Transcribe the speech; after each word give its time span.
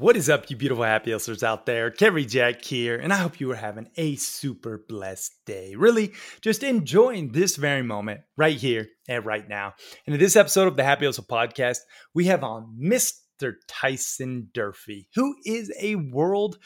What 0.00 0.16
is 0.16 0.30
up, 0.30 0.48
you 0.48 0.56
beautiful 0.56 0.82
happy 0.82 1.12
hustlers 1.12 1.42
out 1.42 1.66
there? 1.66 1.90
Cary 1.90 2.24
Jack 2.24 2.64
here, 2.64 2.96
and 2.96 3.12
I 3.12 3.16
hope 3.16 3.38
you 3.38 3.52
are 3.52 3.56
having 3.56 3.90
a 3.98 4.16
super 4.16 4.82
blessed 4.88 5.34
day. 5.44 5.74
Really, 5.74 6.14
just 6.40 6.62
enjoying 6.62 7.32
this 7.32 7.56
very 7.56 7.82
moment 7.82 8.22
right 8.34 8.56
here 8.56 8.88
and 9.10 9.26
right 9.26 9.46
now. 9.46 9.74
And 10.06 10.14
in 10.14 10.18
this 10.18 10.36
episode 10.36 10.68
of 10.68 10.76
the 10.76 10.84
Happy 10.84 11.04
Hustle 11.04 11.26
podcast, 11.30 11.80
we 12.14 12.24
have 12.28 12.42
on 12.42 12.78
Mr. 12.82 13.56
Tyson 13.68 14.48
Durfey, 14.54 15.08
who 15.16 15.34
is 15.44 15.70
a 15.78 15.96
world 15.96 16.56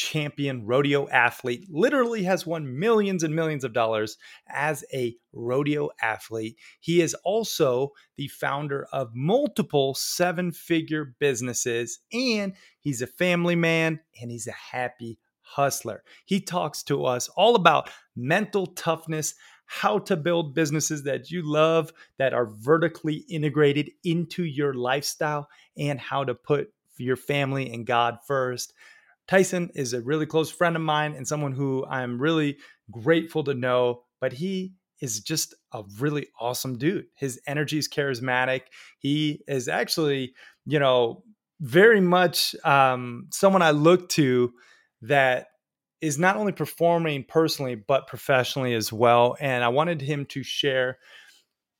champion 0.00 0.64
rodeo 0.64 1.06
athlete, 1.10 1.66
literally 1.68 2.22
has 2.22 2.46
won 2.46 2.78
millions 2.78 3.22
and 3.22 3.36
millions 3.36 3.64
of 3.64 3.74
dollars 3.74 4.16
as 4.48 4.82
a 4.94 5.14
rodeo 5.34 5.90
athlete. 6.00 6.56
He 6.80 7.02
is 7.02 7.12
also 7.22 7.90
the 8.16 8.28
founder 8.28 8.86
of 8.92 9.10
multiple 9.14 9.94
seven 9.94 10.52
figure 10.52 11.14
businesses, 11.18 11.98
and 12.14 12.54
he's 12.78 13.02
a 13.02 13.06
family 13.06 13.56
man 13.56 14.00
and 14.20 14.30
he's 14.30 14.46
a 14.46 14.52
happy 14.52 15.18
hustler. 15.42 16.02
He 16.24 16.40
talks 16.40 16.82
to 16.84 17.04
us 17.04 17.28
all 17.36 17.54
about 17.54 17.90
mental 18.16 18.68
toughness. 18.68 19.34
How 19.66 20.00
to 20.00 20.16
build 20.16 20.54
businesses 20.54 21.04
that 21.04 21.30
you 21.30 21.42
love 21.42 21.92
that 22.18 22.34
are 22.34 22.46
vertically 22.46 23.24
integrated 23.28 23.90
into 24.02 24.44
your 24.44 24.74
lifestyle, 24.74 25.48
and 25.76 26.00
how 26.00 26.24
to 26.24 26.34
put 26.34 26.72
your 26.96 27.16
family 27.16 27.72
and 27.72 27.86
God 27.86 28.18
first. 28.26 28.72
Tyson 29.30 29.70
is 29.76 29.92
a 29.92 30.00
really 30.00 30.26
close 30.26 30.50
friend 30.50 30.74
of 30.74 30.82
mine 30.82 31.14
and 31.14 31.26
someone 31.26 31.52
who 31.52 31.86
I'm 31.86 32.20
really 32.20 32.58
grateful 32.90 33.44
to 33.44 33.54
know, 33.54 34.02
but 34.20 34.32
he 34.32 34.72
is 35.00 35.20
just 35.20 35.54
a 35.72 35.84
really 36.00 36.26
awesome 36.40 36.76
dude. 36.78 37.06
His 37.14 37.40
energy 37.46 37.78
is 37.78 37.88
charismatic. 37.88 38.62
He 38.98 39.44
is 39.46 39.68
actually, 39.68 40.34
you 40.66 40.80
know, 40.80 41.22
very 41.60 42.00
much 42.00 42.56
um, 42.64 43.28
someone 43.30 43.62
I 43.62 43.70
look 43.70 44.08
to 44.10 44.52
that 45.02 45.46
is 46.00 46.18
not 46.18 46.34
only 46.36 46.52
performing 46.52 47.22
personally, 47.22 47.76
but 47.76 48.08
professionally 48.08 48.74
as 48.74 48.92
well. 48.92 49.36
And 49.38 49.62
I 49.62 49.68
wanted 49.68 50.00
him 50.00 50.26
to 50.26 50.42
share, 50.42 50.98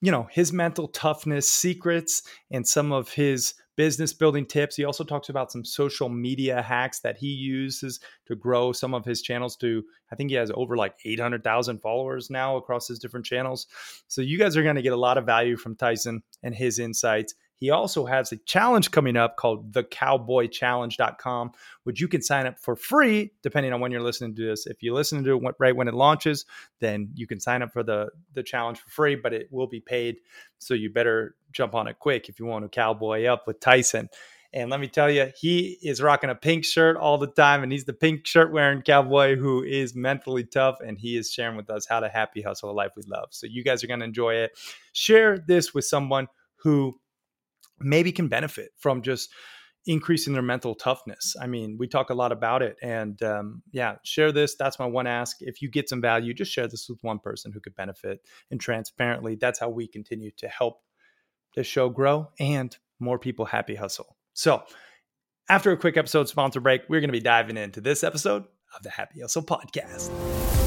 you 0.00 0.12
know, 0.12 0.28
his 0.30 0.52
mental 0.52 0.86
toughness 0.86 1.50
secrets 1.50 2.22
and 2.48 2.64
some 2.64 2.92
of 2.92 3.08
his 3.08 3.54
business 3.80 4.12
building 4.12 4.44
tips. 4.44 4.76
He 4.76 4.84
also 4.84 5.04
talks 5.04 5.30
about 5.30 5.50
some 5.50 5.64
social 5.64 6.10
media 6.10 6.60
hacks 6.60 7.00
that 7.00 7.16
he 7.16 7.28
uses 7.28 7.98
to 8.26 8.36
grow 8.36 8.72
some 8.72 8.92
of 8.92 9.06
his 9.06 9.22
channels 9.22 9.56
to, 9.56 9.82
I 10.12 10.16
think 10.16 10.28
he 10.28 10.36
has 10.36 10.50
over 10.54 10.76
like 10.76 10.96
800,000 11.02 11.78
followers 11.78 12.28
now 12.28 12.58
across 12.58 12.88
his 12.88 12.98
different 12.98 13.24
channels. 13.24 13.68
So 14.06 14.20
you 14.20 14.36
guys 14.36 14.54
are 14.54 14.62
going 14.62 14.76
to 14.76 14.82
get 14.82 14.92
a 14.92 14.98
lot 14.98 15.16
of 15.16 15.24
value 15.24 15.56
from 15.56 15.76
Tyson 15.76 16.22
and 16.42 16.54
his 16.54 16.78
insights. 16.78 17.34
He 17.61 17.69
also 17.70 18.06
has 18.06 18.32
a 18.32 18.38
challenge 18.38 18.91
coming 18.91 19.16
up 19.16 19.37
called 19.37 19.72
thecowboychallenge.com, 19.72 21.53
which 21.84 22.00
you 22.00 22.09
can 22.09 22.22
sign 22.22 22.47
up 22.47 22.59
for 22.59 22.75
free 22.75 23.32
depending 23.43 23.75
on 23.75 23.81
when 23.81 23.93
you're 23.93 24.03
listening 24.03 24.34
to 24.37 24.47
this. 24.47 24.66
If 24.66 24.82
you 24.82 24.94
listen 24.94 25.22
to 25.22 25.37
it 25.37 25.54
right 25.59 25.76
when 25.76 25.87
it 25.87 25.94
launches, 25.94 26.47
then 26.81 27.10
you 27.15 27.26
can 27.26 27.38
sign 27.38 27.60
up 27.60 27.72
for 27.72 27.82
the 27.82 28.09
the 28.32 28.43
challenge 28.43 28.81
for 28.81 28.88
free, 28.88 29.15
but 29.15 29.34
it 29.34 29.49
will 29.53 29.66
be 29.66 29.81
paid. 29.81 30.16
So 30.59 30.72
you 30.72 30.91
better 30.91 31.37
jump 31.53 31.75
on 31.75 31.87
it 31.87 31.99
quick 31.99 32.31
if 32.31 32.41
you 32.41 32.47
want 32.47 32.65
to 32.65 32.69
cowboy 32.70 33.26
up 33.26 33.47
with 33.47 33.60
Tyson. 33.60 34.09
And 34.53 34.69
let 34.69 34.81
me 34.81 34.88
tell 34.88 35.09
you, 35.09 35.31
he 35.38 35.78
is 35.81 36.03
rocking 36.03 36.31
a 36.31 36.34
pink 36.34 36.65
shirt 36.65 36.97
all 36.97 37.19
the 37.19 37.28
time, 37.28 37.62
and 37.62 37.70
he's 37.70 37.84
the 37.84 37.93
pink 37.93 38.26
shirt 38.26 38.53
wearing 38.53 38.82
cowboy 38.82 39.37
who 39.37 39.62
is 39.62 39.94
mentally 39.94 40.43
tough, 40.43 40.78
and 40.84 40.99
he 40.99 41.16
is 41.16 41.31
sharing 41.31 41.56
with 41.56 41.70
us 41.70 41.87
how 41.87 42.00
to 42.00 42.09
happy 42.09 42.43
hustle 42.43 42.70
a 42.70 42.72
life 42.72 42.91
we 42.97 43.04
love. 43.06 43.28
So 43.31 43.47
you 43.47 43.62
guys 43.62 43.84
are 43.84 43.87
going 43.87 44.00
to 44.00 44.06
enjoy 44.06 44.34
it. 44.34 44.59
Share 44.93 45.38
this 45.38 45.72
with 45.72 45.84
someone 45.84 46.26
who 46.56 46.99
maybe 47.80 48.12
can 48.12 48.28
benefit 48.28 48.70
from 48.78 49.02
just 49.02 49.30
increasing 49.86 50.32
their 50.32 50.42
mental 50.42 50.74
toughness. 50.74 51.34
I 51.41 51.46
mean, 51.46 51.76
we 51.78 51.88
talk 51.88 52.10
a 52.10 52.14
lot 52.14 52.32
about 52.32 52.62
it. 52.62 52.76
And 52.82 53.20
um, 53.22 53.62
yeah, 53.72 53.96
share 54.04 54.32
this. 54.32 54.56
That's 54.56 54.78
my 54.78 54.86
one 54.86 55.06
ask. 55.06 55.38
If 55.41 55.62
you 55.62 55.70
get 55.70 55.88
some 55.88 56.00
value, 56.00 56.34
just 56.34 56.52
share 56.52 56.69
this 56.69 56.88
with 56.88 56.98
one 57.02 57.19
person 57.19 57.52
who 57.52 57.60
could 57.60 57.74
benefit. 57.74 58.20
And 58.50 58.60
transparently, 58.60 59.36
that's 59.36 59.58
how 59.58 59.70
we 59.70 59.86
continue 59.86 60.30
to 60.38 60.48
help 60.48 60.82
the 61.54 61.64
show 61.64 61.88
grow 61.88 62.30
and 62.38 62.76
more 62.98 63.19
people 63.19 63.46
happy 63.46 63.74
hustle. 63.74 64.16
So, 64.34 64.62
after 65.48 65.72
a 65.72 65.76
quick 65.76 65.96
episode 65.96 66.28
sponsor 66.28 66.60
break, 66.60 66.82
we're 66.88 67.00
going 67.00 67.08
to 67.08 67.12
be 67.12 67.20
diving 67.20 67.56
into 67.56 67.80
this 67.80 68.04
episode 68.04 68.44
of 68.76 68.82
the 68.82 68.90
Happy 68.90 69.20
Hustle 69.20 69.42
Podcast. 69.42 70.59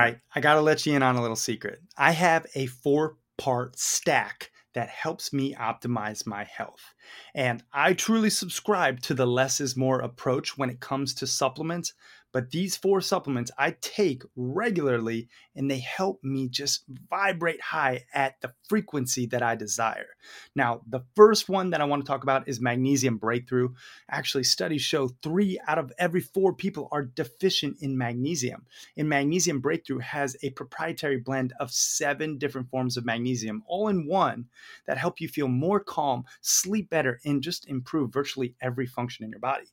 Right, 0.00 0.18
I 0.34 0.40
got 0.40 0.54
to 0.54 0.60
let 0.60 0.86
you 0.86 0.94
in 0.94 1.02
on 1.02 1.16
a 1.16 1.22
little 1.22 1.36
secret. 1.36 1.80
I 1.96 2.12
have 2.12 2.46
a 2.54 2.66
four 2.66 3.16
part 3.38 3.78
stack 3.78 4.50
that 4.74 4.88
helps 4.88 5.32
me 5.32 5.54
optimize 5.54 6.26
my 6.26 6.44
health. 6.44 6.94
And 7.34 7.62
I 7.72 7.92
truly 7.92 8.30
subscribe 8.30 9.00
to 9.02 9.14
the 9.14 9.26
less 9.26 9.60
is 9.60 9.76
more 9.76 10.00
approach 10.00 10.56
when 10.56 10.70
it 10.70 10.80
comes 10.80 11.14
to 11.14 11.26
supplements 11.26 11.92
but 12.32 12.50
these 12.50 12.76
four 12.76 13.00
supplements 13.00 13.50
I 13.58 13.76
take 13.80 14.22
regularly 14.36 15.28
and 15.56 15.70
they 15.70 15.80
help 15.80 16.22
me 16.22 16.48
just 16.48 16.84
vibrate 17.08 17.60
high 17.60 18.04
at 18.14 18.40
the 18.40 18.52
frequency 18.68 19.26
that 19.26 19.42
I 19.42 19.56
desire. 19.56 20.06
Now, 20.54 20.82
the 20.88 21.04
first 21.16 21.48
one 21.48 21.70
that 21.70 21.80
I 21.80 21.84
want 21.84 22.04
to 22.04 22.06
talk 22.06 22.22
about 22.22 22.48
is 22.48 22.60
magnesium 22.60 23.16
breakthrough. 23.16 23.70
Actually, 24.10 24.44
studies 24.44 24.82
show 24.82 25.08
three 25.22 25.58
out 25.66 25.78
of 25.78 25.92
every 25.98 26.20
four 26.20 26.54
people 26.54 26.88
are 26.92 27.02
deficient 27.02 27.78
in 27.80 27.98
magnesium. 27.98 28.66
And 28.96 29.08
magnesium 29.08 29.60
breakthrough 29.60 29.98
has 29.98 30.36
a 30.42 30.50
proprietary 30.50 31.18
blend 31.18 31.52
of 31.58 31.70
seven 31.70 32.38
different 32.38 32.70
forms 32.70 32.96
of 32.96 33.04
magnesium, 33.04 33.62
all 33.66 33.88
in 33.88 34.06
one, 34.06 34.46
that 34.86 34.98
help 34.98 35.20
you 35.20 35.28
feel 35.28 35.48
more 35.48 35.80
calm, 35.80 36.24
sleep 36.40 36.90
better, 36.90 37.20
and 37.24 37.42
just 37.42 37.68
improve 37.68 38.12
virtually 38.12 38.54
every 38.60 38.86
function 38.86 39.24
in 39.24 39.30
your 39.30 39.40
body. 39.40 39.66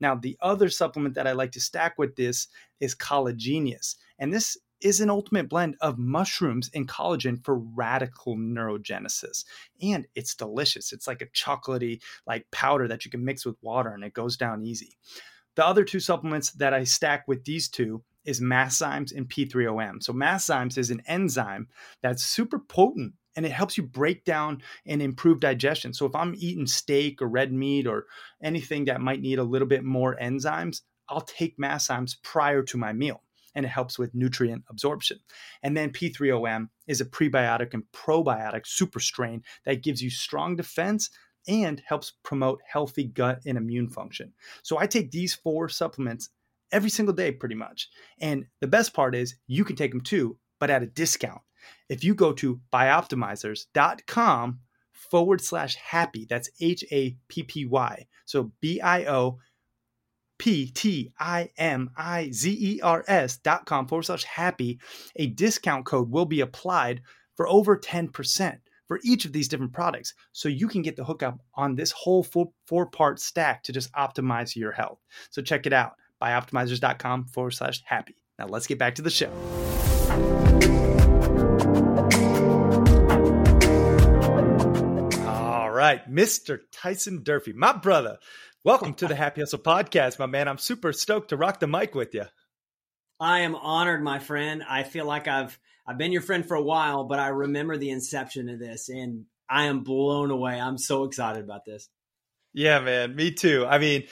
Now, 0.00 0.14
the 0.14 0.36
other 0.40 0.68
supplement 0.68 1.14
that 1.14 1.26
I 1.26 1.32
like 1.32 1.52
to 1.52 1.60
stack 1.60 1.98
with 1.98 2.16
this 2.16 2.48
is 2.80 2.94
Collagenous. 2.94 3.96
And 4.18 4.32
this 4.32 4.56
is 4.82 5.00
an 5.00 5.10
ultimate 5.10 5.48
blend 5.48 5.76
of 5.80 5.98
mushrooms 5.98 6.70
and 6.74 6.88
collagen 6.88 7.42
for 7.44 7.58
radical 7.58 8.36
neurogenesis. 8.36 9.44
And 9.80 10.06
it's 10.14 10.34
delicious. 10.34 10.92
It's 10.92 11.06
like 11.06 11.22
a 11.22 11.26
chocolatey 11.26 12.00
like 12.26 12.50
powder 12.50 12.88
that 12.88 13.04
you 13.04 13.10
can 13.10 13.24
mix 13.24 13.46
with 13.46 13.56
water 13.62 13.90
and 13.90 14.04
it 14.04 14.12
goes 14.12 14.36
down 14.36 14.62
easy. 14.62 14.96
The 15.54 15.66
other 15.66 15.84
two 15.84 16.00
supplements 16.00 16.50
that 16.52 16.74
I 16.74 16.84
stack 16.84 17.28
with 17.28 17.44
these 17.44 17.68
two 17.68 18.02
is 18.24 18.40
Masszymes 18.40 19.14
and 19.16 19.28
P3OM. 19.28 20.02
So 20.02 20.12
Masszymes 20.12 20.78
is 20.78 20.90
an 20.90 21.02
enzyme 21.06 21.68
that's 22.00 22.22
super 22.22 22.58
potent 22.58 23.14
and 23.36 23.46
it 23.46 23.52
helps 23.52 23.76
you 23.76 23.82
break 23.82 24.24
down 24.24 24.62
and 24.86 25.00
improve 25.02 25.40
digestion. 25.40 25.92
So 25.92 26.06
if 26.06 26.14
I'm 26.14 26.34
eating 26.36 26.66
steak 26.66 27.22
or 27.22 27.28
red 27.28 27.52
meat 27.52 27.86
or 27.86 28.06
anything 28.42 28.84
that 28.86 29.00
might 29.00 29.20
need 29.20 29.38
a 29.38 29.44
little 29.44 29.68
bit 29.68 29.84
more 29.84 30.16
enzymes, 30.20 30.82
I'll 31.08 31.22
take 31.22 31.58
Masszymes 31.58 32.16
prior 32.22 32.62
to 32.62 32.76
my 32.76 32.92
meal 32.92 33.22
and 33.54 33.66
it 33.66 33.68
helps 33.68 33.98
with 33.98 34.14
nutrient 34.14 34.64
absorption. 34.68 35.18
And 35.62 35.76
then 35.76 35.90
P3OM 35.90 36.68
is 36.86 37.00
a 37.00 37.06
prebiotic 37.06 37.74
and 37.74 37.84
probiotic 37.92 38.66
super 38.66 39.00
strain 39.00 39.42
that 39.64 39.82
gives 39.82 40.02
you 40.02 40.10
strong 40.10 40.56
defense 40.56 41.10
and 41.48 41.82
helps 41.84 42.12
promote 42.22 42.60
healthy 42.66 43.04
gut 43.04 43.40
and 43.44 43.58
immune 43.58 43.88
function. 43.88 44.32
So 44.62 44.78
I 44.78 44.86
take 44.86 45.10
these 45.10 45.34
four 45.34 45.68
supplements 45.68 46.30
every 46.70 46.90
single 46.90 47.14
day 47.14 47.32
pretty 47.32 47.54
much. 47.54 47.88
And 48.20 48.46
the 48.60 48.66
best 48.68 48.94
part 48.94 49.14
is 49.14 49.36
you 49.46 49.64
can 49.64 49.76
take 49.76 49.90
them 49.90 50.00
too, 50.00 50.38
but 50.58 50.70
at 50.70 50.82
a 50.82 50.86
discount. 50.86 51.42
If 51.88 52.04
you 52.04 52.14
go 52.14 52.32
to 52.34 52.60
bioptimizers.com 52.72 54.60
forward 54.92 55.40
slash 55.40 55.74
happy, 55.76 56.26
that's 56.28 56.50
H 56.60 56.84
A 56.90 57.16
P 57.28 57.42
P 57.42 57.66
Y. 57.66 58.06
So 58.24 58.52
B 58.60 58.80
I 58.80 59.04
O 59.04 59.38
P 60.38 60.70
T 60.70 61.12
I 61.18 61.50
M 61.56 61.90
I 61.96 62.30
Z 62.30 62.50
E 62.50 62.80
R 62.80 63.04
S 63.06 63.36
dot 63.36 63.66
com 63.66 63.86
forward 63.86 64.04
slash 64.04 64.24
happy, 64.24 64.80
a 65.16 65.26
discount 65.28 65.86
code 65.86 66.10
will 66.10 66.26
be 66.26 66.40
applied 66.40 67.02
for 67.36 67.48
over 67.48 67.78
10% 67.78 68.58
for 68.88 69.00
each 69.04 69.24
of 69.24 69.32
these 69.32 69.48
different 69.48 69.72
products. 69.72 70.14
So 70.32 70.48
you 70.48 70.68
can 70.68 70.82
get 70.82 70.96
the 70.96 71.04
hookup 71.04 71.38
on 71.54 71.74
this 71.74 71.92
whole 71.92 72.22
four, 72.22 72.50
four 72.66 72.86
part 72.86 73.20
stack 73.20 73.62
to 73.64 73.72
just 73.72 73.92
optimize 73.94 74.54
your 74.54 74.72
health. 74.72 74.98
So 75.30 75.42
check 75.42 75.66
it 75.66 75.72
out 75.72 75.92
bioptimizers.com 76.20 77.26
forward 77.26 77.52
slash 77.52 77.82
happy. 77.84 78.16
Now 78.38 78.46
let's 78.46 78.66
get 78.66 78.78
back 78.78 78.94
to 78.96 79.02
the 79.02 79.10
show. 79.10 79.32
Right, 85.82 86.08
Mr. 86.08 86.60
Tyson 86.70 87.24
Durfey, 87.24 87.56
my 87.56 87.72
brother. 87.72 88.18
Welcome 88.62 88.94
to 88.94 89.08
the 89.08 89.16
Happy 89.16 89.40
Hustle 89.40 89.58
podcast, 89.58 90.16
my 90.16 90.26
man. 90.26 90.46
I'm 90.46 90.58
super 90.58 90.92
stoked 90.92 91.30
to 91.30 91.36
rock 91.36 91.58
the 91.58 91.66
mic 91.66 91.96
with 91.96 92.14
you. 92.14 92.26
I 93.18 93.40
am 93.40 93.56
honored, 93.56 94.00
my 94.00 94.20
friend. 94.20 94.62
I 94.62 94.84
feel 94.84 95.06
like 95.06 95.26
I've 95.26 95.58
I've 95.84 95.98
been 95.98 96.12
your 96.12 96.22
friend 96.22 96.46
for 96.46 96.54
a 96.54 96.62
while, 96.62 97.02
but 97.02 97.18
I 97.18 97.30
remember 97.30 97.76
the 97.76 97.90
inception 97.90 98.48
of 98.48 98.60
this 98.60 98.90
and 98.90 99.24
I 99.50 99.64
am 99.64 99.80
blown 99.80 100.30
away. 100.30 100.52
I'm 100.52 100.78
so 100.78 101.02
excited 101.02 101.42
about 101.42 101.64
this. 101.64 101.88
Yeah, 102.54 102.78
man, 102.78 103.16
me 103.16 103.32
too. 103.32 103.66
I 103.68 103.78
mean, 103.78 104.04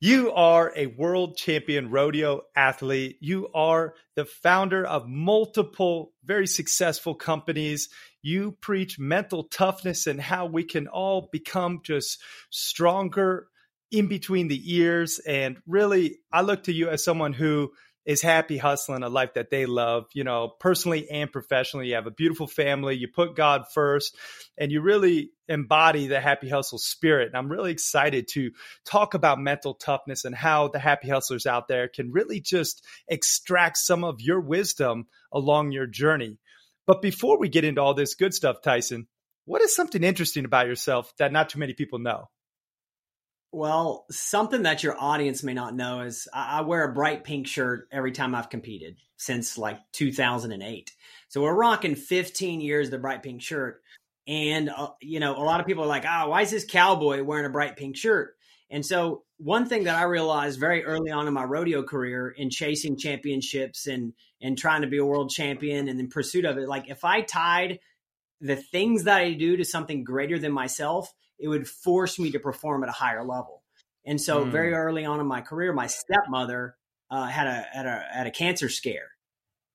you 0.00 0.32
are 0.32 0.72
a 0.76 0.86
world 0.86 1.36
champion 1.36 1.90
rodeo 1.90 2.42
athlete. 2.54 3.16
You 3.20 3.48
are 3.54 3.94
the 4.16 4.24
founder 4.24 4.84
of 4.84 5.08
multiple 5.08 6.12
very 6.24 6.46
successful 6.46 7.14
companies. 7.14 7.88
You 8.22 8.52
preach 8.60 8.98
mental 8.98 9.44
toughness 9.44 10.06
and 10.06 10.20
how 10.20 10.46
we 10.46 10.64
can 10.64 10.88
all 10.88 11.28
become 11.32 11.80
just 11.84 12.22
stronger 12.50 13.48
in 13.90 14.08
between 14.08 14.48
the 14.48 14.74
ears. 14.74 15.20
And 15.20 15.58
really, 15.66 16.18
I 16.32 16.42
look 16.42 16.64
to 16.64 16.72
you 16.72 16.88
as 16.88 17.04
someone 17.04 17.32
who 17.32 17.72
is 18.04 18.20
happy 18.20 18.58
hustling 18.58 19.02
a 19.02 19.08
life 19.08 19.34
that 19.34 19.50
they 19.50 19.66
love, 19.66 20.06
you 20.12 20.24
know, 20.24 20.52
personally 20.60 21.08
and 21.10 21.32
professionally. 21.32 21.88
You 21.88 21.94
have 21.94 22.06
a 22.06 22.10
beautiful 22.10 22.46
family, 22.46 22.96
you 22.96 23.08
put 23.08 23.34
God 23.36 23.64
first, 23.72 24.16
and 24.58 24.70
you 24.70 24.82
really 24.82 25.30
embody 25.48 26.06
the 26.06 26.20
happy 26.20 26.48
hustle 26.48 26.78
spirit. 26.78 27.28
And 27.28 27.36
I'm 27.36 27.50
really 27.50 27.72
excited 27.72 28.28
to 28.28 28.50
talk 28.84 29.14
about 29.14 29.40
mental 29.40 29.74
toughness 29.74 30.24
and 30.24 30.34
how 30.34 30.68
the 30.68 30.78
happy 30.78 31.08
hustlers 31.08 31.46
out 31.46 31.68
there 31.68 31.88
can 31.88 32.12
really 32.12 32.40
just 32.40 32.84
extract 33.08 33.78
some 33.78 34.04
of 34.04 34.20
your 34.20 34.40
wisdom 34.40 35.06
along 35.32 35.72
your 35.72 35.86
journey. 35.86 36.38
But 36.86 37.00
before 37.00 37.38
we 37.38 37.48
get 37.48 37.64
into 37.64 37.80
all 37.80 37.94
this 37.94 38.14
good 38.14 38.34
stuff, 38.34 38.62
Tyson, 38.62 39.06
what 39.46 39.62
is 39.62 39.74
something 39.74 40.02
interesting 40.04 40.44
about 40.44 40.66
yourself 40.66 41.12
that 41.18 41.32
not 41.32 41.48
too 41.48 41.58
many 41.58 41.72
people 41.72 41.98
know? 41.98 42.28
Well, 43.54 44.04
something 44.10 44.64
that 44.64 44.82
your 44.82 45.00
audience 45.00 45.44
may 45.44 45.54
not 45.54 45.76
know 45.76 46.00
is 46.00 46.26
I, 46.34 46.58
I 46.58 46.60
wear 46.62 46.82
a 46.82 46.92
bright 46.92 47.22
pink 47.22 47.46
shirt 47.46 47.86
every 47.92 48.10
time 48.10 48.34
I've 48.34 48.50
competed 48.50 48.96
since 49.16 49.56
like 49.56 49.78
2008. 49.92 50.90
So 51.28 51.40
we're 51.40 51.54
rocking 51.54 51.94
15 51.94 52.60
years 52.60 52.90
the 52.90 52.98
bright 52.98 53.22
pink 53.22 53.42
shirt. 53.42 53.80
And, 54.26 54.70
uh, 54.70 54.88
you 55.00 55.20
know, 55.20 55.36
a 55.36 55.44
lot 55.44 55.60
of 55.60 55.66
people 55.66 55.84
are 55.84 55.88
like, 55.88 56.04
oh, 56.04 56.30
why 56.30 56.42
is 56.42 56.50
this 56.50 56.64
cowboy 56.64 57.22
wearing 57.22 57.46
a 57.46 57.50
bright 57.50 57.76
pink 57.76 57.96
shirt? 57.96 58.34
And 58.70 58.84
so, 58.84 59.22
one 59.36 59.68
thing 59.68 59.84
that 59.84 59.96
I 59.96 60.02
realized 60.02 60.58
very 60.58 60.84
early 60.84 61.12
on 61.12 61.28
in 61.28 61.34
my 61.34 61.44
rodeo 61.44 61.84
career 61.84 62.28
in 62.28 62.50
chasing 62.50 62.96
championships 62.96 63.86
and 63.86 64.14
and 64.40 64.58
trying 64.58 64.82
to 64.82 64.88
be 64.88 64.98
a 64.98 65.04
world 65.04 65.30
champion 65.30 65.86
and 65.86 66.00
in 66.00 66.08
pursuit 66.08 66.44
of 66.44 66.58
it, 66.58 66.68
like 66.68 66.90
if 66.90 67.04
I 67.04 67.20
tied 67.20 67.78
the 68.40 68.56
things 68.56 69.04
that 69.04 69.20
I 69.20 69.34
do 69.34 69.58
to 69.58 69.64
something 69.64 70.02
greater 70.02 70.40
than 70.40 70.50
myself, 70.50 71.12
it 71.38 71.48
would 71.48 71.68
force 71.68 72.18
me 72.18 72.30
to 72.32 72.38
perform 72.38 72.82
at 72.82 72.88
a 72.88 72.92
higher 72.92 73.24
level. 73.24 73.62
And 74.06 74.20
so, 74.20 74.44
mm. 74.44 74.50
very 74.50 74.72
early 74.72 75.04
on 75.04 75.20
in 75.20 75.26
my 75.26 75.40
career, 75.40 75.72
my 75.72 75.86
stepmother 75.86 76.76
uh, 77.10 77.26
had 77.26 77.46
a 77.46 77.66
had 77.72 77.86
a 77.86 78.04
had 78.12 78.26
a 78.26 78.30
cancer 78.30 78.68
scare, 78.68 79.10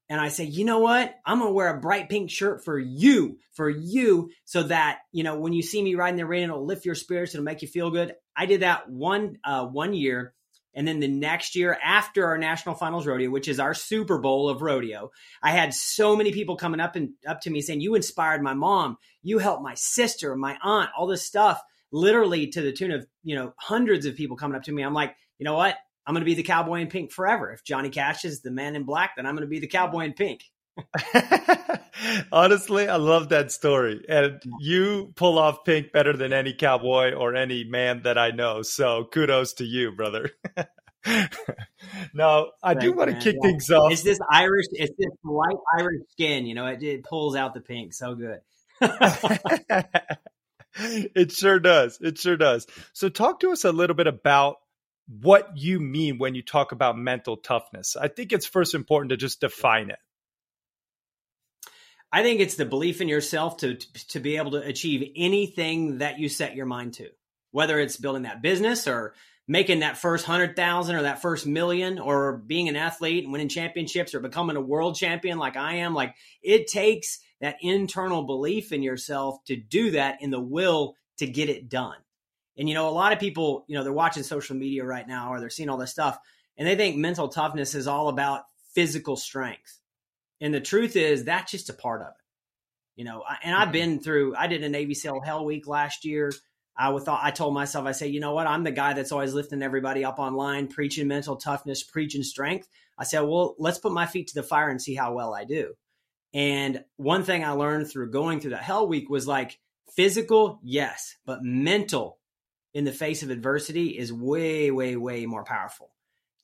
and 0.07 0.21
I 0.21 0.29
said, 0.29 0.49
you 0.49 0.65
know 0.65 0.79
what? 0.79 1.15
I'm 1.25 1.39
gonna 1.39 1.51
wear 1.51 1.75
a 1.75 1.79
bright 1.79 2.09
pink 2.09 2.29
shirt 2.29 2.63
for 2.63 2.77
you, 2.77 3.39
for 3.53 3.69
you, 3.69 4.29
so 4.45 4.63
that 4.63 4.99
you 5.11 5.23
know 5.23 5.39
when 5.39 5.53
you 5.53 5.63
see 5.63 5.81
me 5.81 5.95
riding 5.95 6.17
the 6.17 6.25
ring, 6.25 6.43
it'll 6.43 6.65
lift 6.65 6.85
your 6.85 6.95
spirits, 6.95 7.33
it'll 7.33 7.43
make 7.43 7.61
you 7.61 7.67
feel 7.67 7.89
good. 7.89 8.13
I 8.35 8.45
did 8.45 8.61
that 8.61 8.89
one 8.89 9.37
uh, 9.43 9.65
one 9.65 9.93
year, 9.93 10.33
and 10.73 10.87
then 10.87 10.99
the 10.99 11.07
next 11.07 11.55
year 11.55 11.77
after 11.83 12.25
our 12.27 12.37
national 12.37 12.75
finals 12.75 13.07
rodeo, 13.07 13.29
which 13.29 13.47
is 13.47 13.59
our 13.59 13.73
Super 13.73 14.19
Bowl 14.19 14.49
of 14.49 14.61
rodeo, 14.61 15.11
I 15.41 15.51
had 15.51 15.73
so 15.73 16.15
many 16.15 16.31
people 16.31 16.55
coming 16.55 16.79
up 16.79 16.95
and 16.95 17.11
up 17.27 17.41
to 17.41 17.49
me 17.49 17.61
saying, 17.61 17.81
"You 17.81 17.95
inspired 17.95 18.41
my 18.41 18.53
mom. 18.53 18.97
You 19.23 19.39
helped 19.39 19.63
my 19.63 19.73
sister, 19.73 20.35
my 20.35 20.57
aunt, 20.61 20.89
all 20.97 21.07
this 21.07 21.25
stuff." 21.25 21.61
Literally 21.91 22.47
to 22.47 22.61
the 22.61 22.71
tune 22.71 22.91
of 22.91 23.07
you 23.23 23.35
know 23.35 23.53
hundreds 23.57 24.05
of 24.05 24.15
people 24.15 24.37
coming 24.37 24.55
up 24.55 24.63
to 24.63 24.71
me. 24.71 24.83
I'm 24.83 24.93
like, 24.93 25.15
you 25.39 25.45
know 25.45 25.55
what? 25.55 25.75
I'm 26.05 26.13
going 26.13 26.21
to 26.21 26.25
be 26.25 26.35
the 26.35 26.43
cowboy 26.43 26.81
in 26.81 26.87
pink 26.87 27.11
forever. 27.11 27.51
If 27.51 27.63
Johnny 27.63 27.89
Cash 27.89 28.25
is 28.25 28.41
the 28.41 28.51
man 28.51 28.75
in 28.75 28.83
black, 28.83 29.15
then 29.15 29.25
I'm 29.25 29.35
going 29.35 29.45
to 29.45 29.49
be 29.49 29.59
the 29.59 29.67
cowboy 29.67 30.05
in 30.05 30.13
pink. 30.13 30.43
Honestly, 32.31 32.87
I 32.87 32.95
love 32.95 33.29
that 33.29 33.51
story. 33.51 34.05
And 34.07 34.41
you 34.59 35.13
pull 35.15 35.37
off 35.37 35.65
pink 35.65 35.91
better 35.91 36.15
than 36.15 36.33
any 36.33 36.53
cowboy 36.53 37.13
or 37.13 37.35
any 37.35 37.63
man 37.63 38.03
that 38.03 38.17
I 38.17 38.31
know. 38.31 38.61
So 38.61 39.05
kudos 39.05 39.53
to 39.53 39.65
you, 39.65 39.91
brother. 39.91 40.31
now, 42.13 42.47
I 42.63 42.73
Thanks, 42.73 42.83
do 42.83 42.93
want 42.93 43.11
to 43.11 43.19
kick 43.19 43.35
yeah. 43.41 43.49
things 43.49 43.69
off. 43.69 43.91
It's 43.91 44.03
this 44.03 44.19
Irish, 44.31 44.65
it's 44.71 44.93
this 44.97 45.11
light 45.23 45.57
Irish 45.77 46.01
skin, 46.11 46.45
you 46.45 46.55
know, 46.55 46.67
it, 46.67 46.83
it 46.83 47.03
pulls 47.03 47.35
out 47.35 47.53
the 47.53 47.61
pink 47.61 47.93
so 47.93 48.15
good. 48.15 48.39
it 50.75 51.31
sure 51.31 51.59
does. 51.59 51.99
It 52.01 52.17
sure 52.17 52.37
does. 52.37 52.65
So, 52.93 53.09
talk 53.09 53.41
to 53.41 53.51
us 53.51 53.65
a 53.65 53.71
little 53.71 53.95
bit 53.95 54.07
about 54.07 54.57
what 55.21 55.57
you 55.57 55.79
mean 55.79 56.17
when 56.17 56.35
you 56.35 56.41
talk 56.41 56.71
about 56.71 56.97
mental 56.97 57.37
toughness. 57.37 57.95
I 57.95 58.07
think 58.07 58.31
it's 58.31 58.45
first 58.45 58.75
important 58.75 59.09
to 59.09 59.17
just 59.17 59.41
define 59.41 59.89
it. 59.89 59.99
I 62.11 62.23
think 62.23 62.39
it's 62.39 62.55
the 62.55 62.65
belief 62.65 63.01
in 63.01 63.07
yourself 63.07 63.57
to 63.57 63.75
to 63.75 64.19
be 64.19 64.37
able 64.37 64.51
to 64.51 64.61
achieve 64.61 65.11
anything 65.15 65.99
that 65.99 66.19
you 66.19 66.27
set 66.27 66.55
your 66.55 66.65
mind 66.65 66.95
to, 66.95 67.09
whether 67.51 67.79
it's 67.79 67.97
building 67.97 68.23
that 68.23 68.41
business 68.41 68.87
or 68.87 69.13
making 69.47 69.79
that 69.79 69.97
first 69.97 70.25
hundred 70.25 70.55
thousand 70.55 70.95
or 70.95 71.03
that 71.03 71.21
first 71.21 71.45
million 71.45 71.99
or 71.99 72.37
being 72.37 72.67
an 72.67 72.75
athlete 72.75 73.23
and 73.23 73.31
winning 73.31 73.49
championships 73.49 74.15
or 74.15 74.19
becoming 74.19 74.55
a 74.55 74.61
world 74.61 74.95
champion 74.95 75.37
like 75.37 75.55
I 75.55 75.75
am. 75.77 75.93
Like 75.93 76.15
it 76.41 76.67
takes 76.67 77.19
that 77.41 77.57
internal 77.61 78.23
belief 78.23 78.71
in 78.71 78.83
yourself 78.83 79.43
to 79.45 79.55
do 79.55 79.91
that 79.91 80.17
and 80.21 80.33
the 80.33 80.41
will 80.41 80.95
to 81.17 81.27
get 81.27 81.49
it 81.49 81.69
done. 81.69 81.97
And 82.57 82.67
you 82.67 82.75
know, 82.75 82.89
a 82.89 82.91
lot 82.91 83.13
of 83.13 83.19
people, 83.19 83.65
you 83.67 83.75
know, 83.77 83.83
they're 83.83 83.93
watching 83.93 84.23
social 84.23 84.55
media 84.55 84.83
right 84.83 85.07
now 85.07 85.31
or 85.31 85.39
they're 85.39 85.49
seeing 85.49 85.69
all 85.69 85.77
this 85.77 85.91
stuff 85.91 86.17
and 86.57 86.67
they 86.67 86.75
think 86.75 86.97
mental 86.97 87.27
toughness 87.27 87.75
is 87.75 87.87
all 87.87 88.09
about 88.09 88.43
physical 88.73 89.15
strength 89.15 89.78
and 90.41 90.53
the 90.53 90.61
truth 90.61 90.95
is, 90.95 91.25
that's 91.25 91.51
just 91.51 91.69
a 91.69 91.73
part 91.73 92.01
of 92.01 92.07
it. 92.07 92.13
You 92.95 93.05
know, 93.05 93.23
and 93.43 93.55
I've 93.55 93.65
mm-hmm. 93.65 93.71
been 93.71 93.99
through. 93.99 94.35
I 94.35 94.47
did 94.47 94.63
a 94.63 94.69
Navy 94.69 94.93
SEAL 94.93 95.21
Hell 95.21 95.45
Week 95.45 95.67
last 95.67 96.05
year. 96.05 96.31
I 96.77 96.97
thought 96.99 97.19
I 97.23 97.31
told 97.31 97.53
myself, 97.53 97.85
I 97.85 97.91
say, 97.91 98.07
you 98.07 98.21
know 98.21 98.33
what? 98.33 98.47
I'm 98.47 98.63
the 98.63 98.71
guy 98.71 98.93
that's 98.93 99.11
always 99.11 99.33
lifting 99.33 99.61
everybody 99.61 100.05
up 100.05 100.17
online, 100.17 100.67
preaching 100.67 101.07
mental 101.07 101.35
toughness, 101.35 101.83
preaching 101.83 102.23
strength. 102.23 102.69
I 102.97 103.03
said, 103.03 103.21
well, 103.21 103.55
let's 103.57 103.79
put 103.79 103.91
my 103.91 104.05
feet 104.05 104.27
to 104.27 104.35
the 104.35 104.43
fire 104.43 104.69
and 104.69 104.81
see 104.81 104.95
how 104.95 105.13
well 105.13 105.33
I 105.33 105.43
do. 105.43 105.73
And 106.33 106.83
one 106.95 107.23
thing 107.23 107.43
I 107.43 107.51
learned 107.51 107.89
through 107.89 108.11
going 108.11 108.39
through 108.39 108.51
that 108.51 108.63
Hell 108.63 108.87
Week 108.87 109.09
was 109.09 109.27
like 109.27 109.59
physical, 109.93 110.59
yes, 110.63 111.15
but 111.25 111.43
mental 111.43 112.17
in 112.73 112.85
the 112.85 112.91
face 112.91 113.23
of 113.23 113.29
adversity 113.29 113.97
is 113.97 114.13
way, 114.13 114.71
way, 114.71 114.95
way 114.95 115.25
more 115.25 115.43
powerful 115.43 115.91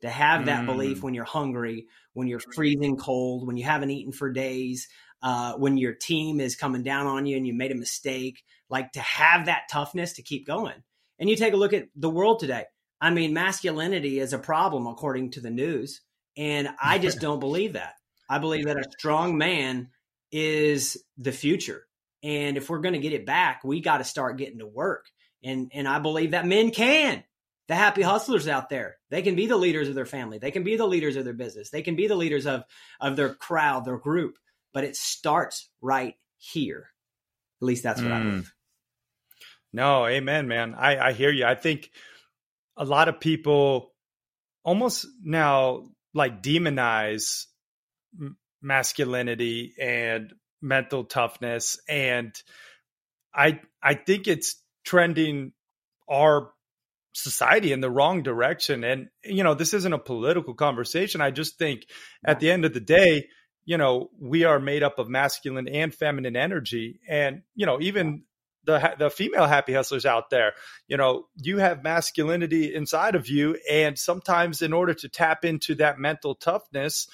to 0.05 0.11
have 0.11 0.45
that 0.45 0.63
mm. 0.63 0.67
belief 0.67 1.03
when 1.03 1.13
you're 1.13 1.25
hungry, 1.25 1.87
when 2.13 2.27
you're 2.27 2.39
freezing 2.39 2.97
cold, 2.97 3.45
when 3.45 3.57
you 3.57 3.63
haven't 3.63 3.91
eaten 3.91 4.11
for 4.11 4.31
days, 4.31 4.87
uh, 5.21 5.53
when 5.53 5.77
your 5.77 5.93
team 5.93 6.39
is 6.39 6.55
coming 6.55 6.83
down 6.83 7.07
on 7.07 7.25
you 7.25 7.35
and 7.37 7.45
you 7.47 7.53
made 7.53 7.71
a 7.71 7.75
mistake, 7.75 8.43
like 8.69 8.91
to 8.91 8.99
have 8.99 9.45
that 9.45 9.63
toughness 9.71 10.13
to 10.13 10.21
keep 10.21 10.45
going. 10.45 10.83
And 11.19 11.29
you 11.29 11.35
take 11.35 11.53
a 11.53 11.57
look 11.57 11.73
at 11.73 11.87
the 11.95 12.09
world 12.09 12.39
today. 12.39 12.65
I 13.01 13.09
mean, 13.09 13.33
masculinity 13.33 14.19
is 14.19 14.33
a 14.33 14.39
problem 14.39 14.87
according 14.87 15.31
to 15.31 15.41
the 15.41 15.49
news. 15.49 16.01
And 16.37 16.69
I 16.81 16.97
just 16.97 17.19
don't 17.19 17.39
believe 17.41 17.73
that. 17.73 17.93
I 18.29 18.39
believe 18.39 18.65
that 18.65 18.77
a 18.77 18.91
strong 18.97 19.37
man 19.37 19.89
is 20.31 21.03
the 21.17 21.31
future. 21.31 21.85
And 22.23 22.57
if 22.57 22.69
we're 22.69 22.79
going 22.79 22.93
to 22.93 22.99
get 22.99 23.13
it 23.13 23.25
back, 23.25 23.63
we 23.63 23.81
got 23.81 23.97
to 23.97 24.03
start 24.03 24.37
getting 24.37 24.59
to 24.59 24.67
work. 24.67 25.05
And 25.43 25.71
and 25.73 25.87
I 25.87 25.99
believe 25.99 26.31
that 26.31 26.47
men 26.47 26.71
can 26.71 27.23
the 27.67 27.75
happy 27.75 28.01
hustlers 28.01 28.47
out 28.47 28.69
there. 28.69 28.97
They 29.09 29.21
can 29.21 29.35
be 29.35 29.47
the 29.47 29.57
leaders 29.57 29.89
of 29.89 29.95
their 29.95 30.05
family. 30.05 30.37
They 30.37 30.51
can 30.51 30.63
be 30.63 30.77
the 30.77 30.85
leaders 30.85 31.15
of 31.15 31.25
their 31.25 31.33
business. 31.33 31.69
They 31.69 31.81
can 31.81 31.95
be 31.95 32.07
the 32.07 32.15
leaders 32.15 32.45
of, 32.45 32.63
of 32.99 33.15
their 33.15 33.33
crowd, 33.33 33.85
their 33.85 33.97
group. 33.97 34.37
But 34.73 34.83
it 34.83 34.95
starts 34.95 35.69
right 35.81 36.15
here. 36.37 36.89
At 37.61 37.65
least 37.65 37.83
that's 37.83 38.01
what 38.01 38.11
mm. 38.11 38.15
I 38.15 38.23
believe. 38.23 38.53
No, 39.73 40.05
amen, 40.05 40.47
man. 40.47 40.75
I, 40.75 40.97
I 40.97 41.13
hear 41.13 41.31
you. 41.31 41.45
I 41.45 41.55
think 41.55 41.91
a 42.77 42.85
lot 42.85 43.07
of 43.07 43.19
people 43.19 43.93
almost 44.63 45.07
now 45.23 45.85
like 46.13 46.41
demonize 46.41 47.45
masculinity 48.61 49.73
and 49.79 50.33
mental 50.61 51.03
toughness 51.03 51.77
and 51.87 52.33
i 53.33 53.59
i 53.83 53.93
think 53.93 54.27
it's 54.27 54.55
trending 54.83 55.51
our 56.09 56.49
society 57.15 57.71
in 57.71 57.79
the 57.79 57.89
wrong 57.89 58.23
direction. 58.23 58.83
And, 58.83 59.07
you 59.23 59.43
know, 59.43 59.53
this 59.53 59.73
isn't 59.73 59.93
a 59.93 59.97
political 59.97 60.53
conversation. 60.53 61.21
I 61.21 61.31
just 61.31 61.57
think 61.57 61.87
at 62.23 62.39
the 62.39 62.51
end 62.51 62.65
of 62.65 62.73
the 62.73 62.81
day, 62.81 63.29
you 63.63 63.77
know, 63.77 64.11
we 64.19 64.43
are 64.43 64.59
made 64.59 64.83
up 64.83 64.99
of 64.99 65.09
masculine 65.09 65.67
and 65.67 65.95
feminine 65.95 66.35
energy. 66.35 66.99
And, 67.07 67.41
you 67.55 67.65
know, 67.65 67.79
even 67.81 68.23
the 68.65 68.95
the 68.97 69.09
female 69.09 69.47
happy 69.47 69.73
hustlers 69.73 70.05
out 70.05 70.29
there. 70.29 70.53
You 70.87 70.97
know, 70.97 71.27
you 71.35 71.59
have 71.59 71.83
masculinity 71.83 72.73
inside 72.73 73.15
of 73.15 73.27
you, 73.27 73.57
and 73.71 73.97
sometimes 73.97 74.61
in 74.61 74.73
order 74.73 74.93
to 74.95 75.09
tap 75.09 75.45
into 75.45 75.75
that 75.75 75.99
mental 75.99 76.35
toughness, 76.35 77.07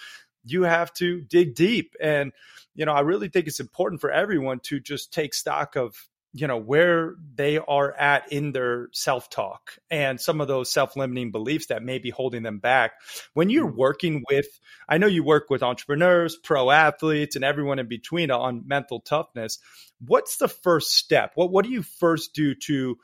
you 0.43 0.63
have 0.63 0.93
to 0.93 1.21
dig 1.21 1.55
deep. 1.55 1.95
And 2.01 2.31
you 2.73 2.85
know, 2.85 2.93
I 2.93 3.01
really 3.01 3.27
think 3.27 3.47
it's 3.47 3.59
important 3.59 4.01
for 4.01 4.11
everyone 4.11 4.59
to 4.63 4.79
just 4.79 5.11
take 5.11 5.33
stock 5.33 5.75
of 5.75 5.95
you 6.33 6.47
know 6.47 6.57
where 6.57 7.15
they 7.35 7.57
are 7.57 7.91
at 7.93 8.31
in 8.31 8.53
their 8.53 8.87
self-talk 8.93 9.77
and 9.89 10.19
some 10.19 10.39
of 10.39 10.47
those 10.47 10.71
self-limiting 10.71 11.31
beliefs 11.31 11.67
that 11.67 11.83
may 11.83 11.99
be 11.99 12.09
holding 12.09 12.43
them 12.43 12.59
back. 12.59 12.93
When 13.33 13.49
you're 13.49 13.69
mm. 13.69 13.75
working 13.75 14.23
with 14.29 14.47
i 14.87 14.97
know 14.97 15.07
you 15.07 15.23
work 15.23 15.49
with 15.49 15.63
entrepreneurs 15.63 16.35
pro 16.35 16.71
athletes 16.71 17.35
and 17.35 17.45
everyone 17.45 17.79
in 17.79 17.87
between 17.87 18.31
on 18.31 18.67
mental 18.67 18.99
toughness. 18.99 19.59
What's 20.05 20.37
the 20.37 20.47
first 20.47 20.95
step? 20.95 21.31
What 21.35 21.51
what 21.51 21.65
do 21.65 21.71
you 21.71 21.83
first 21.83 22.33
do 22.33 22.55
to 22.55 22.97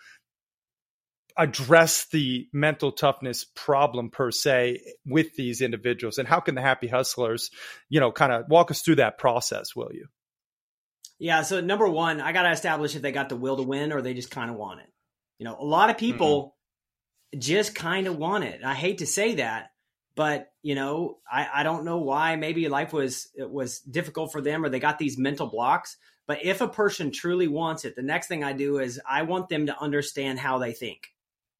address 1.38 2.06
the 2.06 2.48
mental 2.52 2.92
toughness 2.92 3.46
problem 3.56 4.10
per 4.10 4.32
se 4.32 4.82
with 5.06 5.36
these 5.36 5.62
individuals? 5.62 6.18
And 6.18 6.28
how 6.28 6.40
can 6.40 6.56
the 6.56 6.62
happy 6.62 6.88
hustlers 6.88 7.52
you 7.90 8.00
know 8.00 8.12
kind 8.12 8.32
of 8.32 8.46
walk 8.48 8.72
us 8.72 8.82
through 8.82 8.96
that 8.96 9.18
process 9.18 9.76
will 9.76 9.92
you 9.94 10.08
yeah. 11.20 11.42
So 11.42 11.62
number 11.62 11.88
one, 11.88 12.22
I 12.22 12.32
got 12.32 12.44
to 12.44 12.52
establish 12.52 12.96
if 12.96 13.02
they 13.02 13.12
got 13.12 13.30
the 13.30 13.36
will 13.36 13.58
to 13.58 13.64
win 13.64 13.92
or 13.92 14.02
they 14.02 14.14
just 14.14 14.32
kind 14.32 14.50
of 14.50 14.58
want 14.58 14.82
it. 14.82 14.88
You 15.40 15.46
know, 15.46 15.58
a 15.60 15.66
lot 15.66 15.90
of 15.90 15.98
people 15.98 16.56
mm-hmm. 17.34 17.40
just 17.40 17.76
kind 17.76 18.08
of 18.08 18.18
want 18.18 18.44
it. 18.44 18.62
I 18.64 18.74
hate 18.74 19.00
to 19.00 19.08
say 19.08 19.36
that, 19.36 19.72
but 20.16 20.52
you 20.62 20.76
know, 20.76 21.18
I, 21.32 21.48
I 21.56 21.64
don't 21.64 21.86
know 21.86 21.98
why. 22.00 22.36
Maybe 22.36 22.68
life 22.70 22.94
was 22.94 23.30
it 23.36 23.50
was 23.50 23.80
difficult 23.80 24.32
for 24.32 24.42
them 24.42 24.64
or 24.64 24.70
they 24.70 24.80
got 24.80 25.00
these 25.00 25.18
mental 25.18 25.48
blocks. 25.48 25.98
But 26.28 26.44
if 26.44 26.62
a 26.62 26.68
person 26.68 27.12
truly 27.12 27.48
wants 27.48 27.86
it, 27.86 27.96
the 27.96 28.02
next 28.02 28.28
thing 28.28 28.44
I 28.44 28.54
do 28.54 28.80
is 28.80 29.00
I 29.08 29.22
want 29.24 29.48
them 29.48 29.68
to 29.68 29.80
understand 29.80 30.40
how 30.40 30.60
they 30.60 30.74
think. 30.74 31.08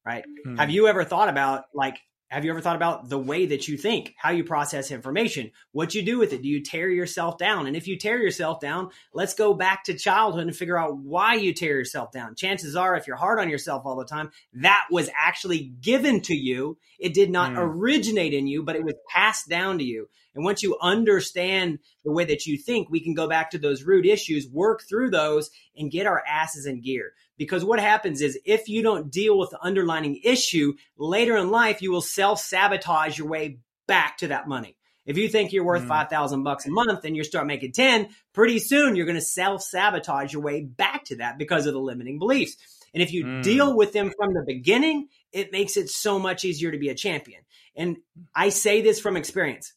Right? 0.04 0.24
Mm-hmm. 0.24 0.56
Have 0.56 0.70
you 0.70 0.88
ever 0.88 1.04
thought 1.04 1.28
about 1.28 1.64
like 1.74 1.98
have 2.28 2.44
you 2.44 2.50
ever 2.50 2.60
thought 2.60 2.76
about 2.76 3.08
the 3.08 3.18
way 3.18 3.46
that 3.46 3.68
you 3.68 3.78
think, 3.78 4.14
how 4.18 4.30
you 4.30 4.44
process 4.44 4.90
information, 4.90 5.50
what 5.72 5.94
you 5.94 6.02
do 6.02 6.18
with 6.18 6.32
it? 6.32 6.42
Do 6.42 6.48
you 6.48 6.62
tear 6.62 6.90
yourself 6.90 7.38
down? 7.38 7.66
And 7.66 7.74
if 7.74 7.88
you 7.88 7.98
tear 7.98 8.18
yourself 8.18 8.60
down, 8.60 8.90
let's 9.14 9.34
go 9.34 9.54
back 9.54 9.84
to 9.84 9.94
childhood 9.94 10.46
and 10.46 10.54
figure 10.54 10.78
out 10.78 10.98
why 10.98 11.34
you 11.34 11.54
tear 11.54 11.76
yourself 11.76 12.12
down. 12.12 12.34
Chances 12.34 12.76
are, 12.76 12.96
if 12.96 13.06
you're 13.06 13.16
hard 13.16 13.38
on 13.38 13.48
yourself 13.48 13.82
all 13.86 13.96
the 13.96 14.04
time, 14.04 14.30
that 14.54 14.86
was 14.90 15.08
actually 15.16 15.72
given 15.80 16.20
to 16.22 16.34
you. 16.34 16.76
It 16.98 17.14
did 17.14 17.30
not 17.30 17.52
mm. 17.52 17.58
originate 17.58 18.34
in 18.34 18.46
you, 18.46 18.62
but 18.62 18.76
it 18.76 18.84
was 18.84 18.94
passed 19.08 19.48
down 19.48 19.78
to 19.78 19.84
you. 19.84 20.08
And 20.34 20.44
once 20.44 20.62
you 20.62 20.76
understand 20.80 21.78
the 22.04 22.12
way 22.12 22.26
that 22.26 22.46
you 22.46 22.58
think, 22.58 22.90
we 22.90 23.00
can 23.00 23.14
go 23.14 23.26
back 23.26 23.50
to 23.50 23.58
those 23.58 23.82
root 23.82 24.06
issues, 24.06 24.46
work 24.48 24.82
through 24.88 25.10
those, 25.10 25.50
and 25.76 25.90
get 25.90 26.06
our 26.06 26.22
asses 26.28 26.66
in 26.66 26.80
gear. 26.82 27.12
Because 27.38 27.64
what 27.64 27.80
happens 27.80 28.20
is 28.20 28.38
if 28.44 28.68
you 28.68 28.82
don't 28.82 29.10
deal 29.10 29.38
with 29.38 29.50
the 29.50 29.62
underlying 29.62 30.20
issue 30.24 30.74
later 30.98 31.36
in 31.36 31.50
life, 31.50 31.80
you 31.80 31.92
will 31.92 32.02
self 32.02 32.40
sabotage 32.40 33.16
your 33.16 33.28
way 33.28 33.60
back 33.86 34.18
to 34.18 34.28
that 34.28 34.48
money. 34.48 34.76
If 35.06 35.16
you 35.16 35.28
think 35.28 35.52
you're 35.52 35.64
worth 35.64 35.84
mm. 35.84 35.88
5,000 35.88 36.42
bucks 36.42 36.66
a 36.66 36.70
month 36.70 37.04
and 37.04 37.16
you 37.16 37.24
start 37.24 37.46
making 37.46 37.72
10, 37.72 38.10
pretty 38.34 38.58
soon 38.58 38.94
you're 38.94 39.06
going 39.06 39.16
to 39.16 39.22
self 39.22 39.62
sabotage 39.62 40.34
your 40.34 40.42
way 40.42 40.60
back 40.60 41.04
to 41.06 41.16
that 41.16 41.38
because 41.38 41.64
of 41.64 41.72
the 41.72 41.80
limiting 41.80 42.18
beliefs. 42.18 42.56
And 42.92 43.02
if 43.02 43.12
you 43.12 43.24
mm. 43.24 43.42
deal 43.42 43.74
with 43.74 43.92
them 43.92 44.12
from 44.18 44.34
the 44.34 44.44
beginning, 44.46 45.08
it 45.32 45.52
makes 45.52 45.76
it 45.76 45.88
so 45.88 46.18
much 46.18 46.44
easier 46.44 46.72
to 46.72 46.78
be 46.78 46.90
a 46.90 46.94
champion. 46.94 47.40
And 47.74 47.98
I 48.34 48.50
say 48.50 48.82
this 48.82 49.00
from 49.00 49.16
experience. 49.16 49.72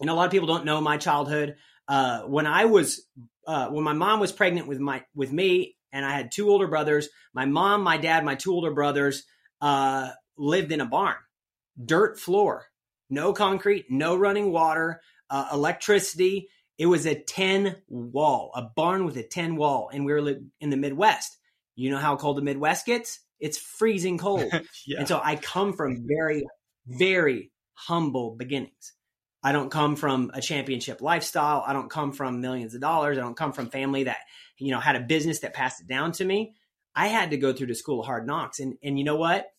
And 0.00 0.10
a 0.10 0.14
lot 0.14 0.26
of 0.26 0.30
people 0.30 0.48
don't 0.48 0.64
know 0.64 0.80
my 0.80 0.96
childhood. 0.96 1.56
Uh, 1.88 2.22
when 2.22 2.46
I 2.46 2.66
was, 2.66 3.04
uh, 3.46 3.68
when 3.68 3.82
my 3.82 3.94
mom 3.94 4.20
was 4.20 4.30
pregnant 4.30 4.68
with 4.68 4.78
my, 4.78 5.02
with 5.14 5.32
me 5.32 5.76
and 5.92 6.04
I 6.04 6.12
had 6.12 6.32
two 6.32 6.50
older 6.50 6.66
brothers. 6.66 7.08
My 7.34 7.44
mom, 7.44 7.82
my 7.82 7.98
dad, 7.98 8.24
my 8.24 8.34
two 8.34 8.52
older 8.52 8.72
brothers 8.72 9.24
uh, 9.60 10.10
lived 10.36 10.72
in 10.72 10.80
a 10.80 10.86
barn, 10.86 11.16
dirt 11.82 12.18
floor, 12.18 12.66
no 13.10 13.32
concrete, 13.32 13.86
no 13.90 14.16
running 14.16 14.50
water, 14.52 15.00
uh, 15.30 15.48
electricity. 15.52 16.48
It 16.78 16.86
was 16.86 17.06
a 17.06 17.14
10 17.14 17.76
wall, 17.88 18.50
a 18.54 18.62
barn 18.62 19.04
with 19.04 19.16
a 19.16 19.22
10 19.22 19.56
wall, 19.56 19.90
and 19.92 20.04
we 20.04 20.12
were 20.12 20.36
in 20.60 20.70
the 20.70 20.76
Midwest. 20.76 21.36
You 21.76 21.90
know 21.90 21.98
how 21.98 22.16
cold 22.16 22.36
the 22.36 22.42
Midwest 22.42 22.86
gets? 22.86 23.20
It's 23.38 23.58
freezing 23.58 24.18
cold. 24.18 24.50
yeah. 24.86 24.98
And 24.98 25.08
so 25.08 25.20
I 25.22 25.36
come 25.36 25.74
from 25.74 26.06
very, 26.06 26.44
very 26.86 27.50
humble 27.74 28.34
beginnings. 28.36 28.94
I 29.42 29.52
don't 29.52 29.70
come 29.70 29.96
from 29.96 30.30
a 30.34 30.40
championship 30.40 31.02
lifestyle. 31.02 31.64
I 31.66 31.72
don't 31.72 31.90
come 31.90 32.12
from 32.12 32.40
millions 32.40 32.74
of 32.74 32.80
dollars. 32.80 33.18
I 33.18 33.22
don't 33.22 33.36
come 33.36 33.52
from 33.52 33.70
family 33.70 34.04
that 34.04 34.18
you 34.62 34.70
know, 34.70 34.80
had 34.80 34.96
a 34.96 35.00
business 35.00 35.40
that 35.40 35.54
passed 35.54 35.80
it 35.80 35.86
down 35.86 36.12
to 36.12 36.24
me. 36.24 36.54
I 36.94 37.08
had 37.08 37.30
to 37.30 37.36
go 37.36 37.52
through 37.52 37.68
the 37.68 37.74
school 37.74 38.00
of 38.00 38.06
hard 38.06 38.26
knocks. 38.26 38.60
And 38.60 38.76
and 38.82 38.98
you 38.98 39.04
know 39.04 39.16
what? 39.16 39.50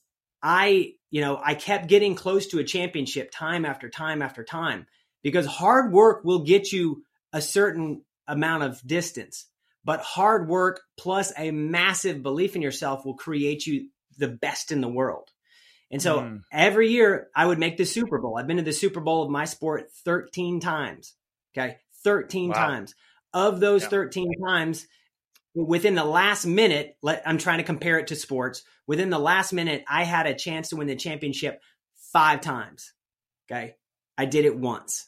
I, 0.42 0.94
you 1.10 1.22
know, 1.22 1.40
I 1.42 1.56
kept 1.56 1.88
getting 1.88 2.16
close 2.16 2.48
to 2.48 2.60
a 2.60 2.66
championship 2.66 3.32
time 3.32 3.66
after 3.66 3.90
time 3.90 4.22
after 4.22 4.44
time 4.44 4.88
because 5.24 5.46
hard 5.46 5.94
work 5.94 6.26
will 6.26 6.44
get 6.44 6.72
you 6.72 7.04
a 7.32 7.42
certain 7.42 8.04
amount 8.28 8.64
of 8.64 8.86
distance. 8.86 9.46
But 9.86 10.02
hard 10.02 10.48
work 10.48 10.82
plus 10.98 11.32
a 11.38 11.52
massive 11.52 12.24
belief 12.24 12.56
in 12.56 12.62
yourself 12.62 13.06
will 13.06 13.16
create 13.16 13.66
you 13.66 13.90
the 14.18 14.28
best 14.28 14.72
in 14.72 14.82
the 14.82 14.88
world. 14.88 15.30
And 15.92 16.02
so 16.02 16.20
mm. 16.20 16.42
every 16.52 16.90
year 16.90 17.28
I 17.36 17.46
would 17.46 17.60
make 17.60 17.78
the 17.78 17.86
Super 17.86 18.18
Bowl. 18.20 18.38
I've 18.38 18.48
been 18.48 18.58
to 18.58 18.64
the 18.64 18.74
Super 18.74 19.00
Bowl 19.00 19.24
of 19.24 19.30
my 19.30 19.46
sport 19.46 19.92
13 20.06 20.60
times. 20.60 21.14
Okay. 21.56 21.78
13 22.04 22.50
wow. 22.50 22.56
times. 22.56 22.96
Of 23.34 23.60
those 23.60 23.84
yeah. 23.84 23.90
13 23.90 24.32
times, 24.46 24.86
within 25.56 25.96
the 25.96 26.04
last 26.04 26.46
minute, 26.46 26.98
let, 27.02 27.24
I'm 27.26 27.38
trying 27.38 27.60
to 27.60 27.64
compare 27.64 28.00
it 28.00 28.08
to 28.08 28.16
sports. 28.16 28.64
Within 28.88 29.10
the 29.10 29.20
last 29.20 29.54
minute, 29.54 29.84
I 29.88 30.04
had 30.04 30.28
a 30.28 30.36
chance 30.36 30.70
to 30.70 30.76
win 30.76 30.88
the 30.88 30.96
championship 30.96 31.62
five 32.12 32.42
times. 32.42 32.94
Okay. 33.52 33.76
I 34.18 34.26
did 34.26 34.46
it 34.46 34.58
once. 34.58 35.08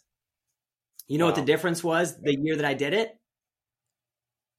You 1.08 1.20
know 1.20 1.26
wow. 1.26 1.32
what 1.32 1.40
the 1.40 1.46
difference 1.46 1.84
was 1.84 2.20
the 2.20 2.36
year 2.36 2.56
that 2.56 2.66
I 2.66 2.74
did 2.74 2.94
it? 2.94 3.12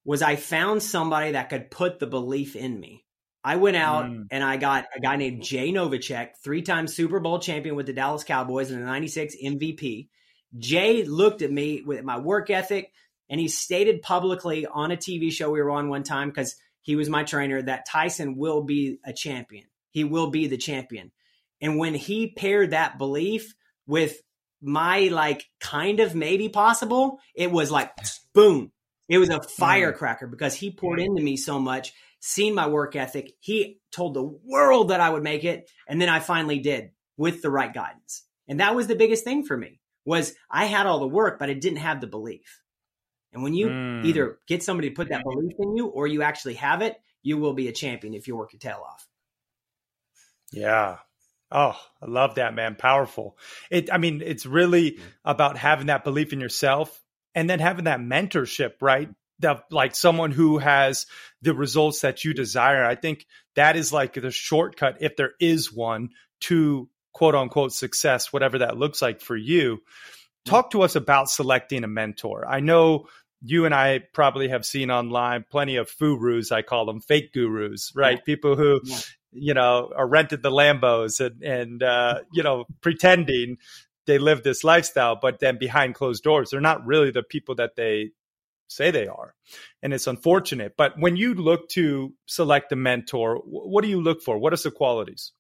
Was 0.05 0.23
I 0.23 0.37
found 0.37 0.83
somebody 0.83 1.33
that 1.33 1.51
could 1.51 1.71
put 1.71 1.99
the 1.99 2.07
belief 2.07 2.55
in 2.55 2.79
me. 2.79 3.05
I 3.43 3.57
went 3.57 3.77
out 3.77 4.07
mm. 4.07 4.27
and 4.31 4.43
I 4.43 4.57
got 4.57 4.87
a 4.95 5.01
guy 5.01 5.17
named 5.17 5.43
Jay 5.43 5.73
Novacek, 5.73 6.31
three 6.43 6.63
time 6.63 6.89
Super 6.89 7.21
Bowl 7.21 7.39
champion 7.39 7.77
with 7.77 7.87
the 7.87 7.93
Dallas 7.93 8.25
Cowboys 8.25 8.71
and 8.71 8.81
the 8.81 8.87
96 8.87 9.37
MVP. 9.45 10.09
Jay 10.59 11.05
looked 11.05 11.43
at 11.43 11.51
me 11.51 11.83
with 11.83 12.05
my 12.05 12.19
work 12.19 12.51
ethic, 12.51 12.93
and 13.29 13.41
he 13.41 13.49
stated 13.49 14.03
publicly 14.03 14.67
on 14.67 14.91
a 14.91 14.97
TV 14.97 15.33
show 15.33 15.51
we 15.51 15.61
were 15.61 15.71
on 15.71 15.89
one 15.89 16.03
time 16.03 16.29
because 16.29 16.57
he 16.83 16.97
was 16.97 17.09
my 17.09 17.25
trainer 17.25 17.61
that 17.63 17.87
Tyson 17.87 18.37
will 18.37 18.63
be 18.63 18.99
a 19.05 19.13
champion. 19.13 19.65
He 19.91 20.05
will 20.05 20.31
be 20.31 20.47
the 20.47 20.57
champion. 20.57 21.11
And 21.61 21.79
when 21.79 21.95
he 21.95 22.29
paired 22.29 22.71
that 22.71 22.99
belief 22.99 23.55
with 23.87 24.21
my 24.61 25.09
like 25.09 25.45
kind 25.61 26.01
of 26.01 26.15
maybe 26.15 26.49
possible, 26.49 27.19
it 27.35 27.51
was 27.51 27.71
like 27.71 27.91
boom. 28.33 28.73
It 29.09 29.19
was 29.19 29.31
a 29.31 29.41
mm. 29.41 29.51
firecracker 29.51 30.27
because 30.27 30.55
he 30.55 30.71
poured 30.71 31.01
into 31.01 31.23
me 31.23 31.37
so 31.37 31.59
much, 31.59 31.93
seen 32.21 32.55
my 32.55 32.69
work 32.69 32.95
ethic. 32.97 33.33
He 33.41 33.81
told 33.91 34.15
the 34.15 34.23
world 34.23 34.91
that 34.91 35.01
I 35.01 35.11
would 35.11 35.23
make 35.23 35.45
it. 35.45 35.71
And 35.89 36.01
then 36.01 36.09
I 36.09 36.21
finally 36.21 36.59
did 36.59 36.91
with 37.17 37.43
the 37.43 37.51
right 37.51 37.73
guidance. 37.73 38.23
And 38.49 38.61
that 38.61 38.75
was 38.75 38.87
the 38.87 38.97
biggest 38.97 39.25
thing 39.25 39.45
for 39.45 39.57
me 39.57 39.81
was 40.05 40.35
I 40.51 40.67
had 40.67 40.87
all 40.87 41.01
the 41.01 41.09
work, 41.09 41.39
but 41.39 41.51
I 41.51 41.55
didn't 41.55 41.79
have 41.79 42.01
the 42.01 42.07
belief. 42.07 42.61
And 43.37 43.45
when 43.45 43.53
you 43.53 43.67
mm. 43.67 44.05
either 44.07 44.39
get 44.49 44.63
somebody 44.63 44.89
to 44.89 44.95
put 44.95 45.11
that 45.11 45.23
belief 45.23 45.53
in 45.59 45.77
you 45.77 45.89
or 45.89 46.07
you 46.07 46.23
actually 46.23 46.55
have 46.55 46.81
it, 46.81 46.99
you 47.23 47.37
will 47.37 47.53
be 47.53 47.69
a 47.69 47.73
champion 47.73 48.15
if 48.15 48.27
you 48.27 48.35
work 48.35 48.55
your 48.55 48.61
tail 48.61 48.83
off. 48.83 49.07
Yeah. 50.53 50.97
Oh, 51.53 51.79
I 52.01 52.07
love 52.07 52.37
that, 52.37 52.55
man. 52.55 52.77
Powerful. 52.77 53.37
It 53.71 53.93
I 53.93 53.99
mean, 53.99 54.23
it's 54.25 54.47
really 54.47 54.93
mm. 54.93 55.01
about 55.23 55.59
having 55.59 55.89
that 55.89 56.03
belief 56.03 56.33
in 56.33 56.41
yourself 56.41 56.99
and 57.35 57.49
then 57.49 57.59
having 57.59 57.85
that 57.85 58.01
mentorship, 58.01 58.81
right? 58.81 59.11
That 59.41 59.65
like 59.71 59.95
someone 59.95 60.31
who 60.31 60.57
has 60.57 61.07
the 61.43 61.53
results 61.53 62.01
that 62.01 62.25
you 62.25 62.33
desire. 62.33 62.87
I 62.87 62.95
think 62.95 63.27
that 63.55 63.77
is 63.77 63.93
like 63.93 64.15
the 64.15 64.31
shortcut 64.31 64.97
if 65.01 65.17
there 65.17 65.33
is 65.39 65.71
one 65.71 66.09
to 66.43 66.89
quote 67.13 67.35
unquote 67.35 67.75
success, 67.75 68.33
whatever 68.33 68.61
that 68.61 68.79
looks 68.79 69.03
like 69.03 69.21
for 69.21 69.37
you. 69.37 69.77
Mm. 69.77 70.51
Talk 70.51 70.71
to 70.71 70.81
us 70.81 70.97
about 70.97 71.29
selecting 71.29 71.85
a 71.85 71.89
mentor. 71.89 72.47
I 72.49 72.61
know 72.61 73.09
you 73.43 73.65
and 73.65 73.75
I 73.75 74.01
probably 74.13 74.49
have 74.49 74.65
seen 74.65 74.91
online 74.91 75.45
plenty 75.51 75.77
of 75.77 75.91
gurus, 75.99 76.53
I 76.53 76.63
call 76.63 76.87
them 76.87 77.01
fake 77.01 77.33
gurus, 77.33 77.93
right? 77.95 78.19
Yeah. 78.19 78.25
People 78.25 78.57
who, 78.57 78.81
yeah. 78.85 78.99
you 79.33 79.55
know, 79.55 79.93
are 79.95 80.07
rented 80.07 80.43
the 80.43 80.51
Lambos 80.51 81.21
and, 81.21 81.43
and 81.43 81.83
uh, 81.83 82.21
you 82.33 82.43
know, 82.43 82.65
pretending 82.81 83.59
they 84.07 84.19
live 84.19 84.43
this 84.43 84.65
lifestyle, 84.65 85.19
but 85.21 85.41
then 85.41 85.59
behind 85.59 85.95
closed 85.95 86.23
doors, 86.23 86.51
they're 86.51 86.61
not 86.61 86.87
really 86.87 87.11
the 87.11 87.23
people 87.23 87.57
that 87.57 87.77
they 87.77 88.11
say 88.69 88.91
they 88.91 89.07
are. 89.07 89.35
And 89.83 89.93
it's 89.93 90.07
unfortunate. 90.07 90.75
But 90.77 90.99
when 90.99 91.17
you 91.17 91.35
look 91.35 91.69
to 91.71 92.15
select 92.27 92.73
a 92.73 92.77
mentor, 92.77 93.37
what 93.45 93.83
do 93.83 93.91
you 93.91 94.01
look 94.01 94.23
for? 94.23 94.39
What 94.39 94.53
are 94.53 94.57
the 94.57 94.71
qualities? 94.71 95.33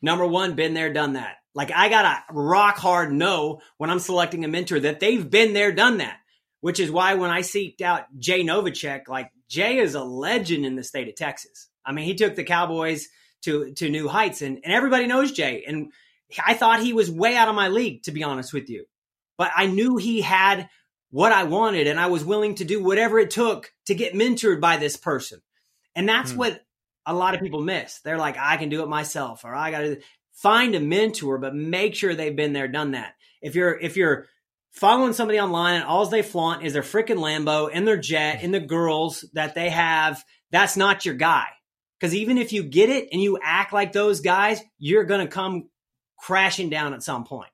Number 0.00 0.26
one, 0.26 0.54
been 0.54 0.74
there, 0.74 0.92
done 0.92 1.14
that. 1.14 1.36
Like 1.54 1.70
I 1.72 1.88
got 1.88 2.02
to 2.02 2.34
rock 2.34 2.76
hard 2.76 3.12
know 3.12 3.60
when 3.78 3.90
I'm 3.90 3.98
selecting 3.98 4.44
a 4.44 4.48
mentor 4.48 4.80
that 4.80 5.00
they've 5.00 5.28
been 5.28 5.54
there, 5.54 5.72
done 5.72 5.98
that 5.98 6.18
which 6.60 6.80
is 6.80 6.90
why 6.90 7.14
when 7.14 7.30
I 7.30 7.40
seeked 7.40 7.80
out 7.80 8.04
Jay 8.18 8.42
Novacek, 8.42 9.08
like 9.08 9.30
Jay 9.48 9.78
is 9.78 9.94
a 9.94 10.02
legend 10.02 10.66
in 10.66 10.76
the 10.76 10.84
state 10.84 11.08
of 11.08 11.14
Texas. 11.14 11.68
I 11.84 11.92
mean, 11.92 12.04
he 12.04 12.14
took 12.14 12.34
the 12.34 12.44
Cowboys 12.44 13.08
to 13.42 13.72
to 13.74 13.88
new 13.88 14.08
heights, 14.08 14.42
and, 14.42 14.60
and 14.64 14.72
everybody 14.72 15.06
knows 15.06 15.32
Jay. 15.32 15.64
And 15.66 15.92
I 16.44 16.54
thought 16.54 16.82
he 16.82 16.92
was 16.92 17.10
way 17.10 17.36
out 17.36 17.48
of 17.48 17.54
my 17.54 17.68
league, 17.68 18.02
to 18.04 18.12
be 18.12 18.24
honest 18.24 18.52
with 18.52 18.68
you. 18.68 18.84
But 19.36 19.50
I 19.56 19.66
knew 19.66 19.96
he 19.96 20.20
had 20.20 20.68
what 21.10 21.32
I 21.32 21.44
wanted, 21.44 21.86
and 21.86 21.98
I 21.98 22.06
was 22.06 22.24
willing 22.24 22.56
to 22.56 22.64
do 22.64 22.82
whatever 22.82 23.18
it 23.18 23.30
took 23.30 23.72
to 23.86 23.94
get 23.94 24.14
mentored 24.14 24.60
by 24.60 24.76
this 24.76 24.96
person. 24.96 25.40
And 25.94 26.08
that's 26.08 26.32
hmm. 26.32 26.38
what 26.38 26.60
a 27.06 27.14
lot 27.14 27.34
of 27.34 27.40
people 27.40 27.62
miss. 27.62 28.00
They're 28.00 28.18
like, 28.18 28.36
I 28.38 28.58
can 28.58 28.68
do 28.68 28.82
it 28.82 28.88
myself, 28.88 29.44
or 29.44 29.54
I 29.54 29.70
got 29.70 29.80
to 29.80 30.00
find 30.32 30.74
a 30.74 30.80
mentor, 30.80 31.38
but 31.38 31.54
make 31.54 31.94
sure 31.94 32.14
they've 32.14 32.36
been 32.36 32.52
there, 32.52 32.68
done 32.68 32.92
that. 32.92 33.14
If 33.40 33.54
you're 33.54 33.78
if 33.78 33.96
you're 33.96 34.26
following 34.78 35.12
somebody 35.12 35.40
online 35.40 35.76
and 35.76 35.84
all 35.84 36.06
they 36.06 36.22
flaunt 36.22 36.64
is 36.64 36.72
their 36.72 36.82
freaking 36.82 37.18
Lambo 37.18 37.68
and 37.72 37.86
their 37.86 37.96
jet 37.96 38.40
and 38.42 38.54
the 38.54 38.60
girls 38.60 39.24
that 39.32 39.54
they 39.54 39.70
have, 39.70 40.24
that's 40.50 40.76
not 40.76 41.04
your 41.04 41.16
guy. 41.16 41.46
Because 41.98 42.14
even 42.14 42.38
if 42.38 42.52
you 42.52 42.62
get 42.62 42.88
it 42.88 43.08
and 43.10 43.20
you 43.20 43.38
act 43.42 43.72
like 43.72 43.92
those 43.92 44.20
guys, 44.20 44.62
you're 44.78 45.04
going 45.04 45.26
to 45.26 45.32
come 45.32 45.68
crashing 46.16 46.70
down 46.70 46.94
at 46.94 47.02
some 47.02 47.24
point. 47.24 47.50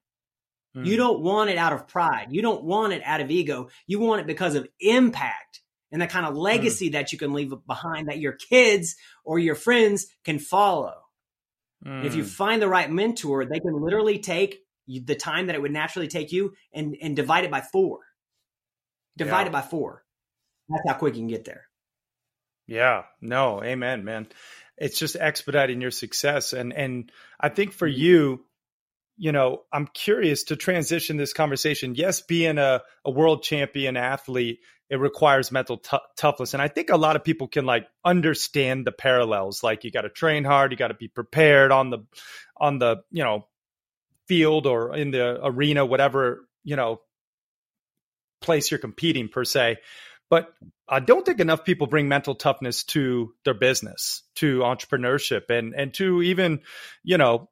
Mm. 0.76 0.84
You 0.84 0.96
don't 0.98 1.20
want 1.20 1.48
it 1.48 1.56
out 1.56 1.72
of 1.72 1.88
pride. 1.88 2.26
You 2.30 2.42
don't 2.42 2.62
want 2.62 2.92
it 2.92 3.02
out 3.04 3.22
of 3.22 3.30
ego. 3.30 3.68
You 3.86 4.00
want 4.00 4.20
it 4.20 4.26
because 4.26 4.54
of 4.54 4.68
impact 4.78 5.62
and 5.90 6.02
the 6.02 6.06
kind 6.06 6.26
of 6.26 6.36
legacy 6.36 6.90
mm. 6.90 6.92
that 6.92 7.12
you 7.12 7.18
can 7.18 7.32
leave 7.32 7.54
behind 7.66 8.08
that 8.08 8.18
your 8.18 8.32
kids 8.32 8.96
or 9.24 9.38
your 9.38 9.54
friends 9.54 10.06
can 10.24 10.38
follow. 10.38 10.94
Mm. 11.86 12.04
If 12.04 12.14
you 12.14 12.22
hmm. 12.22 12.28
find 12.28 12.62
the 12.62 12.68
right 12.68 12.90
mentor, 12.90 13.44
they 13.44 13.60
can 13.60 13.78
literally 13.78 14.18
take 14.18 14.63
the 14.86 15.14
time 15.14 15.46
that 15.46 15.54
it 15.54 15.62
would 15.62 15.72
naturally 15.72 16.08
take 16.08 16.32
you 16.32 16.54
and, 16.72 16.96
and 17.00 17.16
divide 17.16 17.44
it 17.44 17.50
by 17.50 17.60
four. 17.60 18.00
Divide 19.16 19.42
yeah. 19.42 19.46
it 19.46 19.52
by 19.52 19.62
four. 19.62 20.04
That's 20.68 20.82
how 20.88 20.98
quick 20.98 21.14
you 21.14 21.20
can 21.20 21.28
get 21.28 21.44
there. 21.44 21.66
Yeah, 22.66 23.02
no, 23.20 23.62
amen, 23.62 24.04
man. 24.04 24.26
It's 24.76 24.98
just 24.98 25.16
expediting 25.16 25.80
your 25.80 25.90
success. 25.90 26.52
And 26.52 26.72
and 26.72 27.12
I 27.38 27.48
think 27.48 27.72
for 27.72 27.88
mm-hmm. 27.88 28.00
you, 28.00 28.44
you 29.16 29.32
know, 29.32 29.62
I'm 29.72 29.86
curious 29.86 30.44
to 30.44 30.56
transition 30.56 31.16
this 31.16 31.32
conversation. 31.32 31.94
Yes, 31.94 32.22
being 32.22 32.58
a, 32.58 32.82
a 33.04 33.10
world 33.10 33.42
champion 33.42 33.96
athlete, 33.96 34.60
it 34.90 34.96
requires 34.96 35.52
mental 35.52 35.78
t- 35.78 35.98
toughness. 36.16 36.54
And 36.54 36.62
I 36.62 36.68
think 36.68 36.90
a 36.90 36.96
lot 36.96 37.16
of 37.16 37.24
people 37.24 37.46
can 37.46 37.66
like 37.66 37.86
understand 38.04 38.86
the 38.86 38.92
parallels. 38.92 39.62
Like 39.62 39.84
you 39.84 39.90
got 39.90 40.02
to 40.02 40.10
train 40.10 40.44
hard, 40.44 40.72
you 40.72 40.78
got 40.78 40.88
to 40.88 40.94
be 40.94 41.08
prepared 41.08 41.70
on 41.70 41.90
the 41.90 41.98
on 42.56 42.78
the, 42.78 43.02
you 43.10 43.22
know, 43.22 43.46
field 44.28 44.66
or 44.66 44.94
in 44.96 45.10
the 45.10 45.44
arena, 45.44 45.84
whatever, 45.84 46.46
you 46.62 46.76
know, 46.76 47.00
place 48.40 48.70
you're 48.70 48.78
competing 48.78 49.28
per 49.28 49.44
se. 49.44 49.78
But 50.30 50.52
I 50.88 51.00
don't 51.00 51.24
think 51.24 51.40
enough 51.40 51.64
people 51.64 51.86
bring 51.86 52.08
mental 52.08 52.34
toughness 52.34 52.84
to 52.84 53.34
their 53.44 53.54
business, 53.54 54.22
to 54.36 54.60
entrepreneurship, 54.60 55.50
and 55.50 55.74
and 55.74 55.92
to 55.94 56.22
even, 56.22 56.60
you 57.02 57.18
know, 57.18 57.50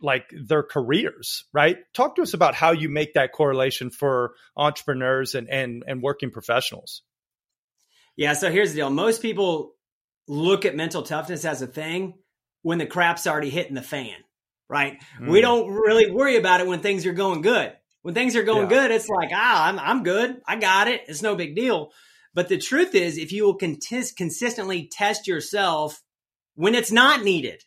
like 0.00 0.30
their 0.30 0.62
careers, 0.62 1.44
right? 1.52 1.78
Talk 1.94 2.16
to 2.16 2.22
us 2.22 2.34
about 2.34 2.54
how 2.54 2.72
you 2.72 2.88
make 2.88 3.14
that 3.14 3.32
correlation 3.32 3.90
for 3.90 4.34
entrepreneurs 4.56 5.34
and 5.34 5.48
and 5.48 5.84
and 5.86 6.02
working 6.02 6.30
professionals. 6.30 7.02
Yeah, 8.16 8.34
so 8.34 8.50
here's 8.50 8.70
the 8.70 8.76
deal. 8.76 8.90
Most 8.90 9.22
people 9.22 9.74
look 10.28 10.64
at 10.64 10.76
mental 10.76 11.02
toughness 11.02 11.44
as 11.44 11.62
a 11.62 11.66
thing 11.66 12.14
when 12.62 12.78
the 12.78 12.86
crap's 12.86 13.26
already 13.26 13.50
hitting 13.50 13.74
the 13.74 13.82
fan, 13.82 14.16
right? 14.72 15.02
Mm. 15.20 15.28
We 15.28 15.42
don't 15.42 15.70
really 15.70 16.10
worry 16.10 16.36
about 16.36 16.62
it 16.62 16.66
when 16.66 16.80
things 16.80 17.04
are 17.04 17.12
going 17.12 17.42
good. 17.42 17.74
When 18.00 18.14
things 18.14 18.34
are 18.36 18.42
going 18.42 18.70
yeah. 18.70 18.76
good, 18.80 18.90
it's 18.90 19.08
like, 19.08 19.28
ah, 19.34 19.68
I'm, 19.68 19.78
I'm 19.78 20.02
good. 20.02 20.40
I 20.48 20.56
got 20.56 20.88
it. 20.88 21.02
It's 21.08 21.20
no 21.20 21.36
big 21.36 21.54
deal. 21.54 21.92
But 22.32 22.48
the 22.48 22.56
truth 22.56 22.94
is, 22.94 23.18
if 23.18 23.32
you 23.32 23.44
will 23.44 23.56
consistently 23.56 24.88
test 24.90 25.28
yourself 25.28 26.02
when 26.54 26.74
it's 26.74 26.90
not 26.90 27.22
needed 27.22 27.62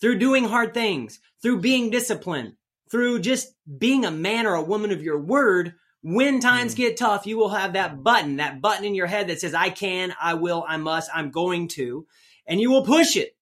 through 0.00 0.18
doing 0.18 0.44
hard 0.44 0.74
things, 0.74 1.20
through 1.40 1.60
being 1.60 1.88
disciplined, 1.88 2.54
through 2.90 3.20
just 3.20 3.54
being 3.78 4.04
a 4.04 4.10
man 4.10 4.44
or 4.44 4.54
a 4.54 4.62
woman 4.62 4.90
of 4.90 5.02
your 5.02 5.20
word, 5.20 5.74
when 6.02 6.40
times 6.40 6.74
mm. 6.74 6.78
get 6.78 6.96
tough, 6.96 7.26
you 7.26 7.38
will 7.38 7.50
have 7.50 7.74
that 7.74 8.02
button, 8.02 8.38
that 8.38 8.60
button 8.60 8.84
in 8.84 8.96
your 8.96 9.06
head 9.06 9.28
that 9.28 9.40
says, 9.40 9.54
I 9.54 9.70
can, 9.70 10.12
I 10.20 10.34
will, 10.34 10.64
I 10.66 10.78
must, 10.78 11.10
I'm 11.14 11.30
going 11.30 11.68
to, 11.68 12.08
and 12.44 12.60
you 12.60 12.72
will 12.72 12.84
push 12.84 13.16
it. 13.16 13.36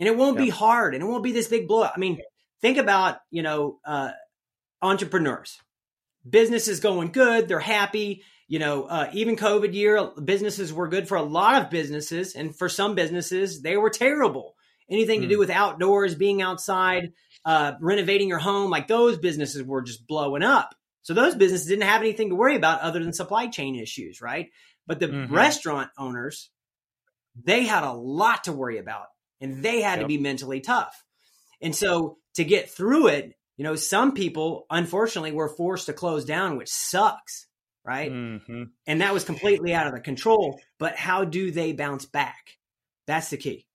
And 0.00 0.08
it 0.08 0.16
won't 0.16 0.38
yep. 0.38 0.46
be 0.46 0.50
hard 0.50 0.94
and 0.94 1.04
it 1.04 1.06
won't 1.06 1.22
be 1.22 1.32
this 1.32 1.46
big 1.46 1.68
blow. 1.68 1.84
I 1.84 1.98
mean, 1.98 2.20
think 2.64 2.78
about, 2.78 3.18
you 3.30 3.42
know, 3.42 3.78
uh, 3.84 4.12
entrepreneurs 4.80 5.60
business 6.28 6.66
is 6.66 6.80
going 6.80 7.12
good. 7.12 7.46
They're 7.46 7.60
happy. 7.60 8.22
You 8.48 8.58
know, 8.58 8.84
uh, 8.84 9.10
even 9.12 9.36
COVID 9.36 9.74
year, 9.74 10.10
businesses 10.22 10.72
were 10.72 10.88
good 10.88 11.06
for 11.06 11.16
a 11.16 11.22
lot 11.22 11.60
of 11.60 11.70
businesses, 11.70 12.34
and 12.34 12.56
for 12.56 12.70
some 12.70 12.94
businesses, 12.94 13.60
they 13.60 13.76
were 13.76 13.90
terrible. 13.90 14.56
Anything 14.90 15.20
mm. 15.20 15.22
to 15.24 15.28
do 15.28 15.34
hmm. 15.36 15.40
with 15.40 15.50
outdoors, 15.50 16.14
being 16.14 16.42
outside, 16.42 17.12
uh, 17.44 17.72
renovating 17.80 18.28
your 18.28 18.38
home, 18.38 18.70
like 18.70 18.86
those 18.86 19.18
businesses 19.18 19.62
were 19.62 19.82
just 19.82 20.06
blowing 20.06 20.42
up. 20.42 20.74
So 21.02 21.14
those 21.14 21.34
businesses 21.34 21.66
didn't 21.66 21.88
have 21.88 22.02
anything 22.02 22.30
to 22.30 22.34
worry 22.34 22.56
about 22.56 22.80
other 22.80 23.02
than 23.02 23.12
supply 23.12 23.48
chain 23.48 23.76
issues, 23.76 24.20
right? 24.20 24.48
But 24.86 25.00
the 25.00 25.08
mm-hmm. 25.08 25.34
restaurant 25.34 25.90
owners, 25.98 26.50
they 27.42 27.64
had 27.64 27.84
a 27.84 27.92
lot 27.92 28.44
to 28.44 28.52
worry 28.52 28.78
about, 28.78 29.06
and 29.40 29.62
they 29.62 29.80
had 29.80 29.98
yep. 29.98 30.04
to 30.04 30.06
be 30.06 30.18
mentally 30.18 30.60
tough. 30.60 31.02
And 31.62 31.74
so 31.74 32.18
to 32.34 32.44
get 32.44 32.70
through 32.70 33.08
it, 33.08 33.34
you 33.56 33.64
know, 33.64 33.76
some 33.76 34.12
people 34.12 34.66
unfortunately 34.70 35.32
were 35.32 35.48
forced 35.48 35.86
to 35.86 35.92
close 35.92 36.24
down, 36.24 36.56
which 36.56 36.70
sucks, 36.70 37.46
right? 37.84 38.10
Mm-hmm. 38.10 38.64
And 38.86 39.00
that 39.00 39.14
was 39.14 39.24
completely 39.24 39.74
out 39.74 39.86
of 39.86 39.92
their 39.92 40.02
control. 40.02 40.60
But 40.78 40.96
how 40.96 41.24
do 41.24 41.50
they 41.50 41.72
bounce 41.72 42.06
back? 42.06 42.58
That's 43.06 43.30
the 43.30 43.36
key. 43.36 43.66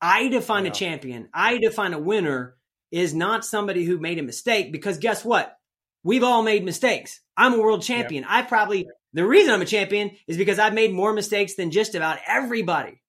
I 0.00 0.28
define 0.28 0.64
yeah. 0.64 0.70
a 0.70 0.74
champion, 0.74 1.28
I 1.32 1.58
define 1.58 1.94
a 1.94 1.98
winner 1.98 2.56
is 2.90 3.14
not 3.14 3.44
somebody 3.44 3.84
who 3.84 3.98
made 3.98 4.18
a 4.18 4.22
mistake 4.22 4.70
because 4.70 4.98
guess 4.98 5.24
what? 5.24 5.56
We've 6.04 6.22
all 6.22 6.42
made 6.42 6.64
mistakes. 6.64 7.20
I'm 7.36 7.54
a 7.54 7.58
world 7.58 7.82
champion. 7.82 8.22
Yeah. 8.22 8.28
I 8.30 8.42
probably, 8.42 8.86
the 9.14 9.26
reason 9.26 9.52
I'm 9.52 9.62
a 9.62 9.66
champion 9.66 10.12
is 10.28 10.36
because 10.36 10.58
I've 10.58 10.74
made 10.74 10.92
more 10.92 11.12
mistakes 11.12 11.54
than 11.54 11.70
just 11.70 11.94
about 11.94 12.18
everybody. 12.26 13.00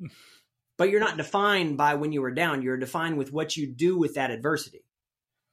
but 0.78 0.90
you're 0.90 1.00
not 1.00 1.16
defined 1.16 1.76
by 1.76 1.94
when 1.94 2.12
you 2.12 2.20
were 2.22 2.30
down. 2.30 2.62
You're 2.62 2.76
defined 2.76 3.18
with 3.18 3.32
what 3.32 3.56
you 3.56 3.66
do 3.66 3.96
with 3.96 4.14
that 4.14 4.30
adversity. 4.30 4.84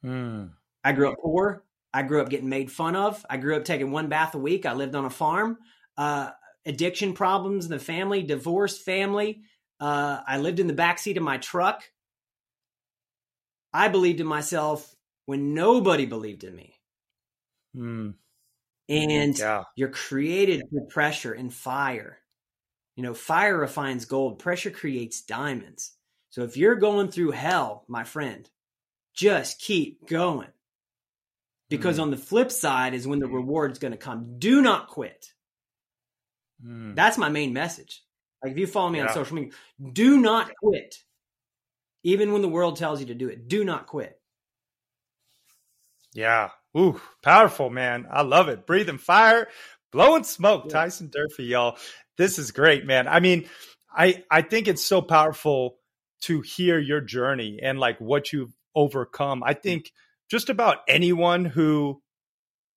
Mm. 0.04 0.50
I 0.82 0.92
grew 0.92 1.10
up 1.10 1.16
poor. 1.22 1.64
I 1.92 2.02
grew 2.02 2.20
up 2.20 2.28
getting 2.28 2.48
made 2.48 2.70
fun 2.70 2.96
of. 2.96 3.24
I 3.30 3.36
grew 3.36 3.56
up 3.56 3.64
taking 3.64 3.90
one 3.90 4.08
bath 4.08 4.34
a 4.34 4.38
week. 4.38 4.66
I 4.66 4.74
lived 4.74 4.94
on 4.94 5.04
a 5.04 5.10
farm. 5.10 5.58
Uh, 5.96 6.30
addiction 6.66 7.12
problems 7.12 7.64
in 7.66 7.70
the 7.70 7.78
family, 7.78 8.22
divorced 8.22 8.82
family. 8.82 9.42
Uh, 9.80 10.20
I 10.26 10.38
lived 10.38 10.60
in 10.60 10.66
the 10.66 10.74
backseat 10.74 11.16
of 11.16 11.22
my 11.22 11.38
truck. 11.38 11.84
I 13.72 13.88
believed 13.88 14.20
in 14.20 14.26
myself 14.26 14.94
when 15.26 15.54
nobody 15.54 16.06
believed 16.06 16.44
in 16.44 16.54
me. 16.54 16.74
Mm. 17.76 18.14
And 18.88 19.38
yeah. 19.38 19.64
you're 19.76 19.88
created 19.88 20.68
through 20.68 20.86
pressure 20.88 21.32
and 21.32 21.52
fire. 21.52 22.18
You 22.96 23.02
know, 23.02 23.14
fire 23.14 23.58
refines 23.58 24.04
gold, 24.04 24.38
pressure 24.38 24.70
creates 24.70 25.22
diamonds. 25.22 25.92
So 26.30 26.42
if 26.42 26.56
you're 26.56 26.76
going 26.76 27.08
through 27.08 27.32
hell, 27.32 27.84
my 27.88 28.04
friend, 28.04 28.48
just 29.14 29.60
keep 29.60 30.08
going. 30.08 30.48
Because 31.68 31.98
mm. 31.98 32.02
on 32.02 32.10
the 32.10 32.16
flip 32.16 32.50
side 32.50 32.94
is 32.94 33.06
when 33.06 33.20
the 33.20 33.26
reward's 33.26 33.78
going 33.78 33.92
to 33.92 33.98
come. 33.98 34.38
Do 34.38 34.60
not 34.62 34.88
quit. 34.88 35.32
Mm. 36.64 36.94
That's 36.94 37.18
my 37.18 37.28
main 37.28 37.52
message. 37.52 38.02
Like 38.42 38.52
if 38.52 38.58
you 38.58 38.66
follow 38.66 38.90
me 38.90 38.98
yeah. 38.98 39.06
on 39.06 39.14
social 39.14 39.36
media, 39.36 39.52
do 39.92 40.20
not 40.20 40.52
quit. 40.62 40.96
Even 42.02 42.32
when 42.32 42.42
the 42.42 42.48
world 42.48 42.76
tells 42.76 43.00
you 43.00 43.06
to 43.06 43.14
do 43.14 43.28
it, 43.28 43.48
do 43.48 43.64
not 43.64 43.86
quit. 43.86 44.20
Yeah. 46.12 46.50
Ooh, 46.76 47.00
powerful, 47.22 47.70
man. 47.70 48.06
I 48.10 48.22
love 48.22 48.48
it. 48.48 48.66
Breathing 48.66 48.98
fire, 48.98 49.48
blowing 49.92 50.24
smoke. 50.24 50.64
Yeah. 50.66 50.72
Tyson 50.72 51.10
Durfey, 51.10 51.48
y'all. 51.48 51.78
This 52.16 52.38
is 52.38 52.50
great, 52.50 52.86
man. 52.86 53.08
I 53.08 53.20
mean, 53.20 53.48
I 53.94 54.24
I 54.30 54.42
think 54.42 54.68
it's 54.68 54.84
so 54.84 55.02
powerful 55.02 55.76
to 56.22 56.40
hear 56.40 56.78
your 56.78 57.00
journey 57.00 57.58
and 57.62 57.78
like 57.78 58.00
what 58.00 58.32
you've 58.32 58.54
overcome. 58.74 59.42
I 59.42 59.54
think 59.54 59.92
just 60.30 60.48
about 60.48 60.78
anyone 60.88 61.44
who 61.44 62.02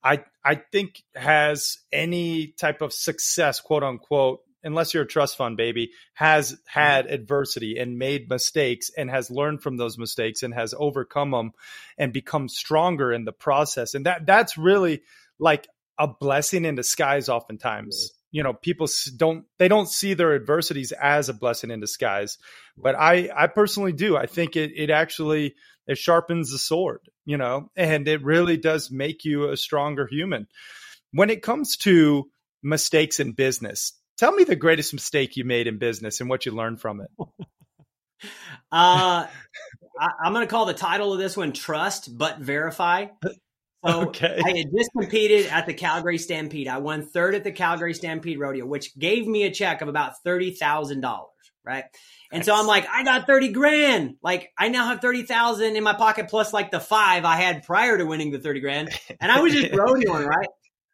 I 0.04 0.24
I 0.44 0.56
think 0.56 1.04
has 1.16 1.78
any 1.92 2.48
type 2.48 2.82
of 2.82 2.94
success, 2.94 3.60
quote 3.60 3.84
unquote, 3.84 4.42
unless 4.64 4.94
you're 4.94 5.04
a 5.04 5.08
trust 5.08 5.38
fund 5.38 5.58
baby, 5.58 5.92
has 6.14 6.58
had 6.66 7.06
mm-hmm. 7.06 7.14
adversity 7.14 7.78
and 7.78 7.98
made 7.98 8.30
mistakes 8.30 8.92
and 8.96 9.10
has 9.10 9.32
learned 9.32 9.62
from 9.62 9.78
those 9.78 9.98
mistakes 9.98 10.44
and 10.44 10.54
has 10.54 10.74
overcome 10.78 11.32
them 11.32 11.52
and 11.98 12.14
become 12.14 12.50
stronger 12.50 13.12
in 13.14 13.26
the 13.26 13.32
process. 13.32 13.94
And 13.94 14.06
that 14.06 14.26
that's 14.26 14.58
really 14.58 15.02
like 15.40 15.68
a 16.00 16.08
blessing 16.08 16.66
in 16.66 16.76
disguise 16.76 17.30
oftentimes 17.30 18.12
you 18.38 18.44
know 18.44 18.54
people 18.54 18.88
don't 19.16 19.46
they 19.58 19.68
don't 19.68 19.90
see 19.90 20.14
their 20.14 20.36
adversities 20.36 20.92
as 20.92 21.28
a 21.28 21.34
blessing 21.34 21.72
in 21.72 21.80
disguise 21.80 22.38
but 22.78 22.94
i 22.96 23.30
i 23.36 23.48
personally 23.48 23.94
do 23.94 24.16
i 24.16 24.28
think 24.28 24.56
it 24.56 24.72
it 24.76 24.92
actually 24.92 25.56
it 25.88 25.98
sharpens 25.98 26.52
the 26.52 26.60
sword 26.60 27.02
you 27.26 27.38
know 27.38 27.72
and 27.76 28.08
it 28.08 28.24
really 28.24 28.58
does 28.58 28.92
make 28.92 29.26
you 29.26 29.50
a 29.50 29.58
stronger 29.58 30.08
human 30.08 30.48
when 31.12 31.32
it 31.32 31.42
comes 31.42 31.78
to 31.78 32.30
mistakes 32.62 33.20
in 33.20 33.32
business 33.32 33.94
tell 34.18 34.32
me 34.32 34.44
the 34.44 34.56
greatest 34.56 34.94
mistake 34.94 35.38
you 35.38 35.46
made 35.46 35.68
in 35.68 35.78
business 35.78 36.20
and 36.20 36.30
what 36.30 36.46
you 36.46 36.52
learned 36.52 36.82
from 36.82 37.02
it. 37.02 37.10
uh, 38.72 39.28
I, 40.00 40.10
am 40.26 40.34
going 40.34 40.46
to 40.46 40.52
call 40.52 40.66
the 40.66 40.74
title 40.74 41.14
of 41.14 41.20
this 41.20 41.38
one 41.38 41.54
"Trust 41.54 42.16
but 42.18 42.40
Verify." 42.40 43.08
So 43.88 44.02
okay. 44.08 44.40
I 44.44 44.58
had 44.58 44.68
just 44.76 44.92
competed 44.92 45.48
at 45.48 45.66
the 45.66 45.74
Calgary 45.74 46.18
Stampede. 46.18 46.68
I 46.68 46.78
won 46.80 47.06
third 47.06 47.36
at 47.36 47.44
the 47.44 47.52
Calgary 47.52 47.94
Stampede 47.94 48.40
Rodeo, 48.40 48.66
which 48.66 48.98
gave 48.98 49.28
me 49.28 49.44
a 49.44 49.52
check 49.52 49.82
of 49.82 49.88
about 49.88 50.22
thirty 50.24 50.52
thousand 50.52 51.02
dollars. 51.02 51.32
Right. 51.66 51.84
And 52.32 52.46
so 52.46 52.56
I'm 52.56 52.66
like, 52.66 52.88
I 52.90 53.04
got 53.04 53.28
30 53.28 53.50
grand. 53.50 54.16
Like 54.22 54.52
I 54.58 54.70
now 54.70 54.88
have 54.88 55.02
30,000 55.02 55.76
in 55.76 55.84
my 55.84 55.94
pocket 55.94 56.30
plus 56.30 56.54
like 56.54 56.72
the 56.72 56.80
five 56.80 57.26
I 57.26 57.38
had 57.38 57.64
prior 57.64 57.98
to 57.98 58.06
winning 58.06 58.32
the 58.32 58.40
30 58.40 58.60
grand. 58.60 58.90
And 59.20 59.32
I 59.32 59.42
was 59.42 59.54
just 59.54 59.72
rodeoing, 59.74 60.26
right? 60.26 60.48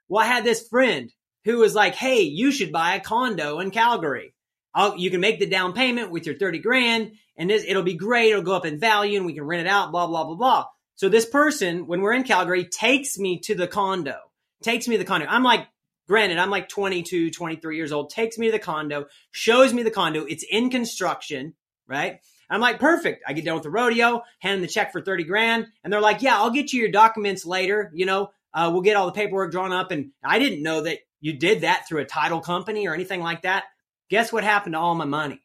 Well, 0.10 0.24
I 0.24 0.28
had 0.28 0.44
this 0.44 0.68
friend 0.68 1.12
who 1.46 1.58
was 1.58 1.76
like, 1.76 1.96
Hey, 1.96 2.22
you 2.22 2.52
should 2.52 2.72
buy 2.72 2.96
a 2.96 3.00
condo 3.00 3.60
in 3.60 3.72
Calgary. 3.72 4.34
I'll, 4.76 4.98
you 4.98 5.12
can 5.12 5.22
make 5.22 5.40
the 5.40 5.46
down 5.46 5.74
payment 5.74 6.12
with 6.12 6.26
your 6.26 6.36
30 6.36 6.60
grand 6.60 7.12
and 7.38 7.50
this, 7.50 7.64
it'll 7.68 7.84
be 7.84 7.96
great. 7.96 8.32
It'll 8.32 8.44
go 8.44 8.56
up 8.56 8.66
in 8.66 8.80
value 8.80 9.18
and 9.18 9.26
we 9.26 9.34
can 9.34 9.44
rent 9.44 9.66
it 9.66 9.70
out, 9.70 9.92
blah, 9.92 10.08
blah, 10.08 10.24
blah, 10.24 10.36
blah. 10.36 10.66
So 10.96 11.10
this 11.10 11.26
person, 11.26 11.88
when 11.88 12.02
we're 12.02 12.14
in 12.14 12.24
Calgary, 12.24 12.66
takes 12.66 13.18
me 13.18 13.40
to 13.42 13.56
the 13.56 13.68
condo, 13.68 14.18
takes 14.62 14.88
me 14.88 14.96
to 14.96 15.00
the 15.00 15.08
condo. 15.08 15.26
I'm 15.28 15.44
like, 15.44 15.68
granted, 16.08 16.38
I'm 16.38 16.50
like 16.50 16.70
22, 16.70 17.32
23 17.32 17.76
years 17.76 17.92
old, 17.92 18.10
takes 18.10 18.38
me 18.38 18.48
to 18.48 18.52
the 18.52 18.60
condo, 18.60 19.06
shows 19.32 19.74
me 19.74 19.84
the 19.84 19.92
condo. 19.92 20.26
It's 20.26 20.46
in 20.50 20.70
construction, 20.70 21.54
right? 21.88 22.20
I'm 22.50 22.62
like, 22.62 22.80
perfect. 22.80 23.24
I 23.28 23.34
get 23.34 23.46
done 23.46 23.56
with 23.56 23.64
the 23.64 23.72
rodeo, 23.72 24.22
hand 24.40 24.56
them 24.56 24.62
the 24.62 24.68
check 24.68 24.92
for 24.92 25.02
30 25.02 25.24
grand. 25.24 25.68
And 25.84 25.92
they're 25.92 26.02
like, 26.02 26.22
yeah, 26.22 26.38
I'll 26.38 26.52
get 26.52 26.72
you 26.72 26.82
your 26.82 26.92
documents 26.92 27.46
later. 27.46 27.92
You 27.96 28.06
know, 28.06 28.30
uh, 28.54 28.70
we'll 28.72 28.82
get 28.84 28.96
all 28.96 29.08
the 29.08 29.14
paperwork 29.14 29.52
drawn 29.52 29.72
up. 29.72 29.92
And 29.92 30.12
I 30.24 30.40
didn't 30.40 30.62
know 30.62 30.82
that 30.82 31.00
you 31.20 31.34
did 31.34 31.62
that 31.62 31.88
through 31.88 32.02
a 32.02 32.06
title 32.06 32.42
company 32.42 32.88
or 32.88 32.94
anything 32.94 33.22
like 33.22 33.44
that. 33.44 33.64
Guess 34.10 34.32
what 34.32 34.44
happened 34.44 34.74
to 34.74 34.80
all 34.80 34.94
my 34.94 35.06
money? 35.06 35.42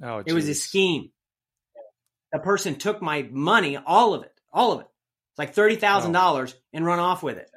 Oh, 0.00 0.22
geez. 0.22 0.32
it 0.32 0.34
was 0.34 0.48
a 0.48 0.54
scheme. 0.54 1.10
The 2.32 2.38
person 2.38 2.76
took 2.76 3.00
my 3.00 3.28
money, 3.30 3.76
all 3.76 4.14
of 4.14 4.22
it, 4.22 4.32
all 4.52 4.72
of 4.72 4.80
it. 4.80 4.88
It's 5.30 5.38
like 5.38 5.54
thirty 5.54 5.76
thousand 5.76 6.14
oh. 6.14 6.18
dollars, 6.18 6.54
and 6.72 6.84
run 6.84 6.98
off 6.98 7.22
with 7.22 7.38
it. 7.38 7.50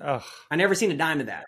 Oh. 0.00 0.24
I 0.50 0.56
never 0.56 0.74
seen 0.74 0.90
a 0.90 0.96
dime 0.96 1.20
of 1.20 1.26
that. 1.26 1.44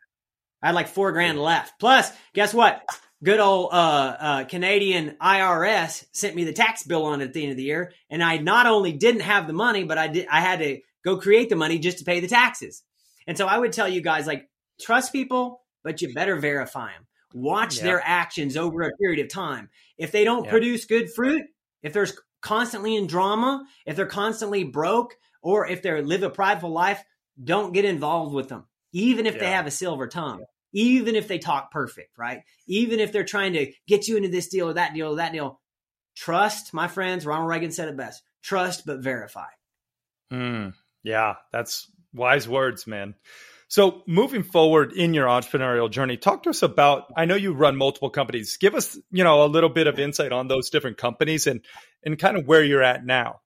I 0.62 0.66
had 0.68 0.74
like 0.74 0.88
four 0.88 1.12
grand 1.12 1.38
left. 1.38 1.78
Plus, 1.78 2.10
guess 2.34 2.54
what? 2.54 2.82
Good 3.22 3.40
old 3.40 3.70
uh, 3.72 4.16
uh, 4.20 4.44
Canadian 4.44 5.16
IRS 5.20 6.04
sent 6.12 6.36
me 6.36 6.44
the 6.44 6.52
tax 6.52 6.84
bill 6.84 7.04
on 7.04 7.20
it 7.20 7.24
at 7.24 7.32
the 7.32 7.42
end 7.42 7.50
of 7.50 7.56
the 7.56 7.64
year, 7.64 7.92
and 8.08 8.22
I 8.22 8.38
not 8.38 8.66
only 8.66 8.92
didn't 8.92 9.22
have 9.22 9.46
the 9.46 9.52
money, 9.52 9.84
but 9.84 9.98
I 9.98 10.08
did. 10.08 10.28
I 10.30 10.40
had 10.40 10.60
to 10.60 10.80
go 11.04 11.18
create 11.18 11.48
the 11.48 11.56
money 11.56 11.78
just 11.78 11.98
to 11.98 12.04
pay 12.04 12.20
the 12.20 12.28
taxes. 12.28 12.82
And 13.26 13.36
so 13.36 13.46
I 13.46 13.58
would 13.58 13.72
tell 13.72 13.88
you 13.88 14.00
guys 14.00 14.26
like 14.26 14.48
trust 14.80 15.12
people, 15.12 15.62
but 15.82 16.00
you 16.00 16.14
better 16.14 16.36
verify 16.36 16.92
them. 16.92 17.06
Watch 17.34 17.80
their 17.80 18.00
actions 18.02 18.56
over 18.56 18.82
a 18.82 18.96
period 18.96 19.24
of 19.24 19.30
time. 19.30 19.68
If 19.98 20.12
they 20.12 20.24
don't 20.24 20.48
produce 20.48 20.86
good 20.86 21.12
fruit, 21.12 21.42
if 21.82 21.92
there's 21.92 22.18
constantly 22.40 22.96
in 22.96 23.06
drama, 23.06 23.64
if 23.86 23.96
they're 23.96 24.06
constantly 24.06 24.64
broke, 24.64 25.14
or 25.42 25.66
if 25.66 25.82
they 25.82 26.00
live 26.02 26.22
a 26.22 26.30
prideful 26.30 26.70
life, 26.70 27.02
don't 27.42 27.72
get 27.72 27.84
involved 27.84 28.34
with 28.34 28.48
them, 28.48 28.66
even 28.92 29.26
if 29.26 29.34
yeah. 29.34 29.40
they 29.40 29.50
have 29.50 29.66
a 29.66 29.70
silver 29.70 30.06
tongue, 30.06 30.40
yeah. 30.72 30.82
even 30.84 31.14
if 31.14 31.28
they 31.28 31.38
talk 31.38 31.70
perfect, 31.70 32.18
right? 32.18 32.42
Even 32.66 33.00
if 33.00 33.12
they're 33.12 33.24
trying 33.24 33.52
to 33.52 33.72
get 33.86 34.08
you 34.08 34.16
into 34.16 34.28
this 34.28 34.48
deal 34.48 34.68
or 34.68 34.74
that 34.74 34.94
deal 34.94 35.12
or 35.12 35.16
that 35.16 35.32
deal. 35.32 35.60
Trust, 36.16 36.74
my 36.74 36.88
friends. 36.88 37.24
Ronald 37.24 37.48
Reagan 37.48 37.70
said 37.70 37.88
it 37.88 37.96
best 37.96 38.22
trust, 38.42 38.86
but 38.86 39.00
verify. 39.00 39.46
Mm, 40.32 40.74
yeah, 41.02 41.34
that's 41.52 41.90
wise 42.12 42.48
words, 42.48 42.86
man. 42.86 43.14
So, 43.70 44.02
moving 44.06 44.42
forward 44.42 44.92
in 44.92 45.12
your 45.12 45.26
entrepreneurial 45.26 45.90
journey, 45.90 46.16
talk 46.16 46.44
to 46.44 46.50
us 46.50 46.62
about. 46.62 47.12
I 47.14 47.26
know 47.26 47.34
you 47.34 47.52
run 47.52 47.76
multiple 47.76 48.08
companies. 48.08 48.56
Give 48.56 48.74
us, 48.74 48.98
you 49.10 49.24
know, 49.24 49.44
a 49.44 49.46
little 49.46 49.68
bit 49.68 49.86
of 49.86 49.98
insight 49.98 50.32
on 50.32 50.48
those 50.48 50.70
different 50.70 50.96
companies 50.96 51.46
and 51.46 51.60
and 52.02 52.18
kind 52.18 52.38
of 52.38 52.46
where 52.46 52.64
you're 52.64 52.82
at 52.82 53.04
now. 53.04 53.40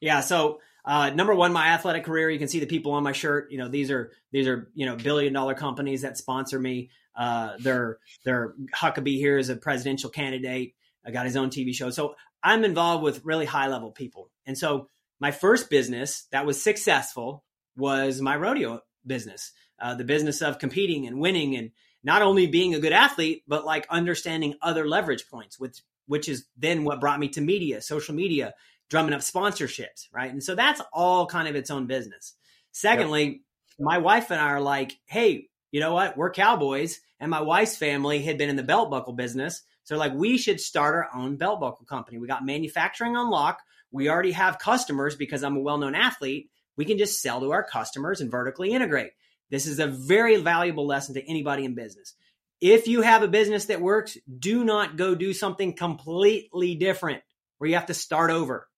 Yeah. 0.00 0.20
So, 0.20 0.60
uh, 0.86 1.10
number 1.10 1.34
one, 1.34 1.52
my 1.52 1.68
athletic 1.68 2.04
career. 2.04 2.30
You 2.30 2.38
can 2.38 2.48
see 2.48 2.60
the 2.60 2.66
people 2.66 2.92
on 2.92 3.02
my 3.02 3.12
shirt. 3.12 3.52
You 3.52 3.58
know, 3.58 3.68
these 3.68 3.90
are 3.90 4.10
these 4.32 4.48
are 4.48 4.70
you 4.74 4.86
know 4.86 4.96
billion 4.96 5.34
dollar 5.34 5.54
companies 5.54 6.00
that 6.00 6.16
sponsor 6.16 6.58
me. 6.58 6.88
Uh, 7.14 7.52
they're 7.58 7.98
they're 8.24 8.54
Huckabee 8.74 9.18
here 9.18 9.36
is 9.36 9.50
a 9.50 9.56
presidential 9.56 10.08
candidate. 10.08 10.74
I 11.06 11.10
got 11.10 11.26
his 11.26 11.36
own 11.36 11.50
TV 11.50 11.74
show. 11.74 11.90
So 11.90 12.14
I'm 12.42 12.64
involved 12.64 13.02
with 13.04 13.22
really 13.22 13.44
high 13.44 13.68
level 13.68 13.90
people. 13.90 14.30
And 14.46 14.56
so 14.56 14.88
my 15.20 15.30
first 15.30 15.68
business 15.68 16.26
that 16.32 16.46
was 16.46 16.62
successful 16.62 17.44
was 17.76 18.22
my 18.22 18.36
rodeo 18.36 18.80
business, 19.06 19.52
uh, 19.80 19.94
the 19.94 20.04
business 20.04 20.42
of 20.42 20.58
competing 20.58 21.06
and 21.06 21.20
winning 21.20 21.56
and 21.56 21.70
not 22.02 22.22
only 22.22 22.46
being 22.46 22.74
a 22.74 22.80
good 22.80 22.92
athlete, 22.92 23.42
but 23.48 23.64
like 23.64 23.86
understanding 23.88 24.54
other 24.60 24.86
leverage 24.86 25.28
points, 25.28 25.58
which 25.58 25.82
which 26.06 26.28
is 26.28 26.46
then 26.56 26.84
what 26.84 27.00
brought 27.00 27.18
me 27.18 27.28
to 27.28 27.40
media, 27.40 27.80
social 27.80 28.14
media, 28.14 28.52
drumming 28.90 29.14
up 29.14 29.22
sponsorships, 29.22 30.08
right? 30.12 30.30
And 30.30 30.42
so 30.42 30.54
that's 30.54 30.82
all 30.92 31.26
kind 31.26 31.48
of 31.48 31.56
its 31.56 31.70
own 31.70 31.86
business. 31.86 32.34
Secondly, 32.72 33.24
yep. 33.24 33.40
my 33.78 33.98
wife 33.98 34.30
and 34.30 34.40
I 34.40 34.48
are 34.48 34.60
like, 34.60 34.92
hey, 35.06 35.48
you 35.72 35.80
know 35.80 35.94
what? 35.94 36.16
We're 36.16 36.30
cowboys, 36.30 37.00
and 37.18 37.30
my 37.30 37.40
wife's 37.40 37.76
family 37.76 38.22
had 38.22 38.36
been 38.36 38.50
in 38.50 38.56
the 38.56 38.62
belt 38.62 38.90
buckle 38.90 39.14
business. 39.14 39.62
So 39.84 39.96
like 39.96 40.12
we 40.14 40.38
should 40.38 40.60
start 40.60 40.94
our 40.94 41.08
own 41.14 41.36
belt 41.36 41.60
buckle 41.60 41.86
company. 41.86 42.18
We 42.18 42.26
got 42.26 42.44
manufacturing 42.44 43.16
on 43.16 43.30
lock. 43.30 43.60
We 43.90 44.08
already 44.08 44.32
have 44.32 44.58
customers 44.58 45.14
because 45.16 45.42
I'm 45.42 45.56
a 45.56 45.60
well-known 45.60 45.94
athlete. 45.94 46.50
We 46.76 46.84
can 46.84 46.98
just 46.98 47.20
sell 47.20 47.40
to 47.40 47.52
our 47.52 47.64
customers 47.64 48.20
and 48.20 48.30
vertically 48.30 48.72
integrate. 48.72 49.12
This 49.50 49.66
is 49.66 49.78
a 49.78 49.86
very 49.86 50.36
valuable 50.36 50.86
lesson 50.86 51.14
to 51.14 51.28
anybody 51.28 51.64
in 51.64 51.74
business. 51.74 52.14
If 52.60 52.88
you 52.88 53.02
have 53.02 53.22
a 53.22 53.28
business 53.28 53.66
that 53.66 53.80
works, 53.80 54.16
do 54.38 54.64
not 54.64 54.96
go 54.96 55.14
do 55.14 55.32
something 55.32 55.74
completely 55.74 56.74
different 56.74 57.22
where 57.58 57.68
you 57.68 57.76
have 57.76 57.86
to 57.86 57.94
start 57.94 58.30
over. 58.30 58.68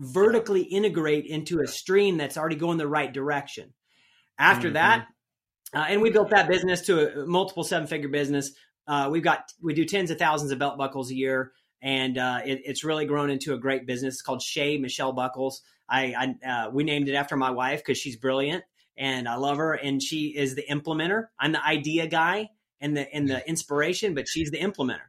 Vertically 0.00 0.62
integrate 0.62 1.26
into 1.26 1.60
a 1.60 1.66
stream 1.66 2.16
that's 2.16 2.36
already 2.36 2.56
going 2.56 2.78
the 2.78 2.88
right 2.88 3.12
direction. 3.12 3.72
After 4.38 4.68
mm-hmm. 4.68 4.74
that, 4.74 5.06
uh, 5.74 5.84
and 5.88 6.02
we 6.02 6.10
built 6.10 6.30
that 6.30 6.48
business 6.48 6.82
to 6.82 7.22
a 7.22 7.26
multiple 7.26 7.64
seven 7.64 7.86
figure 7.86 8.08
business. 8.08 8.52
Uh, 8.86 9.08
we've 9.10 9.22
got 9.22 9.44
we 9.62 9.74
do 9.74 9.84
tens 9.84 10.10
of 10.10 10.18
thousands 10.18 10.50
of 10.50 10.58
belt 10.58 10.76
buckles 10.76 11.10
a 11.10 11.14
year, 11.14 11.52
and 11.80 12.18
uh, 12.18 12.40
it, 12.44 12.62
it's 12.64 12.84
really 12.84 13.06
grown 13.06 13.30
into 13.30 13.54
a 13.54 13.58
great 13.58 13.86
business 13.86 14.14
it's 14.14 14.22
called 14.22 14.42
Shea 14.42 14.78
Michelle 14.78 15.12
Buckles. 15.12 15.62
I, 15.92 16.34
I 16.44 16.48
uh, 16.48 16.70
we 16.70 16.84
named 16.84 17.08
it 17.08 17.14
after 17.14 17.36
my 17.36 17.50
wife 17.50 17.80
because 17.80 17.98
she's 17.98 18.16
brilliant 18.16 18.64
and 18.96 19.28
I 19.28 19.36
love 19.36 19.56
her, 19.56 19.72
and 19.72 20.02
she 20.02 20.26
is 20.36 20.54
the 20.54 20.64
implementer. 20.70 21.26
I'm 21.38 21.52
the 21.52 21.64
idea 21.64 22.06
guy 22.06 22.50
and 22.80 22.96
the 22.96 23.12
and 23.12 23.28
the 23.28 23.46
inspiration, 23.48 24.14
but 24.14 24.28
she's 24.28 24.50
the 24.50 24.58
implementer. 24.58 25.08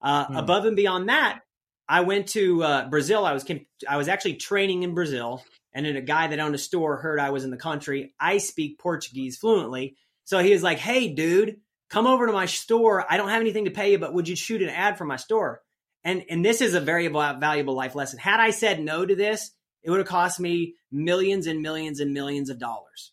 Uh, 0.00 0.26
hmm. 0.26 0.36
Above 0.36 0.64
and 0.66 0.76
beyond 0.76 1.08
that, 1.08 1.40
I 1.88 2.00
went 2.00 2.28
to 2.28 2.62
uh, 2.62 2.88
Brazil. 2.88 3.24
I 3.24 3.32
was 3.32 3.46
I 3.88 3.96
was 3.96 4.08
actually 4.08 4.34
training 4.34 4.82
in 4.82 4.94
Brazil, 4.94 5.44
and 5.72 5.86
then 5.86 5.96
a 5.96 6.02
guy 6.02 6.28
that 6.28 6.40
owned 6.40 6.54
a 6.54 6.58
store 6.58 6.96
heard 6.96 7.20
I 7.20 7.30
was 7.30 7.44
in 7.44 7.50
the 7.50 7.56
country. 7.56 8.14
I 8.18 8.38
speak 8.38 8.78
Portuguese 8.78 9.38
fluently, 9.38 9.96
so 10.24 10.38
he 10.40 10.52
was 10.52 10.62
like, 10.62 10.78
"Hey, 10.78 11.08
dude, 11.08 11.60
come 11.90 12.06
over 12.06 12.26
to 12.26 12.32
my 12.32 12.46
store. 12.46 13.04
I 13.08 13.16
don't 13.16 13.28
have 13.28 13.40
anything 13.40 13.66
to 13.66 13.70
pay 13.70 13.92
you, 13.92 13.98
but 13.98 14.14
would 14.14 14.28
you 14.28 14.36
shoot 14.36 14.62
an 14.62 14.68
ad 14.68 14.98
for 14.98 15.04
my 15.04 15.16
store?" 15.16 15.60
And 16.02 16.24
and 16.28 16.44
this 16.44 16.60
is 16.60 16.74
a 16.74 16.80
very 16.80 17.06
valuable 17.06 17.74
life 17.74 17.94
lesson. 17.94 18.18
Had 18.18 18.40
I 18.40 18.50
said 18.50 18.80
no 18.80 19.06
to 19.06 19.14
this, 19.14 19.52
it 19.82 19.90
would 19.90 19.98
have 19.98 20.08
cost 20.08 20.40
me 20.40 20.74
millions 20.90 21.46
and 21.46 21.62
millions 21.62 22.00
and 22.00 22.12
millions 22.12 22.50
of 22.50 22.58
dollars. 22.58 23.12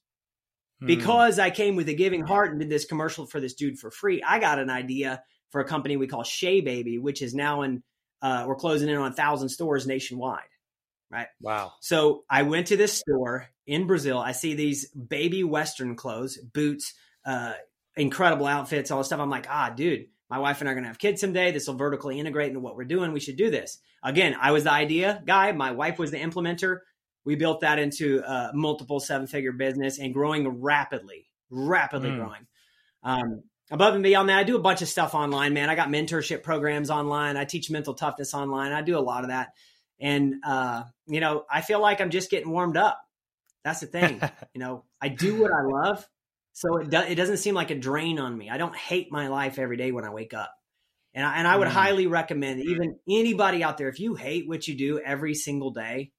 Hmm. 0.79 0.87
Because 0.87 1.39
I 1.39 1.49
came 1.49 1.75
with 1.75 1.89
a 1.89 1.93
giving 1.93 2.21
heart 2.21 2.51
and 2.51 2.59
did 2.59 2.69
this 2.69 2.85
commercial 2.85 3.25
for 3.25 3.39
this 3.39 3.53
dude 3.53 3.79
for 3.79 3.91
free, 3.91 4.21
I 4.21 4.39
got 4.39 4.59
an 4.59 4.69
idea 4.69 5.23
for 5.49 5.61
a 5.61 5.65
company 5.65 5.97
we 5.97 6.07
call 6.07 6.23
Shea 6.23 6.61
Baby, 6.61 6.97
which 6.99 7.21
is 7.21 7.33
now 7.33 7.63
in, 7.63 7.83
uh, 8.21 8.45
we're 8.47 8.55
closing 8.55 8.89
in 8.89 8.95
on 8.95 9.11
a 9.11 9.15
thousand 9.15 9.49
stores 9.49 9.87
nationwide. 9.87 10.43
Right. 11.11 11.27
Wow. 11.41 11.73
So 11.81 12.23
I 12.29 12.43
went 12.43 12.67
to 12.67 12.77
this 12.77 12.93
store 12.93 13.47
in 13.65 13.87
Brazil. 13.87 14.19
I 14.19 14.31
see 14.33 14.53
these 14.53 14.89
baby 14.89 15.43
Western 15.43 15.95
clothes, 15.95 16.37
boots, 16.37 16.93
uh, 17.25 17.53
incredible 17.97 18.45
outfits, 18.45 18.91
all 18.91 18.99
this 18.99 19.07
stuff. 19.07 19.19
I'm 19.19 19.31
like, 19.31 19.47
ah, 19.49 19.71
dude, 19.75 20.05
my 20.29 20.39
wife 20.39 20.59
and 20.61 20.69
I 20.69 20.71
are 20.71 20.75
going 20.75 20.83
to 20.83 20.89
have 20.89 20.99
kids 20.99 21.21
someday. 21.21 21.51
This 21.51 21.67
will 21.67 21.75
vertically 21.75 22.19
integrate 22.19 22.49
into 22.49 22.59
what 22.59 22.75
we're 22.75 22.85
doing. 22.85 23.13
We 23.13 23.19
should 23.19 23.37
do 23.37 23.49
this. 23.49 23.79
Again, 24.03 24.35
I 24.39 24.51
was 24.51 24.63
the 24.63 24.71
idea 24.71 25.23
guy. 25.25 25.51
My 25.51 25.71
wife 25.71 25.97
was 25.97 26.11
the 26.11 26.17
implementer. 26.17 26.79
We 27.25 27.35
built 27.35 27.61
that 27.61 27.79
into 27.79 28.21
a 28.25 28.51
multiple 28.53 28.99
seven 28.99 29.27
figure 29.27 29.51
business 29.51 29.99
and 29.99 30.13
growing 30.13 30.61
rapidly, 30.61 31.27
rapidly 31.49 32.11
mm. 32.11 32.17
growing. 32.17 32.47
Um, 33.03 33.43
above 33.71 33.95
and 33.95 34.03
beyond 34.03 34.29
that, 34.29 34.39
I 34.39 34.43
do 34.43 34.55
a 34.55 34.61
bunch 34.61 34.81
of 34.81 34.87
stuff 34.87 35.15
online, 35.15 35.53
man. 35.53 35.69
I 35.69 35.75
got 35.75 35.89
mentorship 35.89 36.43
programs 36.43 36.89
online. 36.89 37.35
I 37.35 37.45
teach 37.45 37.71
mental 37.71 37.93
toughness 37.93 38.33
online. 38.33 38.71
I 38.71 38.81
do 38.81 38.97
a 38.97 39.01
lot 39.01 39.23
of 39.23 39.29
that. 39.29 39.49
And, 39.99 40.35
uh, 40.45 40.83
you 41.07 41.19
know, 41.19 41.43
I 41.51 41.61
feel 41.61 41.81
like 41.81 42.01
I'm 42.01 42.09
just 42.09 42.29
getting 42.29 42.51
warmed 42.51 42.77
up. 42.77 43.01
That's 43.63 43.81
the 43.81 43.87
thing. 43.87 44.21
you 44.53 44.59
know, 44.59 44.85
I 45.01 45.09
do 45.09 45.41
what 45.41 45.51
I 45.51 45.63
love 45.63 46.07
so 46.53 46.77
it, 46.77 46.89
do, 46.89 46.97
it 46.97 47.15
doesn't 47.15 47.37
seem 47.37 47.55
like 47.55 47.71
a 47.71 47.75
drain 47.75 48.19
on 48.19 48.37
me. 48.37 48.49
I 48.49 48.57
don't 48.57 48.75
hate 48.75 49.11
my 49.11 49.27
life 49.27 49.59
every 49.59 49.77
day 49.77 49.91
when 49.91 50.05
I 50.05 50.09
wake 50.09 50.33
up. 50.33 50.53
And 51.13 51.25
I, 51.25 51.37
and 51.37 51.47
I 51.47 51.57
would 51.57 51.67
mm. 51.67 51.71
highly 51.71 52.07
recommend 52.07 52.61
even 52.61 52.99
anybody 53.09 53.63
out 53.63 53.77
there, 53.77 53.89
if 53.89 53.99
you 53.99 54.15
hate 54.15 54.47
what 54.47 54.67
you 54.67 54.75
do 54.75 54.99
every 54.99 55.33
single 55.33 55.71
day, 55.71 56.11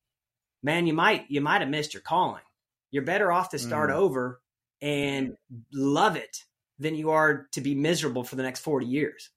man, 0.63 0.87
you 0.87 0.95
might, 0.95 1.27
you 1.29 1.41
might 1.41 1.61
have 1.61 1.71
missed 1.71 1.95
your 1.95 2.03
calling. 2.03 2.43
You're 2.91 3.05
better 3.05 3.31
off 3.31 3.51
to 3.51 3.59
start 3.59 3.91
mm. 3.91 3.95
over 3.95 4.41
and 4.83 5.37
love 5.73 6.17
it 6.17 6.45
than 6.79 6.95
you 6.95 7.11
are 7.11 7.47
to 7.53 7.61
be 7.61 7.75
miserable 7.75 8.25
for 8.25 8.37
the 8.37 8.43
next 8.43 8.61
40 8.61 8.87
years. 8.87 9.31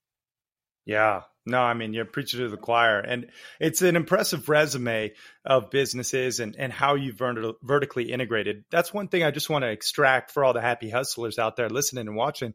Yeah. 0.86 1.21
No, 1.45 1.60
I 1.60 1.73
mean, 1.73 1.93
you're 1.93 2.06
preaching 2.06 2.39
to 2.39 2.49
the 2.49 2.58
choir. 2.58 2.99
And 2.99 3.29
it's 3.60 3.82
an 3.82 3.95
impressive 3.95 4.47
resume 4.47 5.12
of 5.45 5.69
businesses 5.69 6.39
and, 6.39 6.56
and 6.58 6.71
how 6.71 6.95
you've 6.95 7.17
vert- 7.17 7.58
vertically 7.62 8.12
integrated. 8.12 8.63
That's 8.69 8.93
one 8.93 9.10
thing 9.10 9.23
I 9.23 9.32
just 9.32 9.49
want 9.49 9.63
to 9.63 9.71
extract 9.71 10.32
for 10.32 10.45
all 10.45 10.53
the 10.53 10.62
happy 10.62 10.89
hustlers 10.89 11.39
out 11.39 11.58
there 11.58 11.69
listening 11.69 12.08
and 12.08 12.15
watching. 12.15 12.53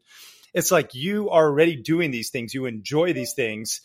It's 0.53 0.71
like 0.71 0.95
you 0.95 1.29
are 1.29 1.45
already 1.45 1.75
doing 1.75 2.09
these 2.09 2.31
things, 2.31 2.55
you 2.55 2.65
enjoy 2.65 3.13
these 3.13 3.33
things, 3.33 3.81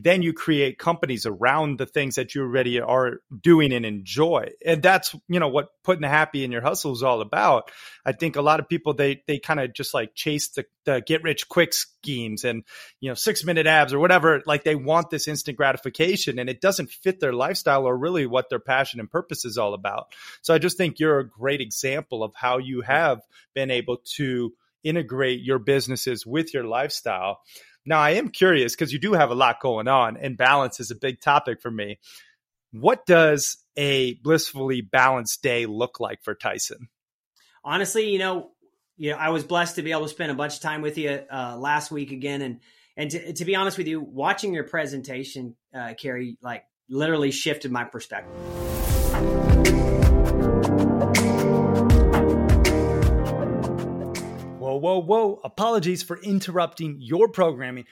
then 0.00 0.22
you 0.22 0.32
create 0.32 0.78
companies 0.78 1.26
around 1.26 1.78
the 1.78 1.86
things 1.86 2.16
that 2.16 2.34
you 2.34 2.42
already 2.42 2.80
are 2.80 3.20
doing 3.42 3.72
and 3.72 3.86
enjoy. 3.86 4.50
And 4.64 4.82
that's 4.82 5.14
you 5.28 5.40
know 5.40 5.48
what 5.48 5.70
putting 5.82 6.02
the 6.02 6.08
happy 6.08 6.44
in 6.44 6.52
your 6.52 6.62
hustle 6.62 6.92
is 6.92 7.02
all 7.02 7.20
about. 7.20 7.70
I 8.04 8.12
think 8.12 8.36
a 8.36 8.42
lot 8.42 8.60
of 8.60 8.68
people 8.68 8.94
they 8.94 9.22
they 9.26 9.38
kind 9.38 9.60
of 9.60 9.72
just 9.72 9.94
like 9.94 10.14
chase 10.14 10.48
the, 10.48 10.66
the 10.84 11.02
get 11.06 11.22
rich 11.22 11.48
quick 11.48 11.72
schemes 11.72 12.44
and 12.44 12.64
you 13.00 13.10
know 13.10 13.14
six 13.14 13.44
minute 13.44 13.66
abs 13.66 13.92
or 13.92 13.98
whatever. 13.98 14.42
Like 14.46 14.64
they 14.64 14.74
want 14.74 15.10
this 15.10 15.28
instant 15.28 15.56
gratification 15.56 16.38
and 16.38 16.48
it 16.50 16.60
doesn't 16.60 16.90
fit 16.90 17.20
their 17.20 17.32
lifestyle 17.32 17.84
or 17.84 17.96
really 17.96 18.26
what 18.26 18.50
their 18.50 18.60
passion 18.60 19.00
and 19.00 19.10
purpose 19.10 19.44
is 19.44 19.58
all 19.58 19.74
about. 19.74 20.12
So 20.42 20.54
i 20.54 20.58
just 20.58 20.76
think 20.76 20.98
you're 20.98 21.18
a 21.18 21.28
great 21.28 21.60
example 21.60 22.22
of 22.22 22.34
how 22.34 22.58
you 22.58 22.82
have 22.82 23.20
been 23.54 23.70
able 23.70 23.98
to 24.16 24.52
integrate 24.84 25.40
your 25.40 25.58
businesses 25.58 26.24
with 26.24 26.54
your 26.54 26.64
lifestyle 26.64 27.40
now, 27.88 28.00
I 28.00 28.10
am 28.10 28.28
curious 28.28 28.74
because 28.74 28.92
you 28.92 28.98
do 28.98 29.14
have 29.14 29.30
a 29.30 29.34
lot 29.34 29.60
going 29.60 29.88
on, 29.88 30.18
and 30.18 30.36
balance 30.36 30.78
is 30.78 30.90
a 30.90 30.94
big 30.94 31.22
topic 31.22 31.62
for 31.62 31.70
me. 31.70 31.98
What 32.70 33.06
does 33.06 33.56
a 33.78 34.14
blissfully 34.22 34.82
balanced 34.82 35.42
day 35.42 35.64
look 35.64 35.98
like 35.98 36.22
for 36.22 36.34
Tyson? 36.34 36.90
Honestly, 37.64 38.10
you 38.10 38.18
know, 38.18 38.50
you 38.98 39.12
know, 39.12 39.16
I 39.16 39.30
was 39.30 39.42
blessed 39.42 39.76
to 39.76 39.82
be 39.82 39.92
able 39.92 40.02
to 40.02 40.08
spend 40.10 40.30
a 40.30 40.34
bunch 40.34 40.56
of 40.56 40.60
time 40.60 40.82
with 40.82 40.98
you 40.98 41.22
uh, 41.32 41.56
last 41.56 41.90
week 41.90 42.12
again, 42.12 42.42
and 42.42 42.60
and 42.94 43.10
to, 43.10 43.32
to, 43.32 43.44
be 43.46 43.56
honest 43.56 43.78
with 43.78 43.86
you, 43.86 44.00
watching 44.02 44.52
your 44.52 44.64
presentation, 44.64 45.56
uh, 45.74 45.94
Cary, 45.98 46.36
like 46.42 46.64
literally 46.90 47.30
shifted 47.30 47.72
my 47.72 47.84
perspective. 47.84 48.34
Whoa, 54.78 55.00
whoa. 55.00 55.40
Apologies 55.44 56.02
for 56.02 56.20
interrupting 56.22 56.96
your 57.00 57.28
programming. 57.28 57.84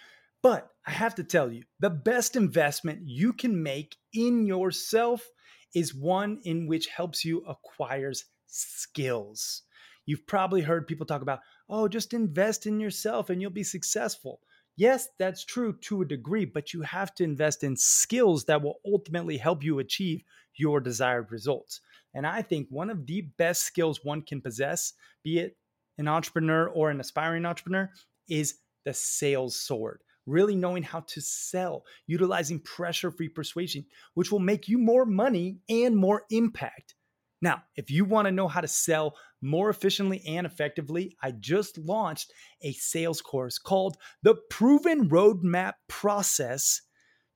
But 0.43 0.71
I 0.87 0.93
have 0.93 1.15
to 1.17 1.25
tell 1.25 1.53
you, 1.53 1.65
the 1.81 1.91
best 1.91 2.37
investment 2.37 3.01
you 3.05 3.33
can 3.33 3.63
make 3.63 3.97
in 4.13 4.47
yourself 4.47 5.29
is 5.75 5.95
one 5.95 6.41
in 6.45 6.67
which 6.67 6.87
helps 6.87 7.25
you 7.25 7.45
acquires 7.47 8.25
skills. 8.47 9.63
You've 10.07 10.27
probably 10.27 10.63
heard 10.63 10.87
people 10.87 11.05
talk 11.05 11.23
about, 11.23 11.41
oh, 11.69 11.89
just 11.89 12.15
invest 12.15 12.67
in 12.67 12.79
yourself 12.79 13.29
and 13.29 13.43
you'll 13.43 13.51
be 13.51 13.65
successful. 13.65 14.41
Yes, 14.77 15.09
that's 15.19 15.45
true 15.45 15.77
to 15.83 16.03
a 16.03 16.07
degree, 16.07 16.45
but 16.45 16.73
you 16.73 16.83
have 16.83 17.15
to 17.17 17.25
invest 17.25 17.65
in 17.65 17.77
skills 17.77 18.45
that 18.45 18.63
will 18.63 18.77
ultimately 18.87 19.39
help 19.39 19.65
you 19.65 19.79
achieve 19.79 20.23
your 20.55 20.81
desired 20.81 21.33
results. 21.33 21.81
And 22.15 22.27
I 22.27 22.43
think 22.43 22.69
one 22.71 22.91
of 22.91 23.07
the 23.07 23.23
best 23.37 23.63
skills 23.63 24.05
one 24.05 24.23
can 24.23 24.41
possess, 24.41 24.93
be 25.25 25.39
it 25.39 25.57
an 25.99 26.09
entrepreneur 26.09 26.69
or 26.69 26.91
an 26.91 27.01
aspiring 27.01 27.47
entrepreneur 27.47 27.91
is 28.29 28.57
the 28.85 28.95
sales 28.95 29.57
sword. 29.61 30.01
Really 30.27 30.57
knowing 30.57 30.83
how 30.83 31.01
to 31.01 31.21
sell, 31.21 31.85
utilizing 32.07 32.61
pressure 32.61 33.11
free 33.11 33.29
persuasion, 33.29 33.85
which 34.15 34.33
will 34.33 34.41
make 34.41 34.69
you 34.69 34.79
more 34.79 35.07
money 35.07 35.59
and 35.69 35.97
more 35.97 36.25
impact. 36.31 36.95
Now, 37.43 37.63
if 37.77 37.91
you 37.91 38.05
want 38.05 38.27
to 38.27 38.33
know 38.33 38.49
how 38.49 38.61
to 38.61 38.69
sell 38.69 39.17
more 39.43 39.71
efficiently 39.71 40.23
and 40.27 40.47
effectively, 40.47 41.17
I 41.23 41.33
just 41.33 41.79
launched 41.79 42.33
a 42.63 42.73
sales 42.73 43.21
course 43.21 43.59
called 43.59 43.97
The 44.23 44.37
Proven 44.51 45.09
Roadmap 45.09 45.75
Process 45.89 46.81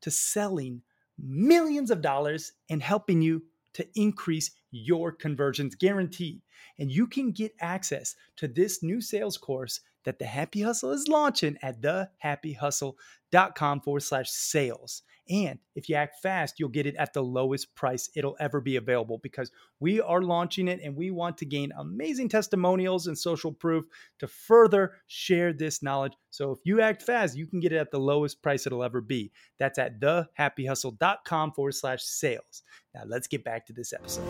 to 0.02 0.10
Selling 0.10 0.82
Millions 1.18 1.90
of 1.90 2.00
Dollars 2.00 2.52
and 2.70 2.82
helping 2.82 3.20
you 3.20 3.42
to 3.74 3.87
increase 3.94 4.50
your 4.70 5.12
conversions 5.12 5.74
guaranteed. 5.74 6.42
And 6.78 6.90
you 6.90 7.06
can 7.06 7.33
get 7.33 7.54
access 7.61 8.14
to 8.37 8.48
this 8.48 8.83
new 8.83 9.00
sales 9.00 9.37
course 9.37 9.80
that 10.04 10.18
the 10.18 10.26
Happy 10.26 10.62
Hustle 10.62 10.92
is 10.92 11.09
launching 11.09 11.56
at 11.62 11.80
thehappyhustle.com 11.80 13.80
forward 13.80 14.02
slash 14.02 14.30
sales. 14.30 15.02
And 15.30 15.60
if 15.76 15.88
you 15.88 15.94
act 15.94 16.20
fast, 16.20 16.58
you'll 16.58 16.70
get 16.70 16.86
it 16.86 16.96
at 16.96 17.12
the 17.12 17.22
lowest 17.22 17.72
price 17.76 18.10
it'll 18.16 18.36
ever 18.40 18.60
be 18.60 18.74
available 18.74 19.18
because 19.18 19.52
we 19.78 20.00
are 20.00 20.20
launching 20.20 20.66
it 20.66 20.80
and 20.82 20.96
we 20.96 21.12
want 21.12 21.38
to 21.38 21.44
gain 21.44 21.72
amazing 21.78 22.28
testimonials 22.28 23.06
and 23.06 23.16
social 23.16 23.52
proof 23.52 23.84
to 24.18 24.26
further 24.26 24.96
share 25.06 25.52
this 25.52 25.84
knowledge. 25.84 26.14
So 26.30 26.50
if 26.50 26.58
you 26.64 26.80
act 26.80 27.02
fast, 27.02 27.36
you 27.36 27.46
can 27.46 27.60
get 27.60 27.72
it 27.72 27.76
at 27.76 27.92
the 27.92 28.00
lowest 28.00 28.42
price 28.42 28.66
it'll 28.66 28.82
ever 28.82 29.00
be. 29.00 29.30
That's 29.58 29.78
at 29.78 30.00
thehappyhustle.com 30.00 31.52
forward 31.52 31.74
slash 31.74 32.02
sales. 32.02 32.62
Now 32.92 33.02
let's 33.06 33.28
get 33.28 33.44
back 33.44 33.66
to 33.66 33.72
this 33.72 33.92
episode. 33.92 34.26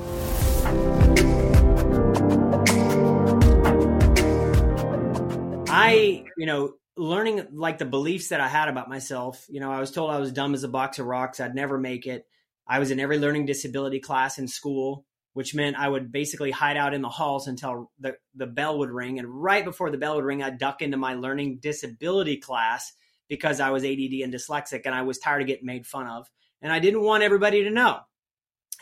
I, 5.73 6.25
you 6.37 6.47
know, 6.47 6.75
learning 6.97 7.47
like 7.53 7.79
the 7.79 7.85
beliefs 7.85 8.29
that 8.29 8.41
I 8.41 8.49
had 8.49 8.69
about 8.69 8.89
myself. 8.89 9.47
You 9.49 9.61
know, 9.61 9.71
I 9.71 9.81
was 9.81 9.91
told 9.91 10.11
I 10.11 10.19
was 10.19 10.33
dumb 10.33 10.55
as 10.55 10.65
a 10.65 10.69
box 10.69 10.99
of 10.99 11.07
rocks. 11.07 11.41
I'd 11.41 11.55
never 11.55 11.79
make 11.79 12.07
it. 12.07 12.27
I 12.67 12.79
was 12.79 12.91
in 12.91 13.01
every 13.01 13.19
learning 13.19 13.47
disability 13.47 14.01
class 14.01 14.39
in 14.39 14.47
school, 14.47 15.05
which 15.33 15.55
meant 15.55 15.77
I 15.77 15.89
would 15.89 16.13
basically 16.13 16.51
hide 16.51 16.77
out 16.77 16.95
in 16.95 17.03
the 17.03 17.09
halls 17.09 17.49
until 17.49 17.91
the, 17.99 18.17
the 18.35 18.47
bell 18.47 18.79
would 18.79 18.91
ring. 18.91 19.19
And 19.19 19.29
right 19.29 19.65
before 19.65 19.91
the 19.91 19.99
bell 19.99 20.17
would 20.17 20.25
ring, 20.25 20.43
I'd 20.43 20.59
duck 20.59 20.83
into 20.83 20.97
my 20.97 21.15
learning 21.15 21.59
disability 21.61 22.37
class 22.37 22.93
because 23.29 23.61
I 23.61 23.71
was 23.71 23.85
ADD 23.85 24.23
and 24.23 24.33
dyslexic 24.33 24.83
and 24.85 24.95
I 24.95 25.03
was 25.03 25.19
tired 25.19 25.43
of 25.43 25.49
getting 25.49 25.67
made 25.67 25.87
fun 25.87 26.07
of. 26.07 26.29
And 26.63 26.73
I 26.73 26.79
didn't 26.79 27.03
want 27.03 27.23
everybody 27.23 27.65
to 27.65 27.71
know. 27.71 28.01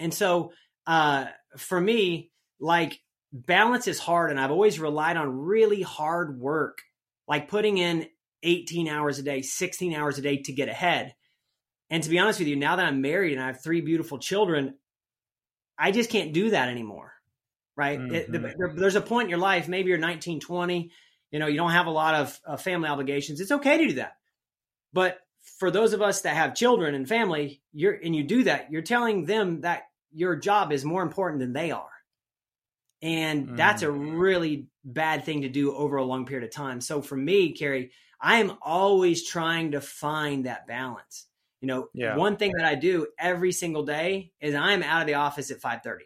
And 0.00 0.12
so 0.12 0.52
uh, 0.86 1.26
for 1.56 1.80
me, 1.80 2.30
like 2.58 3.00
balance 3.32 3.86
is 3.86 3.98
hard. 3.98 4.30
And 4.30 4.40
I've 4.40 4.50
always 4.50 4.80
relied 4.80 5.16
on 5.16 5.38
really 5.38 5.82
hard 5.82 6.38
work 6.38 6.78
like 7.28 7.48
putting 7.48 7.78
in 7.78 8.06
18 8.42 8.88
hours 8.88 9.18
a 9.18 9.22
day, 9.22 9.42
16 9.42 9.94
hours 9.94 10.18
a 10.18 10.22
day 10.22 10.38
to 10.38 10.52
get 10.52 10.68
ahead. 10.68 11.14
And 11.90 12.02
to 12.02 12.10
be 12.10 12.18
honest 12.18 12.38
with 12.38 12.48
you, 12.48 12.56
now 12.56 12.76
that 12.76 12.86
I'm 12.86 13.00
married 13.00 13.34
and 13.34 13.42
I 13.42 13.48
have 13.48 13.62
three 13.62 13.80
beautiful 13.80 14.18
children, 14.18 14.74
I 15.78 15.90
just 15.90 16.10
can't 16.10 16.32
do 16.32 16.50
that 16.50 16.68
anymore. 16.68 17.12
Right. 17.76 17.98
Mm-hmm. 17.98 18.14
It, 18.14 18.32
the, 18.32 18.38
there, 18.38 18.72
there's 18.74 18.96
a 18.96 19.00
point 19.00 19.26
in 19.26 19.30
your 19.30 19.38
life, 19.38 19.68
maybe 19.68 19.90
you're 19.90 19.98
19, 19.98 20.40
20, 20.40 20.90
you 21.30 21.38
know, 21.38 21.46
you 21.46 21.56
don't 21.56 21.70
have 21.70 21.86
a 21.86 21.90
lot 21.90 22.14
of 22.14 22.40
uh, 22.46 22.56
family 22.56 22.88
obligations. 22.88 23.40
It's 23.40 23.52
okay 23.52 23.78
to 23.78 23.86
do 23.88 23.94
that. 23.94 24.14
But 24.92 25.18
for 25.58 25.70
those 25.70 25.92
of 25.92 26.02
us 26.02 26.22
that 26.22 26.34
have 26.34 26.54
children 26.54 26.94
and 26.94 27.08
family, 27.08 27.62
you're, 27.72 27.92
and 27.92 28.16
you 28.16 28.24
do 28.24 28.44
that, 28.44 28.72
you're 28.72 28.82
telling 28.82 29.26
them 29.26 29.60
that 29.60 29.84
your 30.12 30.34
job 30.34 30.72
is 30.72 30.84
more 30.84 31.02
important 31.02 31.40
than 31.40 31.52
they 31.52 31.70
are. 31.70 31.90
And 33.02 33.48
mm. 33.48 33.56
that's 33.56 33.82
a 33.82 33.86
mm. 33.86 34.18
really 34.18 34.66
bad 34.84 35.24
thing 35.24 35.42
to 35.42 35.48
do 35.48 35.74
over 35.74 35.96
a 35.96 36.04
long 36.04 36.26
period 36.26 36.44
of 36.44 36.54
time. 36.54 36.80
So 36.80 37.00
for 37.00 37.16
me, 37.16 37.52
Cary, 37.52 37.92
I 38.20 38.38
am 38.38 38.56
always 38.62 39.26
trying 39.26 39.72
to 39.72 39.80
find 39.80 40.46
that 40.46 40.66
balance. 40.66 41.26
You 41.60 41.68
know, 41.68 41.88
yeah. 41.92 42.16
one 42.16 42.36
thing 42.36 42.52
that 42.56 42.66
I 42.66 42.74
do 42.74 43.08
every 43.18 43.52
single 43.52 43.84
day 43.84 44.32
is 44.40 44.54
I'm 44.54 44.82
out 44.82 45.00
of 45.00 45.06
the 45.06 45.14
office 45.14 45.50
at 45.50 45.60
5:30. 45.60 46.02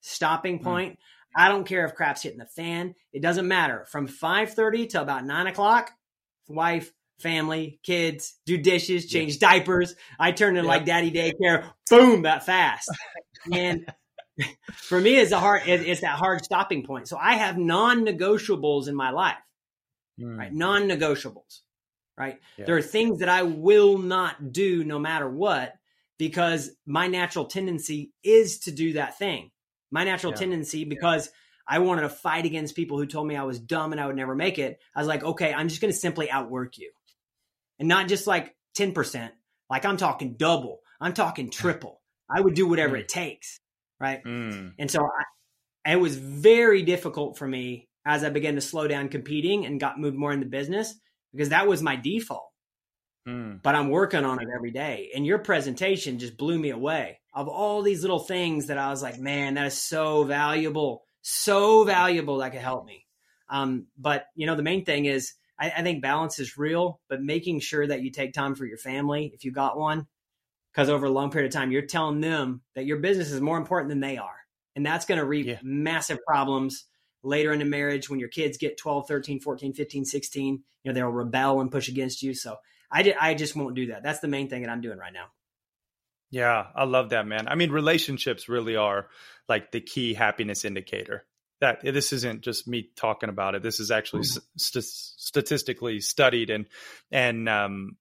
Stopping 0.00 0.58
mm. 0.58 0.62
point. 0.64 0.92
Mm. 0.94 0.98
I 1.36 1.48
don't 1.48 1.66
care 1.66 1.84
if 1.84 1.94
crap's 1.94 2.22
hitting 2.22 2.38
the 2.38 2.46
fan. 2.46 2.94
It 3.12 3.22
doesn't 3.22 3.46
matter. 3.46 3.84
From 3.88 4.08
5:30 4.08 4.90
to 4.90 5.02
about 5.02 5.24
nine 5.24 5.46
o'clock, 5.46 5.92
wife, 6.48 6.92
family, 7.18 7.80
kids, 7.82 8.38
do 8.46 8.56
dishes, 8.56 9.06
change 9.06 9.34
yeah. 9.40 9.50
diapers. 9.50 9.94
I 10.18 10.32
turn 10.32 10.56
in 10.56 10.64
like 10.64 10.84
daddy 10.84 11.10
daycare. 11.10 11.70
Boom, 11.90 12.22
that 12.22 12.46
fast. 12.46 12.88
And 13.52 13.86
for 14.72 15.00
me 15.00 15.16
it's 15.16 15.32
a 15.32 15.38
hard 15.38 15.62
it, 15.66 15.86
it's 15.86 16.00
that 16.00 16.16
hard 16.16 16.44
stopping 16.44 16.84
point 16.84 17.08
so 17.08 17.16
i 17.16 17.34
have 17.34 17.58
non-negotiables 17.58 18.88
in 18.88 18.94
my 18.94 19.10
life 19.10 19.36
mm. 20.20 20.36
right 20.36 20.52
non-negotiables 20.52 21.60
right 22.16 22.38
yeah. 22.56 22.64
there 22.66 22.76
are 22.76 22.82
things 22.82 23.20
that 23.20 23.28
i 23.28 23.42
will 23.42 23.98
not 23.98 24.52
do 24.52 24.84
no 24.84 24.98
matter 24.98 25.28
what 25.28 25.74
because 26.18 26.70
my 26.86 27.06
natural 27.06 27.44
tendency 27.44 28.12
is 28.22 28.60
to 28.60 28.70
do 28.70 28.94
that 28.94 29.18
thing 29.18 29.50
my 29.90 30.04
natural 30.04 30.32
yeah. 30.32 30.38
tendency 30.38 30.84
because 30.84 31.26
yeah. 31.26 31.76
i 31.76 31.78
wanted 31.78 32.02
to 32.02 32.08
fight 32.08 32.44
against 32.44 32.76
people 32.76 32.98
who 32.98 33.06
told 33.06 33.26
me 33.26 33.36
i 33.36 33.44
was 33.44 33.58
dumb 33.58 33.92
and 33.92 34.00
i 34.00 34.06
would 34.06 34.16
never 34.16 34.34
make 34.34 34.58
it 34.58 34.78
i 34.94 35.00
was 35.00 35.08
like 35.08 35.24
okay 35.24 35.52
i'm 35.52 35.68
just 35.68 35.80
going 35.80 35.92
to 35.92 35.98
simply 35.98 36.30
outwork 36.30 36.78
you 36.78 36.90
and 37.78 37.88
not 37.88 38.08
just 38.08 38.26
like 38.26 38.54
10% 38.76 39.30
like 39.70 39.84
i'm 39.84 39.96
talking 39.96 40.34
double 40.34 40.80
i'm 41.00 41.14
talking 41.14 41.50
triple 41.50 42.00
i 42.30 42.40
would 42.40 42.54
do 42.54 42.68
whatever 42.68 42.96
mm. 42.96 43.00
it 43.00 43.08
takes 43.08 43.60
right? 44.00 44.22
Mm. 44.24 44.74
And 44.78 44.90
so 44.90 45.04
I, 45.04 45.92
it 45.92 46.00
was 46.00 46.16
very 46.16 46.82
difficult 46.82 47.38
for 47.38 47.46
me 47.46 47.88
as 48.04 48.24
I 48.24 48.30
began 48.30 48.54
to 48.54 48.60
slow 48.60 48.88
down 48.88 49.08
competing 49.08 49.66
and 49.66 49.80
got 49.80 49.98
moved 49.98 50.16
more 50.16 50.32
into 50.32 50.46
business 50.46 50.94
because 51.32 51.50
that 51.50 51.66
was 51.66 51.82
my 51.82 51.96
default. 51.96 52.48
Mm. 53.26 53.62
But 53.62 53.74
I'm 53.74 53.90
working 53.90 54.24
on 54.24 54.40
it 54.40 54.48
every 54.54 54.70
day. 54.70 55.10
And 55.14 55.26
your 55.26 55.38
presentation 55.38 56.18
just 56.18 56.36
blew 56.36 56.58
me 56.58 56.70
away 56.70 57.20
of 57.34 57.48
all 57.48 57.82
these 57.82 58.02
little 58.02 58.18
things 58.18 58.66
that 58.66 58.78
I 58.78 58.90
was 58.90 59.02
like, 59.02 59.18
man, 59.18 59.54
that 59.54 59.66
is 59.66 59.80
so 59.80 60.24
valuable, 60.24 61.04
so 61.22 61.84
valuable 61.84 62.38
that 62.38 62.52
could 62.52 62.60
help 62.60 62.86
me. 62.86 63.06
Um, 63.50 63.86
but 63.96 64.26
you 64.34 64.46
know, 64.46 64.56
the 64.56 64.62
main 64.62 64.84
thing 64.84 65.04
is 65.04 65.34
I, 65.58 65.70
I 65.70 65.82
think 65.82 66.02
balance 66.02 66.38
is 66.38 66.56
real, 66.56 67.00
but 67.08 67.22
making 67.22 67.60
sure 67.60 67.86
that 67.86 68.02
you 68.02 68.10
take 68.10 68.32
time 68.32 68.54
for 68.54 68.66
your 68.66 68.78
family 68.78 69.30
if 69.34 69.44
you 69.44 69.52
got 69.52 69.78
one, 69.78 70.06
because 70.72 70.88
over 70.88 71.06
a 71.06 71.10
long 71.10 71.30
period 71.30 71.48
of 71.48 71.52
time, 71.52 71.72
you're 71.72 71.82
telling 71.82 72.20
them 72.20 72.62
that 72.74 72.86
your 72.86 72.98
business 72.98 73.30
is 73.30 73.40
more 73.40 73.58
important 73.58 73.88
than 73.88 74.00
they 74.00 74.16
are. 74.16 74.36
And 74.76 74.86
that's 74.86 75.06
going 75.06 75.18
to 75.18 75.24
reap 75.24 75.46
yeah. 75.46 75.58
massive 75.62 76.18
problems 76.26 76.84
later 77.22 77.52
in 77.52 77.58
the 77.58 77.64
marriage 77.64 78.08
when 78.08 78.20
your 78.20 78.28
kids 78.28 78.58
get 78.58 78.78
12, 78.78 79.08
13, 79.08 79.40
14, 79.40 79.72
15, 79.72 80.04
16. 80.04 80.62
You 80.84 80.92
know, 80.92 80.94
they'll 80.94 81.08
rebel 81.08 81.60
and 81.60 81.70
push 81.70 81.88
against 81.88 82.22
you. 82.22 82.34
So 82.34 82.56
I, 82.90 83.02
did, 83.02 83.16
I 83.20 83.34
just 83.34 83.56
won't 83.56 83.74
do 83.74 83.86
that. 83.88 84.02
That's 84.02 84.20
the 84.20 84.28
main 84.28 84.48
thing 84.48 84.62
that 84.62 84.70
I'm 84.70 84.80
doing 84.80 84.98
right 84.98 85.12
now. 85.12 85.26
Yeah, 86.30 86.66
I 86.74 86.84
love 86.84 87.10
that, 87.10 87.26
man. 87.26 87.48
I 87.48 87.54
mean, 87.54 87.70
relationships 87.70 88.48
really 88.48 88.76
are 88.76 89.08
like 89.48 89.72
the 89.72 89.80
key 89.80 90.14
happiness 90.14 90.64
indicator. 90.64 91.24
That 91.60 91.80
this 91.82 92.12
isn't 92.12 92.42
just 92.42 92.68
me 92.68 92.90
talking 92.94 93.30
about 93.30 93.56
it. 93.56 93.62
This 93.62 93.80
is 93.80 93.90
actually 93.90 94.22
mm-hmm. 94.22 94.58
st- 94.58 94.84
statistically 94.84 96.00
studied, 96.00 96.50
and 96.50 96.66
and 97.10 97.48
um, 97.48 97.96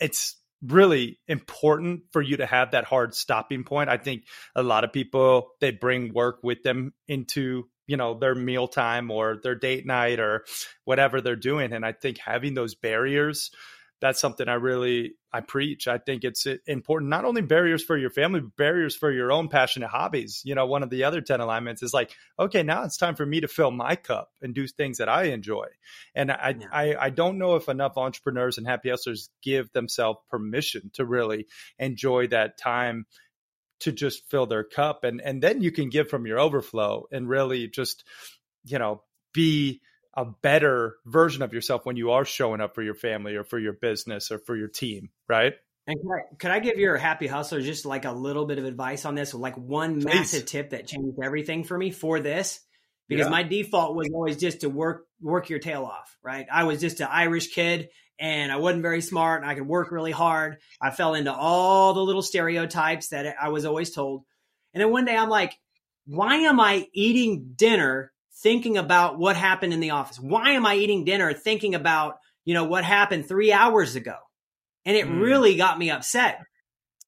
it's 0.00 0.34
really 0.62 1.18
important 1.28 2.02
for 2.12 2.22
you 2.22 2.38
to 2.38 2.46
have 2.46 2.70
that 2.70 2.84
hard 2.84 3.14
stopping 3.14 3.64
point. 3.64 3.90
I 3.90 3.96
think 3.96 4.24
a 4.54 4.62
lot 4.62 4.84
of 4.84 4.92
people 4.92 5.48
they 5.60 5.70
bring 5.70 6.12
work 6.12 6.40
with 6.42 6.62
them 6.62 6.92
into 7.08 7.64
you 7.86 7.96
know 7.96 8.18
their 8.18 8.34
mealtime 8.34 9.10
or 9.10 9.38
their 9.42 9.54
date 9.54 9.86
night 9.86 10.18
or 10.18 10.44
whatever 10.84 11.20
they're 11.20 11.36
doing, 11.36 11.72
and 11.72 11.84
I 11.84 11.92
think 11.92 12.18
having 12.18 12.54
those 12.54 12.74
barriers 12.74 13.50
that's 14.00 14.20
something 14.20 14.48
I 14.48 14.54
really 14.54 15.14
I 15.32 15.40
preach. 15.40 15.88
I 15.88 15.98
think 15.98 16.24
it's 16.24 16.46
important 16.66 17.10
not 17.10 17.24
only 17.24 17.42
barriers 17.42 17.82
for 17.82 17.96
your 17.96 18.10
family, 18.10 18.40
but 18.40 18.56
barriers 18.56 18.94
for 18.94 19.10
your 19.10 19.32
own 19.32 19.48
passionate 19.48 19.88
hobbies. 19.88 20.42
You 20.44 20.54
know, 20.54 20.66
one 20.66 20.82
of 20.82 20.90
the 20.90 21.04
other 21.04 21.20
10 21.20 21.40
alignments 21.40 21.82
is 21.82 21.94
like, 21.94 22.14
okay, 22.38 22.62
now 22.62 22.84
it's 22.84 22.96
time 22.96 23.16
for 23.16 23.24
me 23.24 23.40
to 23.40 23.48
fill 23.48 23.70
my 23.70 23.96
cup 23.96 24.30
and 24.42 24.54
do 24.54 24.66
things 24.66 24.98
that 24.98 25.08
I 25.08 25.24
enjoy. 25.24 25.66
And 26.14 26.30
I 26.30 26.54
yeah. 26.58 26.66
I, 26.72 26.96
I 26.96 27.10
don't 27.10 27.38
know 27.38 27.56
if 27.56 27.68
enough 27.68 27.96
entrepreneurs 27.96 28.58
and 28.58 28.66
happy 28.66 28.90
hustlers 28.90 29.30
give 29.42 29.72
themselves 29.72 30.20
permission 30.30 30.90
to 30.94 31.04
really 31.04 31.46
enjoy 31.78 32.28
that 32.28 32.58
time 32.58 33.06
to 33.80 33.92
just 33.92 34.28
fill 34.30 34.46
their 34.46 34.64
cup 34.64 35.04
and 35.04 35.20
and 35.20 35.42
then 35.42 35.60
you 35.60 35.70
can 35.70 35.90
give 35.90 36.08
from 36.08 36.26
your 36.26 36.40
overflow 36.40 37.04
and 37.12 37.28
really 37.28 37.68
just 37.68 38.04
you 38.64 38.78
know 38.78 39.02
be 39.34 39.82
a 40.16 40.24
better 40.24 40.96
version 41.04 41.42
of 41.42 41.52
yourself 41.52 41.84
when 41.84 41.96
you 41.96 42.12
are 42.12 42.24
showing 42.24 42.60
up 42.60 42.74
for 42.74 42.82
your 42.82 42.94
family 42.94 43.36
or 43.36 43.44
for 43.44 43.58
your 43.58 43.74
business 43.74 44.30
or 44.30 44.38
for 44.38 44.56
your 44.56 44.68
team, 44.68 45.10
right? 45.28 45.54
And 45.86 46.00
could 46.00 46.10
I, 46.10 46.36
could 46.38 46.50
I 46.50 46.58
give 46.58 46.78
your 46.78 46.96
happy 46.96 47.26
hustler 47.26 47.60
just 47.60 47.84
like 47.84 48.06
a 48.06 48.12
little 48.12 48.46
bit 48.46 48.58
of 48.58 48.64
advice 48.64 49.04
on 49.04 49.14
this? 49.14 49.34
Like 49.34 49.56
one 49.56 49.96
Please. 49.96 50.06
massive 50.06 50.46
tip 50.46 50.70
that 50.70 50.86
changed 50.86 51.18
everything 51.22 51.64
for 51.64 51.76
me 51.78 51.90
for 51.90 52.18
this, 52.18 52.60
because 53.08 53.26
yeah. 53.26 53.30
my 53.30 53.42
default 53.42 53.94
was 53.94 54.08
always 54.12 54.36
just 54.36 54.62
to 54.62 54.68
work 54.68 55.06
work 55.20 55.48
your 55.48 55.60
tail 55.60 55.84
off, 55.84 56.16
right? 56.24 56.46
I 56.50 56.64
was 56.64 56.80
just 56.80 57.00
an 57.00 57.08
Irish 57.10 57.54
kid 57.54 57.90
and 58.18 58.50
I 58.50 58.56
wasn't 58.56 58.82
very 58.82 59.00
smart 59.00 59.42
and 59.42 59.50
I 59.50 59.54
could 59.54 59.66
work 59.66 59.92
really 59.92 60.12
hard. 60.12 60.56
I 60.80 60.90
fell 60.90 61.14
into 61.14 61.32
all 61.32 61.94
the 61.94 62.02
little 62.02 62.22
stereotypes 62.22 63.08
that 63.08 63.36
I 63.40 63.50
was 63.50 63.64
always 63.64 63.90
told. 63.90 64.24
And 64.74 64.82
then 64.82 64.90
one 64.90 65.04
day 65.04 65.16
I'm 65.16 65.28
like, 65.28 65.56
why 66.06 66.36
am 66.38 66.58
I 66.58 66.86
eating 66.92 67.52
dinner 67.54 68.12
thinking 68.42 68.76
about 68.76 69.18
what 69.18 69.36
happened 69.36 69.72
in 69.72 69.80
the 69.80 69.90
office. 69.90 70.20
Why 70.20 70.52
am 70.52 70.66
I 70.66 70.76
eating 70.76 71.04
dinner 71.04 71.32
thinking 71.32 71.74
about, 71.74 72.16
you 72.44 72.54
know, 72.54 72.64
what 72.64 72.84
happened 72.84 73.26
three 73.26 73.52
hours 73.52 73.96
ago? 73.96 74.16
And 74.84 74.96
it 74.96 75.06
mm. 75.06 75.20
really 75.20 75.56
got 75.56 75.78
me 75.78 75.90
upset. 75.90 76.40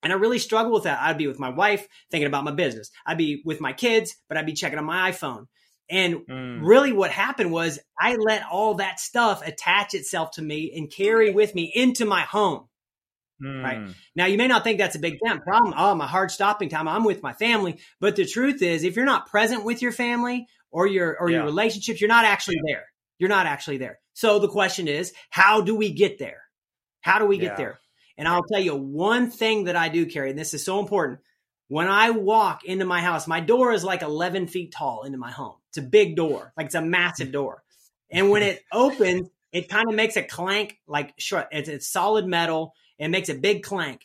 And 0.03 0.13
I 0.13 0.17
really 0.17 0.39
struggle 0.39 0.73
with 0.73 0.85
that. 0.85 1.01
I'd 1.01 1.19
be 1.19 1.27
with 1.27 1.39
my 1.39 1.51
wife 1.51 1.87
thinking 2.11 2.29
about 2.29 2.45
my 2.45 2.53
business. 2.53 2.91
I'd 3.05 3.19
be 3.19 3.43
with 3.45 3.61
my 3.61 3.73
kids, 3.73 4.17
but 4.29 4.39
I'd 4.39 4.47
be 4.47 4.53
checking 4.53 4.79
on 4.79 4.85
my 4.85 5.11
iPhone. 5.11 5.47
And 5.91 6.27
mm. 6.29 6.61
really 6.63 6.93
what 6.93 7.11
happened 7.11 7.51
was 7.51 7.79
I 7.99 8.17
let 8.17 8.45
all 8.51 8.75
that 8.75 9.01
stuff 9.01 9.47
attach 9.47 9.95
itself 9.95 10.33
to 10.33 10.43
me 10.43 10.73
and 10.77 10.91
carry 10.91 11.31
with 11.31 11.55
me 11.55 11.71
into 11.75 12.05
my 12.05 12.23
home. 12.23 12.69
Mm. 13.43 13.63
Right. 13.63 13.95
Now 14.17 14.27
you 14.27 14.37
may 14.37 14.49
not 14.49 14.65
think 14.65 14.79
that's 14.79 14.97
a 14.97 15.01
big 15.01 15.19
damn 15.25 15.41
problem. 15.41 15.75
Oh, 15.77 15.95
my 15.95 16.07
hard 16.07 16.31
stopping 16.31 16.69
time. 16.69 16.89
I'm 16.89 17.05
with 17.05 17.23
my 17.23 17.33
family. 17.33 17.79
But 18.01 18.17
the 18.17 18.27
truth 18.27 18.63
is 18.63 18.85
if 18.85 18.97
you're 18.97 19.05
not 19.05 19.31
present 19.31 19.65
with 19.65 19.83
your 19.83 19.93
family 19.93 20.47
or 20.71 20.87
your 20.87 21.17
or 21.19 21.31
yeah. 21.31 21.39
your 21.39 21.47
relationships, 21.47 22.01
you're 22.01 22.09
not 22.09 22.25
actually 22.25 22.57
yeah. 22.65 22.75
there. 22.75 22.85
You're 23.19 23.29
not 23.29 23.47
actually 23.47 23.79
there. 23.79 23.99
So 24.15 24.39
the 24.39 24.49
question 24.49 24.89
is, 24.89 25.13
how 25.31 25.61
do 25.61 25.75
we 25.75 25.93
get 25.93 26.19
there? 26.19 26.43
How 27.01 27.19
do 27.19 27.27
we 27.27 27.39
get 27.39 27.53
yeah. 27.53 27.57
there? 27.57 27.81
And 28.17 28.27
I'll 28.27 28.43
tell 28.43 28.61
you 28.61 28.75
one 28.75 29.31
thing 29.31 29.65
that 29.65 29.77
I 29.77 29.89
do 29.89 30.07
carry, 30.07 30.31
and 30.31 30.39
this 30.39 30.55
is 30.55 30.65
so 30.65 30.81
important. 30.81 31.21
When 31.69 31.87
I 31.87 32.11
walk 32.11 32.65
into 32.65 32.85
my 32.85 33.01
house, 33.01 33.27
my 33.27 33.41
door 33.41 33.73
is 33.73 33.85
like 33.85 34.03
11 34.03 34.49
feet 34.49 34.73
tall 34.73 35.05
into 35.05 35.19
my 35.19 35.31
home. 35.31 35.57
It's 35.69 35.79
a 35.79 35.83
big 35.83 36.17
door, 36.17 36.53
like 36.57 36.67
it's 36.67 36.75
a 36.75 36.83
massive 36.83 37.31
door. 37.31 37.63
And 38.11 38.31
when 38.31 38.43
it 38.43 38.63
opens, 38.73 39.29
it 39.53 39.69
kind 39.69 39.89
of 39.89 39.95
makes 39.95 40.17
a 40.17 40.23
clank, 40.23 40.79
like 40.87 41.15
it's, 41.17 41.69
it's 41.69 41.89
solid 41.89 42.27
metal. 42.27 42.75
It 42.99 43.09
makes 43.09 43.29
a 43.29 43.35
big 43.35 43.63
clank. 43.63 44.03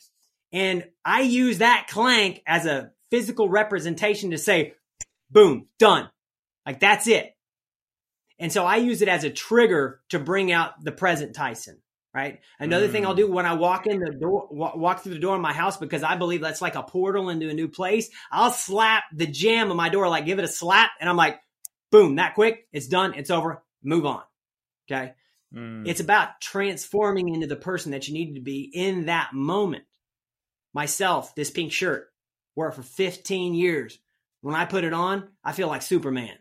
And 0.52 0.84
I 1.04 1.22
use 1.22 1.58
that 1.58 1.88
clank 1.90 2.42
as 2.46 2.64
a 2.66 2.92
physical 3.10 3.48
representation 3.48 4.30
to 4.30 4.38
say, 4.38 4.74
boom, 5.30 5.66
done. 5.78 6.08
Like 6.66 6.80
that's 6.80 7.06
it. 7.06 7.34
And 8.38 8.52
so 8.52 8.64
I 8.64 8.76
use 8.76 9.02
it 9.02 9.08
as 9.08 9.24
a 9.24 9.30
trigger 9.30 10.00
to 10.10 10.18
bring 10.18 10.50
out 10.50 10.82
the 10.82 10.92
present 10.92 11.34
Tyson. 11.34 11.80
Right. 12.12 12.40
Another 12.60 12.88
mm. 12.88 12.92
thing 12.92 13.04
I'll 13.04 13.14
mm. 13.14 13.18
do 13.18 13.30
when 13.30 13.44
I 13.44 13.54
walk 13.54 13.88
in 13.88 13.98
the 13.98 14.12
door, 14.12 14.48
walk 14.52 15.02
through 15.02 15.14
the 15.14 15.20
door 15.20 15.34
of 15.34 15.40
my 15.40 15.52
house, 15.52 15.76
because 15.76 16.04
I 16.04 16.14
believe 16.14 16.42
that's 16.42 16.62
like 16.62 16.76
a 16.76 16.84
portal 16.84 17.28
into 17.28 17.50
a 17.50 17.54
new 17.54 17.66
place. 17.66 18.08
I'll 18.30 18.52
slap 18.52 19.02
the 19.12 19.26
jamb 19.26 19.72
of 19.72 19.76
my 19.76 19.88
door, 19.88 20.08
like 20.08 20.24
give 20.24 20.38
it 20.38 20.44
a 20.44 20.48
slap. 20.48 20.92
And 21.00 21.10
I'm 21.10 21.16
like, 21.16 21.40
boom, 21.90 22.16
that 22.16 22.34
quick. 22.34 22.68
It's 22.72 22.86
done. 22.86 23.14
It's 23.14 23.30
over. 23.30 23.64
Move 23.82 24.06
on. 24.06 24.22
Okay. 24.88 25.14
Mm. 25.52 25.88
It's 25.88 26.00
about 26.00 26.40
transforming 26.40 27.34
into 27.34 27.48
the 27.48 27.56
person 27.56 27.92
that 27.92 28.06
you 28.06 28.14
need 28.14 28.34
to 28.34 28.40
be 28.40 28.70
in 28.72 29.06
that 29.06 29.32
moment. 29.32 29.84
Myself, 30.72 31.34
this 31.34 31.50
pink 31.50 31.72
shirt, 31.72 32.08
wore 32.54 32.68
it 32.68 32.74
for 32.74 32.82
15 32.82 33.54
years. 33.54 33.98
When 34.40 34.54
I 34.54 34.66
put 34.66 34.84
it 34.84 34.92
on, 34.92 35.28
I 35.42 35.52
feel 35.52 35.68
like 35.68 35.82
Superman. 35.82 36.36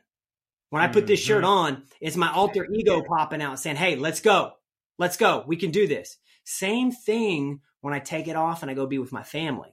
When 0.73 0.81
I 0.81 0.87
put 0.87 1.05
this 1.05 1.19
shirt 1.19 1.43
mm-hmm. 1.43 1.53
on, 1.53 1.83
it's 2.01 2.15
my 2.15 2.31
alter 2.31 2.65
ego 2.73 3.03
popping 3.03 3.43
out 3.43 3.59
saying, 3.59 3.75
Hey, 3.75 3.95
let's 3.95 4.21
go. 4.21 4.53
Let's 4.97 5.17
go. 5.17 5.43
We 5.45 5.55
can 5.55 5.69
do 5.69 5.85
this. 5.85 6.17
Same 6.45 6.91
thing 6.91 7.59
when 7.81 7.93
I 7.93 7.99
take 7.99 8.27
it 8.27 8.35
off 8.35 8.63
and 8.63 8.71
I 8.71 8.73
go 8.73 8.87
be 8.87 8.97
with 8.97 9.11
my 9.11 9.21
family. 9.21 9.69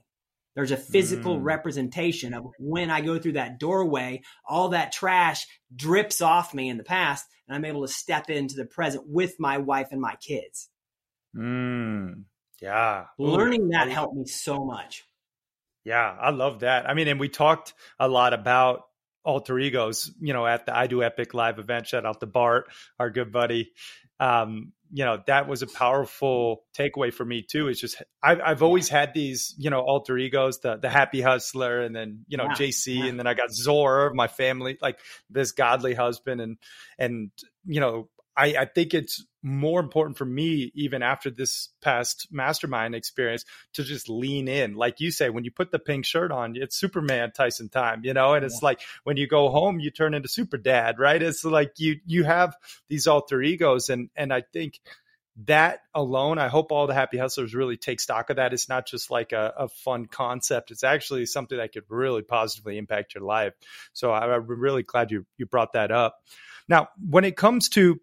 There's 0.53 0.69
a 0.69 0.77
physical 0.77 1.39
mm. 1.39 1.43
representation 1.43 2.35
of 2.35 2.45
when 2.59 2.91
I 2.91 3.01
go 3.01 3.17
through 3.17 3.31
that 3.31 3.59
doorway, 3.59 4.21
all 4.47 4.69
that 4.69 4.91
trash 4.91 5.47
drips 5.75 6.21
off 6.21 6.53
me 6.53 6.69
in 6.69 6.77
the 6.77 6.83
past, 6.83 7.25
and 7.47 7.55
I'm 7.55 7.65
able 7.65 7.81
to 7.81 7.91
step 7.91 8.29
into 8.29 8.53
the 8.55 8.65
present 8.65 9.05
with 9.07 9.39
my 9.39 9.57
wife 9.57 9.87
and 9.89 10.01
my 10.01 10.13
kids. 10.17 10.69
Mm. 11.35 12.25
Yeah. 12.61 13.05
Learning 13.17 13.63
Ooh. 13.63 13.69
that 13.71 13.89
helped 13.89 14.15
me 14.15 14.27
so 14.27 14.63
much. 14.65 15.03
Yeah, 15.83 16.15
I 16.21 16.29
love 16.29 16.59
that. 16.59 16.87
I 16.87 16.93
mean, 16.93 17.07
and 17.07 17.19
we 17.19 17.27
talked 17.27 17.73
a 17.99 18.07
lot 18.07 18.35
about 18.35 18.83
alter 19.23 19.57
egos, 19.59 20.11
you 20.19 20.33
know, 20.33 20.45
at 20.45 20.65
the 20.65 20.75
I 20.75 20.87
Do 20.87 21.03
Epic 21.03 21.33
live 21.33 21.59
event. 21.59 21.87
Shout 21.87 22.05
out 22.05 22.19
to 22.19 22.25
Bart, 22.25 22.65
our 22.99 23.09
good 23.09 23.31
buddy. 23.31 23.71
Um, 24.19 24.73
you 24.93 25.05
know, 25.05 25.19
that 25.27 25.47
was 25.47 25.61
a 25.61 25.67
powerful 25.67 26.63
takeaway 26.77 27.13
for 27.13 27.23
me 27.23 27.45
too. 27.49 27.69
It's 27.69 27.79
just 27.79 28.01
I've 28.21 28.41
I've 28.43 28.63
always 28.63 28.89
had 28.89 29.13
these, 29.13 29.55
you 29.57 29.69
know, 29.69 29.79
alter 29.79 30.17
egos, 30.17 30.59
the 30.59 30.75
the 30.75 30.89
happy 30.89 31.21
hustler, 31.21 31.81
and 31.81 31.95
then 31.95 32.25
you 32.27 32.37
know 32.37 32.45
yeah. 32.45 32.53
JC, 32.55 32.97
yeah. 32.97 33.05
and 33.05 33.17
then 33.17 33.25
I 33.25 33.33
got 33.33 33.51
Zor, 33.51 34.11
my 34.13 34.27
family, 34.27 34.77
like 34.81 34.99
this 35.29 35.53
godly 35.53 35.93
husband, 35.93 36.41
and 36.41 36.57
and 36.99 37.31
you 37.65 37.79
know 37.79 38.09
I, 38.35 38.55
I 38.59 38.65
think 38.65 38.93
it's 38.93 39.25
more 39.43 39.79
important 39.79 40.17
for 40.17 40.25
me, 40.25 40.71
even 40.75 41.01
after 41.01 41.29
this 41.29 41.69
past 41.81 42.27
mastermind 42.31 42.95
experience, 42.95 43.43
to 43.73 43.83
just 43.83 44.09
lean 44.09 44.47
in. 44.47 44.75
Like 44.75 44.99
you 44.99 45.11
say, 45.11 45.29
when 45.29 45.43
you 45.43 45.51
put 45.51 45.71
the 45.71 45.79
pink 45.79 46.05
shirt 46.05 46.31
on, 46.31 46.55
it's 46.55 46.75
Superman 46.75 47.31
Tyson 47.31 47.69
time, 47.69 48.01
you 48.03 48.13
know, 48.13 48.33
and 48.33 48.45
it's 48.45 48.59
yeah. 48.61 48.67
like 48.67 48.81
when 49.03 49.17
you 49.17 49.27
go 49.27 49.49
home, 49.49 49.79
you 49.79 49.91
turn 49.91 50.13
into 50.13 50.29
super 50.29 50.57
dad, 50.57 50.99
right? 50.99 51.21
It's 51.21 51.43
like 51.43 51.73
you 51.77 51.99
you 52.05 52.23
have 52.23 52.55
these 52.87 53.07
alter 53.07 53.41
egos 53.41 53.89
and 53.89 54.09
and 54.15 54.33
I 54.33 54.43
think 54.53 54.79
that 55.45 55.79
alone, 55.95 56.37
I 56.37 56.49
hope 56.49 56.71
all 56.71 56.87
the 56.87 56.93
happy 56.93 57.17
hustlers 57.17 57.55
really 57.55 57.77
take 57.77 57.99
stock 57.99 58.29
of 58.29 58.35
that. 58.35 58.53
It's 58.53 58.69
not 58.69 58.85
just 58.85 59.09
like 59.09 59.31
a, 59.31 59.53
a, 59.57 59.69
fun 59.69 60.05
concept. 60.05 60.71
It's 60.71 60.83
actually 60.83 61.25
something 61.25 61.57
that 61.57 61.71
could 61.71 61.85
really 61.89 62.21
positively 62.21 62.77
impact 62.77 63.15
your 63.15 63.23
life. 63.23 63.53
So 63.93 64.11
I, 64.11 64.35
I'm 64.35 64.45
really 64.45 64.83
glad 64.83 65.09
you 65.09 65.25
you 65.37 65.45
brought 65.45 65.73
that 65.73 65.91
up. 65.91 66.17
Now, 66.67 66.89
when 67.09 67.23
it 67.23 67.37
comes 67.37 67.69
to 67.69 67.99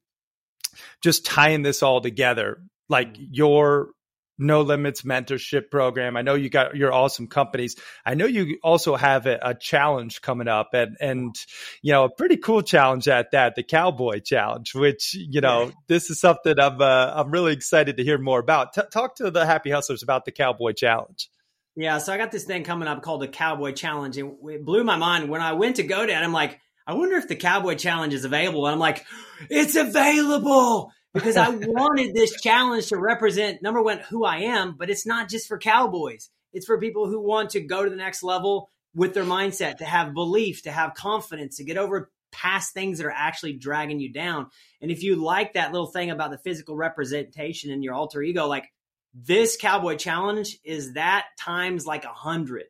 just 1.03 1.25
tying 1.25 1.63
this 1.63 1.83
all 1.83 2.01
together, 2.01 2.63
like 2.89 3.17
your 3.19 3.91
no 4.39 4.63
limits 4.63 5.03
mentorship 5.03 5.71
program. 5.71 6.17
I 6.17 6.23
know 6.23 6.35
you 6.35 6.49
got 6.49 6.77
your 6.77 6.93
awesome 6.93 7.27
companies. 7.27 7.77
I 8.07 8.15
know 8.15 8.27
you 8.27 8.59
also 8.63 8.95
have 8.95 9.27
a, 9.27 9.39
a, 9.43 9.55
challenge 9.55 10.21
coming 10.21 10.47
up 10.47 10.71
and, 10.73 10.97
and, 11.01 11.35
you 11.83 11.93
know, 11.93 12.05
a 12.05 12.11
pretty 12.11 12.37
cool 12.37 12.63
challenge 12.63 13.09
at 13.09 13.33
that, 13.33 13.57
the 13.57 13.65
cowboy 13.65 14.21
challenge, 14.21 14.75
which, 14.75 15.15
you 15.15 15.41
know, 15.41 15.73
this 15.89 16.09
is 16.09 16.21
something 16.21 16.59
I'm, 16.59 16.81
uh, 16.81 17.13
I'm 17.15 17.31
really 17.33 17.53
excited 17.53 17.97
to 17.97 18.05
hear 18.05 18.19
more 18.19 18.39
about. 18.39 18.75
T- 18.75 18.83
talk 18.93 19.17
to 19.17 19.31
the 19.31 19.45
happy 19.45 19.71
hustlers 19.71 20.05
about 20.05 20.25
the 20.25 20.33
cowboy 20.33 20.73
challenge. 20.73 21.29
Yeah. 21.75 21.99
So 21.99 22.13
I 22.13 22.17
got 22.17 22.31
this 22.31 22.45
thing 22.45 22.65
coming 22.65 22.89
up 22.89 23.03
called 23.03 23.23
the 23.23 23.29
cowboy 23.29 23.73
challenge 23.73 24.17
and 24.19 24.37
it 24.49 24.65
blew 24.65 24.85
my 24.85 24.97
mind 24.97 25.29
when 25.29 25.41
I 25.41 25.53
went 25.53 25.77
to 25.77 25.83
go 25.83 26.07
to 26.07 26.13
it. 26.13 26.17
I'm 26.17 26.33
like, 26.33 26.61
I 26.89 26.95
wonder 26.95 27.17
if 27.17 27.29
the 27.29 27.37
Cowboy 27.37 27.75
Challenge 27.75 28.15
is 28.15 28.25
available. 28.25 28.67
And 28.67 28.73
I'm 28.73 28.81
like, 28.81 29.05
it's 29.51 29.77
available 29.77 30.91
because 31.13 31.37
I 31.37 31.49
wanted 31.51 32.15
this 32.15 32.41
challenge 32.41 32.87
to 32.87 32.97
represent 32.97 33.63
number 33.63 33.83
one 33.83 33.99
who 33.99 34.25
I 34.25 34.39
am, 34.39 34.75
but 34.79 34.89
it's 34.89 35.07
not 35.07 35.29
just 35.29 35.49
for 35.49 35.59
cowboys. 35.59 36.31
It's 36.55 36.65
for 36.65 36.81
people 36.81 37.07
who 37.07 37.21
want 37.21 37.51
to 37.51 37.61
go 37.61 37.85
to 37.85 37.91
the 37.91 37.97
next 37.97 38.23
level 38.23 38.71
with 38.95 39.13
their 39.13 39.25
mindset, 39.25 39.77
to 39.77 39.85
have 39.85 40.15
belief, 40.15 40.63
to 40.63 40.73
have 40.73 40.95
confidence, 40.95 41.59
to 41.59 41.65
get 41.65 41.77
over 41.77 42.11
past 42.33 42.73
things 42.73 42.99
that 42.99 43.07
are 43.07 43.15
actually 43.15 43.53
dragging 43.53 44.01
you 44.01 44.11
down. 44.11 44.47
And 44.81 44.91
if 44.91 45.03
you 45.03 45.17
like 45.17 45.53
that 45.53 45.73
little 45.73 45.89
thing 45.89 46.11
about 46.11 46.31
the 46.31 46.39
physical 46.39 46.75
representation 46.75 47.71
in 47.71 47.83
your 47.83 47.93
alter 47.93 48.23
ego, 48.23 48.47
like 48.47 48.65
this 49.13 49.59
cowboy 49.59 49.97
challenge 49.97 50.57
is 50.65 50.95
that 50.95 51.27
times 51.39 51.87
like 51.87 52.05
a 52.05 52.09
100 52.09 52.65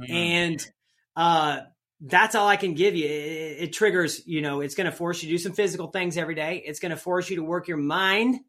mm-hmm. 0.00 0.12
And 0.12 0.66
uh, 1.14 1.60
that's 2.00 2.34
all 2.34 2.48
I 2.48 2.56
can 2.56 2.74
give 2.74 2.94
you. 2.94 3.06
It, 3.06 3.62
it 3.62 3.72
triggers, 3.72 4.26
you 4.26 4.42
know, 4.42 4.60
it's 4.60 4.74
going 4.74 4.90
to 4.90 4.96
force 4.96 5.22
you 5.22 5.28
to 5.28 5.34
do 5.34 5.38
some 5.38 5.52
physical 5.52 5.88
things 5.88 6.16
every 6.16 6.34
day. 6.34 6.62
It's 6.64 6.80
going 6.80 6.90
to 6.90 6.96
force 6.96 7.30
you 7.30 7.36
to 7.36 7.42
work 7.42 7.68
your 7.68 7.76
mind, 7.76 8.40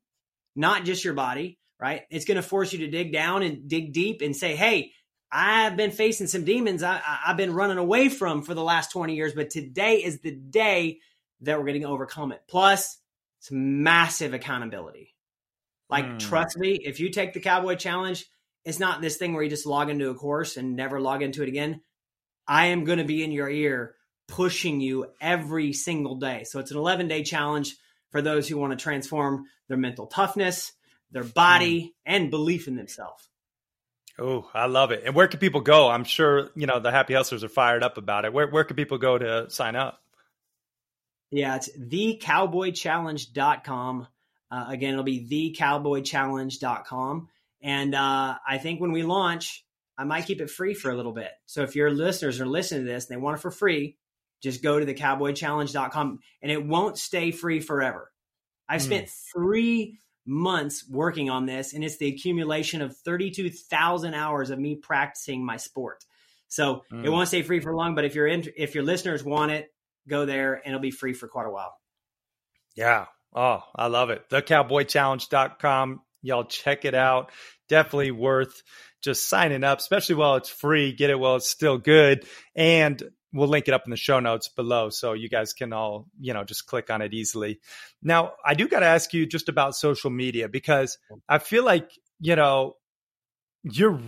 not 0.55 0.85
just 0.85 1.03
your 1.03 1.13
body, 1.13 1.59
right? 1.79 2.03
It's 2.09 2.25
going 2.25 2.37
to 2.37 2.41
force 2.41 2.73
you 2.73 2.79
to 2.79 2.87
dig 2.87 3.11
down 3.11 3.43
and 3.43 3.67
dig 3.67 3.93
deep 3.93 4.21
and 4.21 4.35
say, 4.35 4.55
hey, 4.55 4.91
I've 5.31 5.75
been 5.75 5.91
facing 5.91 6.27
some 6.27 6.45
demons 6.45 6.83
I, 6.83 7.01
have 7.25 7.37
been 7.37 7.53
running 7.53 7.77
away 7.77 8.09
from 8.09 8.43
for 8.43 8.53
the 8.53 8.63
last 8.63 8.91
20 8.91 9.15
years, 9.15 9.33
but 9.33 9.49
today 9.49 10.03
is 10.03 10.21
the 10.21 10.31
day 10.31 10.99
that 11.41 11.59
we're 11.59 11.65
going 11.65 11.81
to 11.81 11.87
overcome 11.87 12.31
it. 12.31 12.41
Plus, 12.47 12.97
it's 13.39 13.51
massive 13.51 14.33
accountability. 14.33 15.13
Like, 15.89 16.05
mm. 16.05 16.19
trust 16.19 16.57
me, 16.57 16.79
if 16.83 16.99
you 16.99 17.09
take 17.09 17.33
the 17.33 17.39
Cowboy 17.39 17.75
Challenge, 17.75 18.25
it's 18.63 18.79
not 18.79 19.01
this 19.01 19.17
thing 19.17 19.33
where 19.33 19.43
you 19.43 19.49
just 19.49 19.65
log 19.65 19.89
into 19.89 20.09
a 20.09 20.15
course 20.15 20.57
and 20.57 20.75
never 20.75 20.99
log 20.99 21.21
into 21.21 21.43
it 21.43 21.49
again. 21.49 21.81
I 22.47 22.67
am 22.67 22.83
going 22.83 22.99
to 22.99 23.05
be 23.05 23.23
in 23.23 23.31
your 23.31 23.49
ear 23.49 23.95
pushing 24.27 24.81
you 24.81 25.07
every 25.21 25.71
single 25.73 26.15
day. 26.15 26.43
So 26.45 26.59
it's 26.59 26.71
an 26.71 26.77
11 26.77 27.07
day 27.07 27.23
challenge 27.23 27.75
for 28.11 28.21
those 28.21 28.47
who 28.47 28.57
want 28.57 28.71
to 28.71 28.77
transform 28.81 29.45
their 29.67 29.77
mental 29.77 30.07
toughness, 30.07 30.71
their 31.11 31.23
body, 31.23 31.81
mm. 31.81 31.91
and 32.05 32.31
belief 32.31 32.67
in 32.67 32.75
themselves. 32.75 33.29
Oh, 34.17 34.49
I 34.53 34.67
love 34.67 34.91
it. 34.91 35.03
And 35.05 35.13
where 35.13 35.27
can 35.27 35.41
people 35.41 35.59
go? 35.59 35.89
I'm 35.89 36.05
sure, 36.05 36.49
you 36.55 36.67
know, 36.67 36.79
the 36.79 36.91
happy 36.91 37.13
hustlers 37.13 37.43
are 37.43 37.49
fired 37.49 37.83
up 37.83 37.97
about 37.97 38.23
it. 38.23 38.31
Where 38.31 38.47
where 38.47 38.63
can 38.63 38.77
people 38.77 38.97
go 38.97 39.17
to 39.17 39.49
sign 39.49 39.75
up? 39.75 40.01
Yeah, 41.31 41.57
it's 41.57 41.69
thecowboychallenge.com. 41.77 44.07
Uh, 44.49 44.65
again, 44.69 44.93
it'll 44.93 45.03
be 45.03 45.53
thecowboychallenge.com. 45.57 47.27
And 47.61 47.95
uh, 47.95 48.35
I 48.47 48.57
think 48.59 48.79
when 48.79 48.93
we 48.93 49.03
launch, 49.03 49.64
I 49.97 50.03
might 50.03 50.25
keep 50.25 50.41
it 50.41 50.49
free 50.49 50.73
for 50.73 50.91
a 50.91 50.95
little 50.95 51.13
bit. 51.13 51.31
So 51.45 51.63
if 51.63 51.75
your 51.75 51.91
listeners 51.91 52.41
are 52.41 52.45
listening 52.45 52.85
to 52.85 52.91
this 52.91 53.07
and 53.07 53.15
they 53.15 53.21
want 53.21 53.37
it 53.37 53.41
for 53.41 53.51
free, 53.51 53.97
just 54.41 54.61
go 54.61 54.79
to 54.79 54.85
the 54.85 54.93
thecowboychallenge.com 54.93 56.19
and 56.41 56.51
it 56.51 56.65
won't 56.65 56.97
stay 56.97 57.31
free 57.31 57.59
forever. 57.59 58.11
I've 58.67 58.81
mm. 58.81 58.85
spent 58.85 59.09
three 59.33 59.99
months 60.25 60.87
working 60.89 61.29
on 61.29 61.45
this, 61.45 61.73
and 61.73 61.83
it's 61.83 61.97
the 61.97 62.07
accumulation 62.07 62.81
of 62.81 62.97
32,000 62.97 64.13
hours 64.13 64.49
of 64.49 64.59
me 64.59 64.75
practicing 64.75 65.45
my 65.45 65.57
sport. 65.57 66.03
So 66.47 66.81
mm. 66.91 67.05
it 67.05 67.09
won't 67.09 67.27
stay 67.27 67.41
free 67.41 67.59
for 67.59 67.75
long, 67.75 67.95
but 67.95 68.05
if 68.05 68.15
you're 68.15 68.27
in, 68.27 68.43
if 68.57 68.75
your 68.75 68.83
listeners 68.83 69.23
want 69.23 69.51
it, 69.51 69.67
go 70.07 70.25
there 70.25 70.55
and 70.55 70.67
it'll 70.67 70.79
be 70.79 70.91
free 70.91 71.13
for 71.13 71.27
quite 71.27 71.47
a 71.47 71.51
while. 71.51 71.75
Yeah. 72.75 73.05
Oh, 73.33 73.63
I 73.75 73.87
love 73.87 74.09
it. 74.09 74.29
Thecowboychallenge.com. 74.29 76.01
Y'all 76.21 76.45
check 76.45 76.85
it 76.85 76.95
out. 76.95 77.31
Definitely 77.67 78.11
worth 78.11 78.61
just 79.05 79.29
signing 79.29 79.63
up, 79.63 79.79
especially 79.79 80.15
while 80.15 80.35
it's 80.35 80.49
free. 80.49 80.91
Get 80.91 81.09
it 81.09 81.19
while 81.19 81.37
it's 81.37 81.49
still 81.49 81.77
good. 81.77 82.25
And 82.55 83.01
we'll 83.35 83.49
link 83.49 83.67
it 83.67 83.73
up 83.73 83.83
in 83.85 83.91
the 83.91 83.97
show 83.97 84.19
notes 84.19 84.47
below 84.47 84.89
so 84.89 85.13
you 85.13 85.29
guys 85.29 85.53
can 85.53 85.73
all 85.73 86.07
you 86.19 86.33
know 86.33 86.43
just 86.43 86.65
click 86.65 86.89
on 86.89 87.01
it 87.01 87.13
easily 87.13 87.59
now 88.01 88.31
i 88.43 88.53
do 88.53 88.67
got 88.67 88.79
to 88.79 88.85
ask 88.85 89.13
you 89.13 89.25
just 89.25 89.49
about 89.49 89.75
social 89.75 90.09
media 90.09 90.47
because 90.47 90.97
i 91.27 91.37
feel 91.37 91.65
like 91.65 91.91
you 92.21 92.35
know 92.35 92.75
you're 93.63 93.99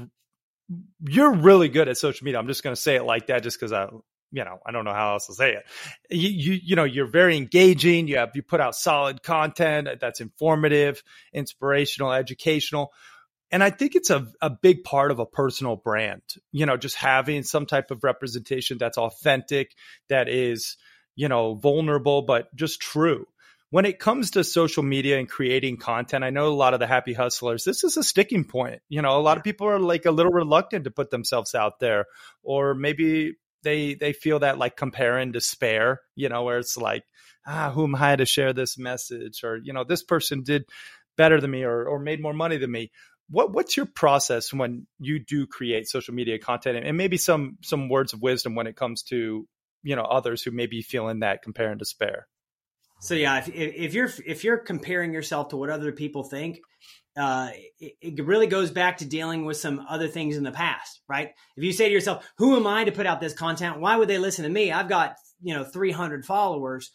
you're 1.01 1.33
really 1.33 1.67
good 1.67 1.89
at 1.89 1.97
social 1.97 2.23
media 2.23 2.39
i'm 2.39 2.47
just 2.47 2.63
going 2.63 2.75
to 2.75 2.81
say 2.81 2.95
it 2.95 3.03
like 3.03 3.27
that 3.27 3.43
just 3.43 3.59
because 3.59 3.73
i 3.73 3.87
you 4.31 4.43
know 4.43 4.59
i 4.65 4.71
don't 4.71 4.85
know 4.85 4.93
how 4.93 5.13
else 5.13 5.27
to 5.27 5.33
say 5.33 5.53
it 5.53 5.65
you, 6.09 6.29
you 6.29 6.59
you 6.63 6.75
know 6.75 6.83
you're 6.83 7.07
very 7.07 7.37
engaging 7.37 8.07
you 8.07 8.17
have 8.17 8.31
you 8.33 8.41
put 8.41 8.61
out 8.61 8.75
solid 8.75 9.21
content 9.23 9.87
that's 9.99 10.21
informative 10.21 11.03
inspirational 11.33 12.11
educational 12.13 12.91
and 13.51 13.63
I 13.63 13.69
think 13.69 13.95
it's 13.95 14.09
a, 14.09 14.27
a 14.41 14.49
big 14.49 14.83
part 14.83 15.11
of 15.11 15.19
a 15.19 15.25
personal 15.25 15.75
brand, 15.75 16.21
you 16.51 16.65
know, 16.65 16.77
just 16.77 16.95
having 16.95 17.43
some 17.43 17.65
type 17.65 17.91
of 17.91 18.03
representation 18.03 18.77
that's 18.77 18.97
authentic, 18.97 19.73
that 20.09 20.27
is, 20.27 20.77
you 21.15 21.29
know, 21.29 21.55
vulnerable, 21.55 22.23
but 22.23 22.53
just 22.55 22.81
true. 22.81 23.25
When 23.69 23.85
it 23.85 23.99
comes 23.99 24.31
to 24.31 24.43
social 24.43 24.83
media 24.83 25.17
and 25.17 25.29
creating 25.29 25.77
content, 25.77 26.23
I 26.23 26.29
know 26.29 26.47
a 26.47 26.55
lot 26.55 26.73
of 26.73 26.79
the 26.79 26.87
happy 26.87 27.13
hustlers, 27.13 27.63
this 27.63 27.83
is 27.83 27.97
a 27.97 28.03
sticking 28.03 28.45
point. 28.45 28.81
You 28.87 29.01
know, 29.01 29.17
a 29.17 29.21
lot 29.21 29.37
of 29.37 29.43
people 29.43 29.67
are 29.67 29.79
like 29.79 30.05
a 30.05 30.11
little 30.11 30.31
reluctant 30.31 30.85
to 30.85 30.91
put 30.91 31.09
themselves 31.09 31.53
out 31.53 31.79
there, 31.79 32.05
or 32.43 32.73
maybe 32.73 33.33
they 33.63 33.95
they 33.95 34.13
feel 34.13 34.39
that 34.39 34.57
like 34.57 34.77
compare 34.77 35.17
and 35.17 35.33
despair, 35.33 36.01
you 36.15 36.29
know, 36.29 36.43
where 36.43 36.59
it's 36.59 36.77
like, 36.77 37.03
ah, 37.45 37.71
who 37.71 37.83
am 37.83 37.95
I 37.95 38.15
to 38.15 38.25
share 38.25 38.53
this 38.53 38.77
message? 38.77 39.43
Or, 39.43 39.57
you 39.57 39.73
know, 39.73 39.83
this 39.83 40.03
person 40.03 40.43
did 40.43 40.63
better 41.17 41.41
than 41.41 41.51
me 41.51 41.63
or 41.63 41.85
or 41.85 41.99
made 41.99 42.21
more 42.21 42.33
money 42.33 42.57
than 42.57 42.71
me 42.71 42.91
what 43.29 43.51
what's 43.51 43.75
your 43.75 43.85
process 43.85 44.53
when 44.53 44.87
you 44.99 45.19
do 45.19 45.47
create 45.47 45.87
social 45.87 46.13
media 46.13 46.39
content 46.39 46.85
and 46.85 46.97
maybe 46.97 47.17
some 47.17 47.57
some 47.61 47.89
words 47.89 48.13
of 48.13 48.21
wisdom 48.21 48.55
when 48.55 48.67
it 48.67 48.75
comes 48.75 49.03
to 49.03 49.47
you 49.83 49.95
know 49.95 50.03
others 50.03 50.41
who 50.41 50.51
may 50.51 50.67
be 50.67 50.81
feeling 50.81 51.19
that 51.19 51.41
compare 51.41 51.69
and 51.69 51.79
despair? 51.79 52.27
So 53.01 53.13
yeah 53.13 53.37
if, 53.37 53.49
if 53.49 53.93
you're 53.93 54.09
if 54.25 54.43
you're 54.43 54.57
comparing 54.57 55.13
yourself 55.13 55.49
to 55.49 55.57
what 55.57 55.69
other 55.69 55.91
people 55.91 56.23
think 56.23 56.59
uh, 57.19 57.49
it, 57.79 57.93
it, 57.99 58.25
really 58.25 58.45
goes 58.45 58.69
back 58.69 58.97
to 58.97 59.05
dealing 59.05 59.43
with 59.43 59.57
some 59.57 59.83
other 59.89 60.07
things 60.07 60.37
in 60.37 60.43
the 60.43 60.51
past 60.51 61.01
right? 61.09 61.31
If 61.55 61.63
you 61.63 61.73
say 61.73 61.87
to 61.87 61.93
yourself 61.93 62.27
who 62.37 62.55
am 62.55 62.65
i 62.65 62.83
to 62.85 62.91
put 62.91 63.05
out 63.05 63.19
this 63.19 63.33
content? 63.33 63.79
Why 63.79 63.97
would 63.97 64.07
they 64.07 64.19
listen 64.19 64.43
to 64.43 64.49
me? 64.49 64.71
I've 64.71 64.89
got 64.89 65.15
you 65.41 65.53
know 65.53 65.63
300 65.63 66.25
followers. 66.25 66.91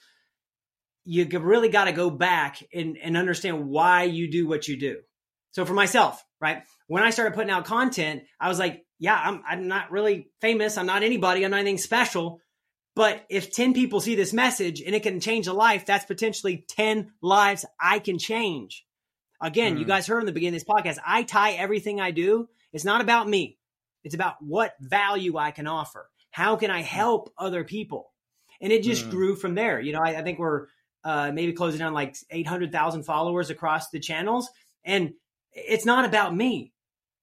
You 1.04 1.26
really 1.40 1.68
got 1.68 1.86
to 1.86 1.92
go 1.92 2.10
back 2.10 2.62
and, 2.72 2.96
and 2.96 3.16
understand 3.16 3.66
why 3.66 4.04
you 4.04 4.30
do 4.30 4.46
what 4.46 4.68
you 4.68 4.78
do 4.78 4.98
so 5.52 5.64
for 5.64 5.74
myself, 5.74 6.22
right? 6.40 6.62
When 6.88 7.02
I 7.02 7.10
started 7.10 7.34
putting 7.34 7.50
out 7.50 7.64
content, 7.64 8.22
I 8.40 8.48
was 8.48 8.58
like, 8.58 8.84
yeah, 8.98 9.18
I'm, 9.18 9.42
I'm 9.46 9.68
not 9.68 9.90
really 9.90 10.30
famous. 10.40 10.76
I'm 10.76 10.86
not 10.86 11.02
anybody. 11.02 11.44
I'm 11.44 11.50
not 11.50 11.60
anything 11.60 11.78
special. 11.78 12.40
But 12.94 13.24
if 13.30 13.52
10 13.52 13.72
people 13.72 14.00
see 14.00 14.14
this 14.14 14.32
message 14.32 14.82
and 14.82 14.94
it 14.94 15.02
can 15.02 15.20
change 15.20 15.46
a 15.46 15.52
life, 15.52 15.86
that's 15.86 16.04
potentially 16.04 16.64
10 16.68 17.12
lives 17.22 17.64
I 17.80 17.98
can 17.98 18.18
change. 18.18 18.84
Again, 19.40 19.74
mm. 19.74 19.78
you 19.78 19.84
hmm. 19.84 19.90
guys 19.90 20.06
heard 20.06 20.20
in 20.20 20.26
the 20.26 20.32
beginning 20.32 20.60
of 20.60 20.64
this 20.64 20.68
podcast, 20.68 21.02
I 21.04 21.22
tie 21.22 21.52
everything 21.52 22.00
I 22.00 22.10
do. 22.10 22.48
It's 22.72 22.84
not 22.84 23.00
about 23.00 23.28
me. 23.28 23.58
It's 24.04 24.14
about 24.14 24.36
what 24.40 24.74
value 24.80 25.36
I 25.36 25.50
can 25.50 25.66
offer. 25.66 26.08
How 26.30 26.56
can 26.56 26.70
I 26.70 26.82
help 26.82 27.32
other 27.38 27.64
people? 27.64 28.12
And 28.60 28.72
it 28.72 28.82
just 28.82 29.06
mm. 29.06 29.10
grew 29.10 29.36
from 29.36 29.54
there. 29.54 29.80
You 29.80 29.92
know, 29.92 30.00
I, 30.04 30.18
I 30.18 30.22
think 30.22 30.38
we're 30.38 30.66
uh, 31.02 31.32
maybe 31.32 31.52
closing 31.52 31.82
on 31.82 31.92
like 31.92 32.16
800,000 32.30 33.02
followers 33.02 33.50
across 33.50 33.90
the 33.90 34.00
channels. 34.00 34.48
And 34.84 35.14
it's 35.52 35.86
not 35.86 36.04
about 36.04 36.34
me. 36.34 36.72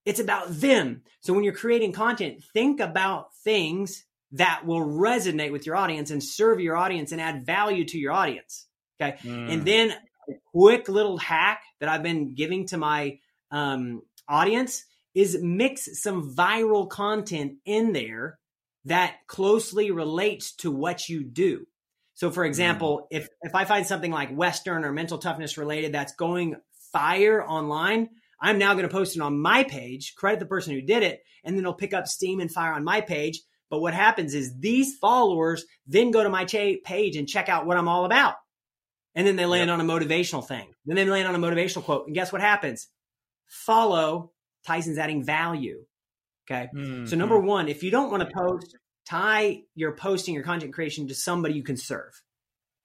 It's 0.06 0.20
about 0.20 0.50
them. 0.50 1.04
So 1.22 1.34
when 1.34 1.44
you're 1.44 1.54
creating 1.54 1.92
content, 1.92 2.44
think 2.54 2.80
about 2.80 3.34
things 3.44 4.06
that 4.34 4.66
will 4.66 4.82
resonate 4.82 5.52
with 5.52 5.66
your 5.66 5.76
audience 5.76 6.12
and 6.12 6.24
serve 6.24 6.60
your 6.60 6.78
audience 6.78 7.12
and 7.12 7.20
add 7.20 7.46
value 7.46 7.86
to 7.86 7.98
your 7.98 8.12
audience. 8.12 8.68
Okay. 9.02 9.18
Mm. 9.24 9.54
And 9.54 9.66
then 9.66 9.92
a 9.92 10.34
quick 10.52 10.88
little 10.88 11.18
hack 11.18 11.62
that 11.80 11.90
I've 11.90 12.04
been 12.04 12.36
giving 12.36 12.68
to 12.68 12.78
my 12.78 13.20
um, 13.52 14.02
audience 14.28 14.86
is 15.16 15.42
mix 15.42 16.02
some 16.02 16.36
viral 16.36 16.88
content 16.88 17.54
in 17.66 17.94
there 17.94 18.38
that 18.86 19.16
closely 19.28 19.92
relates 19.92 20.56
to 20.58 20.72
what 20.72 21.10
you 21.10 21.24
do. 21.24 21.66
So 22.14 22.30
for 22.30 22.46
example, 22.46 23.08
mm. 23.12 23.18
if 23.18 23.30
if 23.42 23.56
I 23.56 23.66
find 23.66 23.86
something 23.86 24.12
like 24.12 24.36
Western 24.36 24.86
or 24.86 24.92
mental 24.92 25.18
toughness 25.18 25.58
related 25.58 25.94
that's 25.94 26.14
going 26.16 26.56
fire 26.92 27.44
online, 27.44 28.10
I'm 28.42 28.58
now 28.58 28.74
going 28.74 28.88
to 28.88 28.94
post 28.94 29.16
it 29.16 29.22
on 29.22 29.40
my 29.40 29.64
page, 29.64 30.14
credit 30.16 30.40
the 30.40 30.46
person 30.46 30.74
who 30.74 30.82
did 30.82 31.04
it, 31.04 31.22
and 31.44 31.56
then 31.56 31.64
it'll 31.64 31.74
pick 31.74 31.94
up 31.94 32.08
steam 32.08 32.40
and 32.40 32.52
fire 32.52 32.74
on 32.74 32.84
my 32.84 33.02
page. 33.02 33.42
But 33.70 33.82
what 33.82 33.94
happens 33.94 34.34
is 34.34 34.58
these 34.58 34.98
followers 34.98 35.66
then 35.86 36.12
go 36.12 36.24
to 36.24 36.30
my 36.30 36.46
page 36.46 37.16
and 37.16 37.28
check 37.28 37.50
out 37.50 37.66
what 37.66 37.78
I'm 37.78 37.88
all 37.88 38.06
about. 38.06 38.36
And 39.16 39.28
then 39.28 39.36
they 39.36 39.46
land 39.46 39.70
yep. 39.70 39.80
on 39.80 39.82
a 39.82 39.84
motivational 39.92 40.48
thing. 40.48 40.72
Then 40.86 40.96
they 40.96 41.06
land 41.06 41.28
on 41.28 41.36
a 41.36 41.40
motivational 41.40 41.84
quote. 41.84 42.08
And 42.08 42.16
guess 42.16 42.32
what 42.32 42.42
happens? 42.42 42.88
Follow 43.48 44.32
Tyson's 44.66 44.98
adding 44.98 45.24
value. 45.24 45.84
Okay. 46.50 46.70
Mm-hmm. 46.74 47.06
So, 47.06 47.16
number 47.16 47.40
one, 47.40 47.68
if 47.68 47.84
you 47.84 47.92
don't 47.92 48.10
want 48.10 48.28
to 48.28 48.34
post, 48.36 48.76
tie 49.08 49.62
your 49.76 49.96
posting, 49.96 50.34
your 50.34 50.44
content 50.44 50.74
creation 50.74 51.08
to 51.08 51.16
somebody 51.16 51.56
you 51.56 51.64
can 51.64 51.78
serve. 51.78 52.12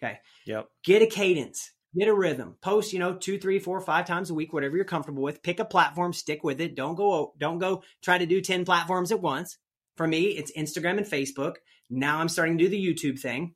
Okay. 0.02 0.18
Yep. 0.46 0.66
Get 0.84 1.02
a 1.02 1.07
cadence 1.07 1.70
get 1.99 2.09
a 2.09 2.14
rhythm 2.14 2.57
post 2.61 2.92
you 2.92 2.99
know 2.99 3.14
two 3.14 3.38
three 3.38 3.59
four 3.59 3.80
five 3.80 4.07
times 4.07 4.30
a 4.30 4.34
week 4.34 4.53
whatever 4.53 4.76
you're 4.76 4.84
comfortable 4.84 5.22
with 5.22 5.42
pick 5.42 5.61
a 5.61 5.64
platform 5.64 6.12
stick 6.12 6.42
with 6.42 6.61
it 6.61 6.74
don't 6.74 6.95
go 6.95 7.32
don't 7.38 7.59
go 7.59 7.82
try 8.03 8.18
to 8.18 8.26
do 8.26 8.40
10 8.40 8.64
platforms 8.64 9.12
at 9.12 9.20
once 9.20 9.59
for 9.97 10.07
me 10.07 10.24
it's 10.24 10.53
instagram 10.53 10.99
and 10.99 11.07
facebook 11.07 11.55
now 11.90 12.18
i'm 12.18 12.28
starting 12.28 12.59
to 12.59 12.64
do 12.64 12.70
the 12.70 12.84
youtube 12.84 13.18
thing 13.18 13.55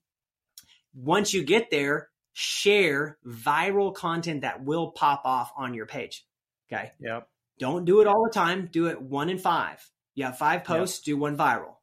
once 0.94 1.32
you 1.32 1.44
get 1.44 1.70
there 1.70 2.08
share 2.40 3.18
viral 3.26 3.92
content 3.92 4.42
that 4.42 4.64
will 4.64 4.92
pop 4.92 5.22
off 5.24 5.50
on 5.56 5.74
your 5.74 5.86
page. 5.86 6.24
Okay. 6.70 6.92
Yep. 7.00 7.28
Don't 7.58 7.84
do 7.84 8.00
it 8.00 8.06
all 8.06 8.24
the 8.24 8.32
time. 8.32 8.68
Do 8.70 8.86
it 8.86 9.02
one 9.02 9.28
in 9.28 9.38
five. 9.38 9.84
You 10.14 10.24
have 10.26 10.38
five 10.38 10.62
posts, 10.62 11.00
yep. 11.00 11.16
do 11.16 11.20
one 11.20 11.36
viral. 11.36 11.74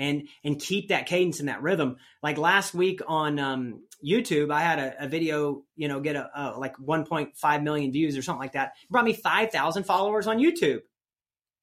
And 0.00 0.28
and 0.42 0.58
keep 0.58 0.88
that 0.88 1.06
cadence 1.06 1.40
and 1.40 1.50
that 1.50 1.62
rhythm. 1.62 1.96
Like 2.22 2.38
last 2.38 2.72
week 2.72 3.02
on 3.06 3.38
um, 3.38 3.82
YouTube, 4.04 4.50
I 4.50 4.62
had 4.62 4.78
a, 4.78 5.04
a, 5.04 5.08
video, 5.08 5.64
you 5.76 5.88
know, 5.88 6.00
get 6.00 6.16
a, 6.16 6.30
a 6.34 6.58
like 6.58 6.74
1.5 6.78 7.62
million 7.62 7.92
views 7.92 8.16
or 8.16 8.22
something 8.22 8.40
like 8.40 8.52
that. 8.52 8.72
It 8.82 8.90
brought 8.90 9.04
me 9.04 9.12
5,000 9.12 9.84
followers 9.84 10.26
on 10.26 10.38
YouTube. 10.38 10.80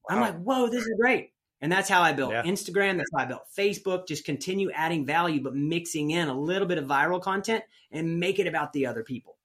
Wow. 0.07 0.15
I'm 0.15 0.21
like, 0.21 0.41
whoa, 0.41 0.69
this 0.69 0.83
is 0.83 0.93
great. 1.01 1.31
And 1.61 1.71
that's 1.71 1.89
how 1.89 2.03
I 2.03 2.13
built 2.13 2.31
yeah. 2.31 2.43
Instagram. 2.43 2.97
That's 2.97 3.09
how 3.15 3.23
I 3.23 3.25
built 3.25 3.47
Facebook. 3.57 4.07
Just 4.07 4.25
continue 4.25 4.69
adding 4.71 5.05
value, 5.05 5.41
but 5.41 5.55
mixing 5.55 6.11
in 6.11 6.27
a 6.27 6.39
little 6.39 6.67
bit 6.67 6.77
of 6.77 6.85
viral 6.85 7.21
content 7.21 7.63
and 7.91 8.19
make 8.19 8.37
it 8.37 8.45
about 8.45 8.73
the 8.73 8.85
other 8.85 9.03
people. 9.03 9.37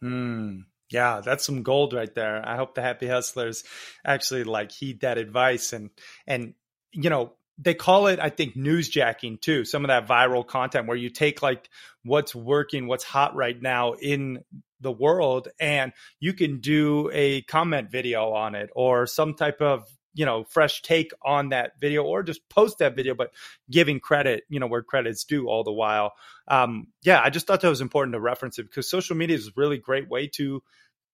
Hmm. 0.00 0.60
Yeah, 0.90 1.22
that's 1.24 1.44
some 1.44 1.62
gold 1.62 1.92
right 1.92 2.14
there. 2.14 2.46
I 2.46 2.56
hope 2.56 2.74
the 2.74 2.82
happy 2.82 3.08
hustlers 3.08 3.64
actually 4.04 4.44
like 4.44 4.70
heed 4.70 5.00
that 5.00 5.18
advice 5.18 5.72
and 5.72 5.90
and 6.26 6.54
you 6.92 7.10
know 7.10 7.32
they 7.58 7.74
call 7.74 8.08
it 8.08 8.18
i 8.18 8.28
think 8.28 8.56
newsjacking 8.56 9.40
too. 9.40 9.64
Some 9.64 9.84
of 9.84 9.88
that 9.88 10.08
viral 10.08 10.46
content 10.46 10.86
where 10.86 10.96
you 10.96 11.10
take 11.10 11.42
like 11.42 11.68
what's 12.02 12.34
working 12.34 12.86
what's 12.86 13.04
hot 13.04 13.34
right 13.34 13.60
now 13.60 13.92
in 13.94 14.40
the 14.80 14.92
world 14.92 15.48
and 15.58 15.92
you 16.20 16.34
can 16.34 16.60
do 16.60 17.10
a 17.12 17.42
comment 17.42 17.90
video 17.90 18.32
on 18.32 18.54
it 18.54 18.70
or 18.74 19.06
some 19.06 19.34
type 19.34 19.60
of 19.62 19.84
you 20.12 20.26
know 20.26 20.44
fresh 20.44 20.82
take 20.82 21.12
on 21.22 21.50
that 21.50 21.72
video 21.80 22.02
or 22.04 22.22
just 22.22 22.46
post 22.48 22.78
that 22.78 22.94
video 22.94 23.14
but 23.14 23.30
giving 23.70 23.98
credit 24.00 24.44
you 24.48 24.60
know 24.60 24.66
where 24.66 24.82
credit's 24.82 25.24
due 25.24 25.48
all 25.48 25.64
the 25.64 25.72
while. 25.72 26.12
Um 26.48 26.88
yeah 27.02 27.20
i 27.22 27.30
just 27.30 27.46
thought 27.46 27.60
that 27.60 27.68
was 27.68 27.80
important 27.80 28.14
to 28.14 28.20
reference 28.20 28.58
it 28.58 28.64
because 28.64 28.88
social 28.88 29.16
media 29.16 29.36
is 29.36 29.48
a 29.48 29.52
really 29.56 29.78
great 29.78 30.08
way 30.08 30.26
to 30.34 30.62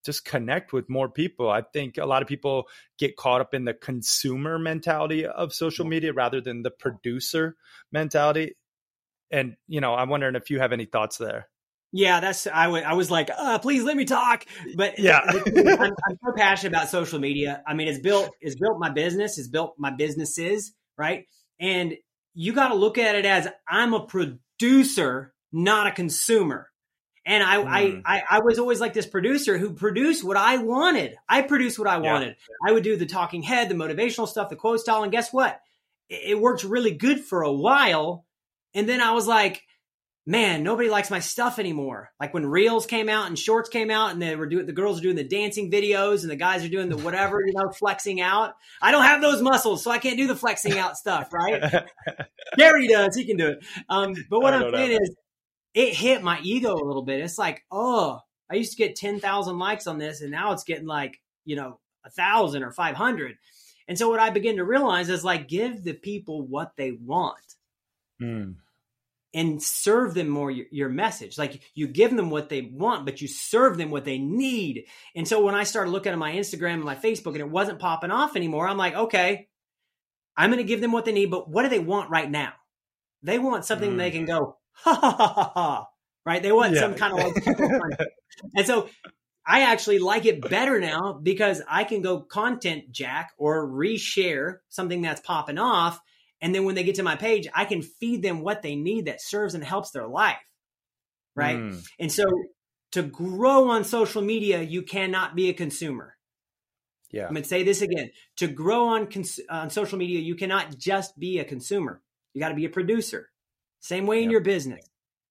just 0.04 0.24
connect 0.24 0.72
with 0.72 0.88
more 0.88 1.08
people. 1.08 1.50
I 1.50 1.62
think 1.62 1.98
a 1.98 2.06
lot 2.06 2.22
of 2.22 2.28
people 2.28 2.68
get 2.98 3.16
caught 3.16 3.40
up 3.40 3.54
in 3.54 3.64
the 3.64 3.74
consumer 3.74 4.58
mentality 4.58 5.26
of 5.26 5.52
social 5.52 5.84
media 5.86 6.12
rather 6.12 6.40
than 6.40 6.62
the 6.62 6.70
producer 6.70 7.56
mentality. 7.92 8.56
And, 9.30 9.56
you 9.68 9.80
know, 9.80 9.94
I'm 9.94 10.08
wondering 10.08 10.34
if 10.34 10.50
you 10.50 10.60
have 10.60 10.72
any 10.72 10.86
thoughts 10.86 11.18
there. 11.18 11.48
Yeah, 11.92 12.20
that's 12.20 12.46
I, 12.46 12.64
w- 12.66 12.84
I 12.84 12.94
was 12.94 13.10
like, 13.10 13.30
uh, 13.36 13.58
please 13.58 13.82
let 13.82 13.96
me 13.96 14.04
talk. 14.04 14.44
But 14.76 14.98
yeah, 14.98 15.20
I'm, 15.26 15.92
I'm 16.08 16.18
so 16.24 16.32
passionate 16.36 16.72
about 16.72 16.88
social 16.88 17.18
media. 17.18 17.62
I 17.66 17.74
mean, 17.74 17.88
it's 17.88 17.98
built 17.98 18.30
it's 18.40 18.54
built 18.54 18.78
my 18.78 18.90
business, 18.90 19.38
it's 19.38 19.48
built 19.48 19.74
my 19.76 19.90
businesses, 19.90 20.72
right? 20.96 21.26
And 21.58 21.96
you 22.32 22.52
got 22.52 22.68
to 22.68 22.74
look 22.74 22.96
at 22.96 23.16
it 23.16 23.26
as 23.26 23.48
I'm 23.68 23.92
a 23.92 24.06
producer, 24.06 25.34
not 25.52 25.88
a 25.88 25.90
consumer. 25.90 26.69
And 27.26 27.42
I, 27.42 27.56
mm. 27.56 28.02
I, 28.04 28.16
I, 28.16 28.22
I, 28.30 28.40
was 28.40 28.58
always 28.58 28.80
like 28.80 28.94
this 28.94 29.06
producer 29.06 29.58
who 29.58 29.74
produced 29.74 30.24
what 30.24 30.38
I 30.38 30.56
wanted. 30.56 31.16
I 31.28 31.42
produced 31.42 31.78
what 31.78 31.86
I 31.86 32.00
yeah. 32.00 32.12
wanted. 32.12 32.36
I 32.66 32.72
would 32.72 32.82
do 32.82 32.96
the 32.96 33.06
talking 33.06 33.42
head, 33.42 33.68
the 33.68 33.74
motivational 33.74 34.26
stuff, 34.26 34.48
the 34.48 34.56
quote 34.56 34.80
style. 34.80 35.02
And 35.02 35.12
guess 35.12 35.32
what? 35.32 35.60
It, 36.08 36.30
it 36.30 36.40
worked 36.40 36.64
really 36.64 36.92
good 36.92 37.20
for 37.20 37.42
a 37.42 37.52
while. 37.52 38.24
And 38.74 38.88
then 38.88 39.02
I 39.02 39.12
was 39.12 39.26
like, 39.26 39.62
man, 40.26 40.62
nobody 40.62 40.88
likes 40.88 41.10
my 41.10 41.18
stuff 41.18 41.58
anymore. 41.58 42.10
Like 42.20 42.32
when 42.32 42.46
reels 42.46 42.86
came 42.86 43.08
out 43.08 43.26
and 43.26 43.38
shorts 43.38 43.68
came 43.68 43.90
out 43.90 44.12
and 44.12 44.22
they 44.22 44.36
were 44.36 44.46
doing, 44.46 44.64
the 44.64 44.72
girls 44.72 44.98
are 44.98 45.02
doing 45.02 45.16
the 45.16 45.24
dancing 45.24 45.70
videos 45.70 46.22
and 46.22 46.30
the 46.30 46.36
guys 46.36 46.64
are 46.64 46.68
doing 46.68 46.88
the 46.88 46.96
whatever, 46.96 47.40
you 47.44 47.52
know, 47.52 47.70
flexing 47.70 48.20
out. 48.20 48.54
I 48.80 48.92
don't 48.92 49.02
have 49.02 49.20
those 49.20 49.42
muscles, 49.42 49.82
so 49.82 49.90
I 49.90 49.98
can't 49.98 50.16
do 50.16 50.26
the 50.26 50.36
flexing 50.36 50.78
out 50.78 50.96
stuff, 50.96 51.32
right? 51.32 51.84
Gary 52.56 52.88
does. 52.88 53.16
He 53.16 53.24
can 53.24 53.36
do 53.36 53.48
it. 53.48 53.64
Um, 53.88 54.14
but 54.30 54.40
what 54.40 54.54
I'm 54.54 54.72
saying 54.72 54.92
is 54.92 55.16
it 55.74 55.94
hit 55.94 56.22
my 56.22 56.40
ego 56.42 56.74
a 56.74 56.84
little 56.84 57.02
bit. 57.02 57.20
It's 57.20 57.38
like, 57.38 57.64
oh, 57.70 58.20
I 58.50 58.56
used 58.56 58.72
to 58.72 58.78
get 58.78 58.96
10,000 58.96 59.58
likes 59.58 59.86
on 59.86 59.98
this 59.98 60.20
and 60.20 60.30
now 60.30 60.52
it's 60.52 60.64
getting 60.64 60.86
like, 60.86 61.20
you 61.44 61.56
know, 61.56 61.78
a 62.04 62.10
thousand 62.10 62.62
or 62.62 62.72
500. 62.72 63.36
And 63.86 63.98
so 63.98 64.08
what 64.08 64.20
I 64.20 64.30
begin 64.30 64.56
to 64.56 64.64
realize 64.64 65.08
is 65.08 65.24
like, 65.24 65.48
give 65.48 65.82
the 65.82 65.92
people 65.92 66.46
what 66.46 66.72
they 66.76 66.92
want 66.92 67.36
mm. 68.20 68.54
and 69.34 69.62
serve 69.62 70.14
them 70.14 70.28
more 70.28 70.50
your, 70.50 70.66
your, 70.70 70.88
message. 70.88 71.38
Like 71.38 71.62
you 71.74 71.88
give 71.88 72.14
them 72.14 72.30
what 72.30 72.48
they 72.48 72.62
want, 72.62 73.04
but 73.04 73.20
you 73.20 73.28
serve 73.28 73.78
them 73.78 73.90
what 73.90 74.04
they 74.04 74.18
need. 74.18 74.84
And 75.14 75.26
so 75.26 75.44
when 75.44 75.54
I 75.54 75.64
started 75.64 75.90
looking 75.90 76.12
at 76.12 76.18
my 76.18 76.32
Instagram 76.32 76.74
and 76.74 76.84
my 76.84 76.96
Facebook 76.96 77.32
and 77.32 77.38
it 77.38 77.50
wasn't 77.50 77.80
popping 77.80 78.12
off 78.12 78.36
anymore, 78.36 78.68
I'm 78.68 78.78
like, 78.78 78.94
okay, 78.94 79.48
I'm 80.36 80.50
going 80.50 80.62
to 80.62 80.68
give 80.68 80.80
them 80.80 80.92
what 80.92 81.04
they 81.04 81.12
need, 81.12 81.30
but 81.30 81.48
what 81.48 81.62
do 81.62 81.68
they 81.68 81.80
want 81.80 82.10
right 82.10 82.30
now? 82.30 82.52
They 83.22 83.38
want 83.38 83.64
something 83.64 83.94
mm. 83.94 83.98
they 83.98 84.10
can 84.10 84.24
go, 84.24 84.56
ha 84.72 84.94
ha 84.94 85.10
ha 85.10 85.28
ha 85.28 85.52
ha. 85.54 85.86
Right? 86.24 86.42
They 86.42 86.52
want 86.52 86.74
yeah. 86.74 86.80
some 86.80 86.94
kind 86.94 87.18
of 87.18 87.18
like 87.18 87.96
and 88.56 88.66
so 88.66 88.88
I 89.46 89.62
actually 89.62 89.98
like 89.98 90.26
it 90.26 90.48
better 90.48 90.78
now 90.80 91.18
because 91.20 91.62
I 91.68 91.84
can 91.84 92.02
go 92.02 92.20
content 92.20 92.92
jack 92.92 93.32
or 93.38 93.66
reshare 93.66 94.58
something 94.68 95.02
that's 95.02 95.20
popping 95.20 95.58
off. 95.58 95.98
And 96.40 96.54
then 96.54 96.64
when 96.64 96.74
they 96.74 96.84
get 96.84 96.96
to 96.96 97.02
my 97.02 97.16
page, 97.16 97.48
I 97.54 97.64
can 97.64 97.82
feed 97.82 98.22
them 98.22 98.42
what 98.42 98.62
they 98.62 98.76
need 98.76 99.06
that 99.06 99.20
serves 99.20 99.54
and 99.54 99.64
helps 99.64 99.90
their 99.90 100.06
life. 100.06 100.36
Right. 101.34 101.56
Mm. 101.56 101.84
And 101.98 102.12
so 102.12 102.24
to 102.92 103.02
grow 103.02 103.70
on 103.70 103.84
social 103.84 104.22
media, 104.22 104.62
you 104.62 104.82
cannot 104.82 105.34
be 105.34 105.48
a 105.48 105.54
consumer. 105.54 106.16
Yeah. 107.10 107.26
I'm 107.26 107.32
going 107.32 107.42
to 107.42 107.48
say 107.48 107.62
this 107.62 107.82
again. 107.82 108.10
To 108.36 108.46
grow 108.46 108.88
on 108.88 109.06
cons- 109.06 109.40
on 109.48 109.70
social 109.70 109.98
media, 109.98 110.20
you 110.20 110.34
cannot 110.34 110.78
just 110.78 111.18
be 111.18 111.38
a 111.38 111.44
consumer. 111.44 112.02
You 112.34 112.40
got 112.40 112.50
to 112.50 112.54
be 112.54 112.66
a 112.66 112.70
producer. 112.70 113.30
Same 113.80 114.06
way 114.06 114.16
yep. 114.16 114.24
in 114.24 114.30
your 114.30 114.40
business. 114.40 114.84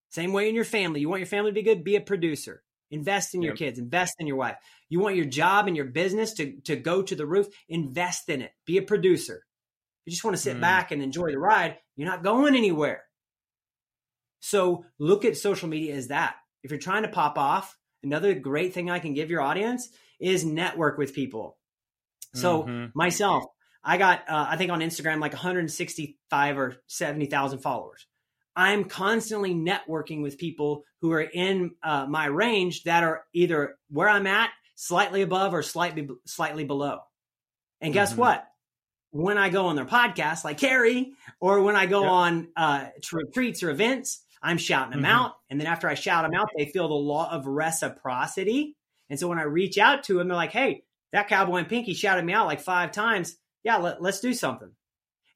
Same 0.10 0.34
way 0.34 0.50
in 0.50 0.56
your 0.56 0.66
family. 0.66 1.02
You 1.02 1.10
want 1.10 1.20
your 1.20 1.28
family 1.28 1.52
to 1.52 1.56
be 1.56 1.62
good? 1.62 1.84
Be 1.84 1.96
a 1.96 2.02
producer. 2.02 2.64
Invest 2.92 3.36
in 3.36 3.44
your 3.44 3.56
kids. 3.56 3.78
Invest 3.78 4.16
in 4.20 4.26
your 4.26 4.38
wife. 4.38 4.56
You 4.90 5.00
want 5.00 5.16
your 5.16 5.26
job 5.26 5.68
and 5.68 5.76
your 5.76 5.86
business 5.86 6.34
to, 6.34 6.60
to 6.62 6.76
go 6.76 7.04
to 7.04 7.16
the 7.16 7.28
roof? 7.28 7.48
Invest 7.68 8.30
in 8.30 8.42
it. 8.42 8.52
Be 8.66 8.78
a 8.78 8.82
producer. 8.82 9.46
You 10.06 10.12
just 10.12 10.24
want 10.24 10.36
to 10.36 10.42
sit 10.42 10.58
mm. 10.58 10.62
back 10.62 10.92
and 10.92 11.04
enjoy 11.04 11.30
the 11.30 11.38
ride. 11.38 11.78
You're 11.96 12.10
not 12.10 12.24
going 12.24 12.56
anywhere. 12.56 13.04
So 14.40 14.86
look 14.98 15.26
at 15.26 15.38
social 15.38 15.70
media 15.70 15.96
as 15.96 16.08
that. 16.08 16.36
If 16.64 16.72
you're 16.72 16.80
trying 16.80 17.04
to 17.04 17.10
pop 17.10 17.38
off, 17.38 17.78
another 18.02 18.34
great 18.34 18.74
thing 18.74 18.90
I 18.90 19.00
can 19.00 19.14
give 19.14 19.30
your 19.30 19.42
audience 19.42 19.90
is 20.20 20.44
network 20.44 20.98
with 20.98 21.14
people. 21.14 21.58
So 22.34 22.64
mm-hmm. 22.64 22.86
myself, 22.96 23.44
I 23.84 23.98
got 23.98 24.28
uh, 24.28 24.48
I 24.50 24.58
think 24.58 24.72
on 24.72 24.80
Instagram 24.80 25.20
like 25.20 25.34
165 25.34 26.58
or 26.58 26.76
70,000 26.88 27.60
followers. 27.60 28.06
I'm 28.60 28.84
constantly 28.84 29.56
networking 29.56 30.22
with 30.22 30.38
people 30.38 30.84
who 31.00 31.14
are 31.14 31.22
in 31.22 31.76
uh, 31.82 32.08
my 32.08 32.26
range 32.26 32.84
that 32.84 33.06
are 33.06 33.24
either 33.34 33.78
where 33.90 34.10
I'm 34.10 34.28
at, 34.28 34.50
slightly 34.76 35.22
above, 35.22 35.54
or 35.54 35.64
slightly 35.64 36.10
slightly 36.26 36.66
below. 36.66 37.00
And 37.80 37.94
guess 37.94 38.12
mm-hmm. 38.12 38.20
what? 38.20 38.46
When 39.12 39.38
I 39.38 39.48
go 39.48 39.68
on 39.68 39.78
their 39.78 39.86
podcast, 39.86 40.44
like 40.44 40.58
Cary, 40.58 41.14
or 41.40 41.62
when 41.62 41.78
I 41.78 41.86
go 41.86 42.04
on 42.04 42.50
uh, 42.58 42.88
retreats 43.14 43.64
or 43.64 43.70
events, 43.70 44.26
I'm 44.44 44.58
shouting 44.58 44.92
them 44.92 45.04
mm-hmm. 45.04 45.20
out. 45.20 45.36
And 45.50 45.58
then 45.58 45.68
after 45.68 45.88
I 45.88 45.94
shout 45.94 46.26
them 46.26 46.38
out, 46.38 46.50
they 46.58 46.66
feel 46.66 46.90
the 46.90 46.96
law 46.96 47.32
of 47.32 47.48
reciprocity. 47.48 48.76
And 49.10 49.18
so 49.18 49.30
when 49.30 49.40
I 49.40 49.44
reach 49.44 49.78
out 49.78 50.04
to 50.04 50.16
them, 50.16 50.28
they're 50.28 50.36
like, 50.36 50.52
"Hey, 50.52 50.84
that 51.14 51.30
cowboy 51.30 51.60
and 51.60 51.70
Pinky 51.70 51.94
shouted 51.94 52.26
me 52.26 52.34
out 52.34 52.46
like 52.46 52.60
five 52.60 52.92
times. 52.92 53.38
Yeah, 53.64 53.78
let, 53.78 54.02
let's 54.02 54.20
do 54.20 54.34
something." 54.34 54.72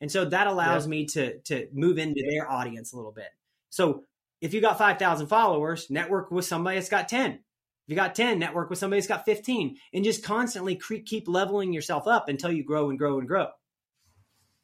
And 0.03 0.11
so 0.11 0.25
that 0.25 0.47
allows 0.47 0.85
yeah. 0.85 0.89
me 0.89 1.05
to 1.05 1.39
to 1.43 1.69
move 1.71 1.97
into 1.97 2.21
their 2.29 2.51
audience 2.51 2.91
a 2.91 2.97
little 2.97 3.13
bit. 3.13 3.29
So 3.69 4.03
if 4.41 4.53
you 4.53 4.59
got 4.59 4.77
5,000 4.77 5.27
followers, 5.27 5.89
network 5.89 6.29
with 6.29 6.43
somebody 6.43 6.75
that's 6.75 6.89
got 6.89 7.07
10. 7.07 7.31
If 7.31 7.39
you 7.87 7.95
got 7.95 8.13
10, 8.13 8.37
network 8.37 8.69
with 8.69 8.79
somebody 8.79 8.99
that's 8.99 9.07
got 9.07 9.23
15 9.23 9.77
and 9.93 10.03
just 10.03 10.21
constantly 10.21 10.75
keep 10.75 11.29
leveling 11.29 11.71
yourself 11.71 12.05
up 12.05 12.27
until 12.27 12.51
you 12.51 12.65
grow 12.65 12.89
and 12.89 12.99
grow 12.99 13.19
and 13.19 13.29
grow. 13.29 13.47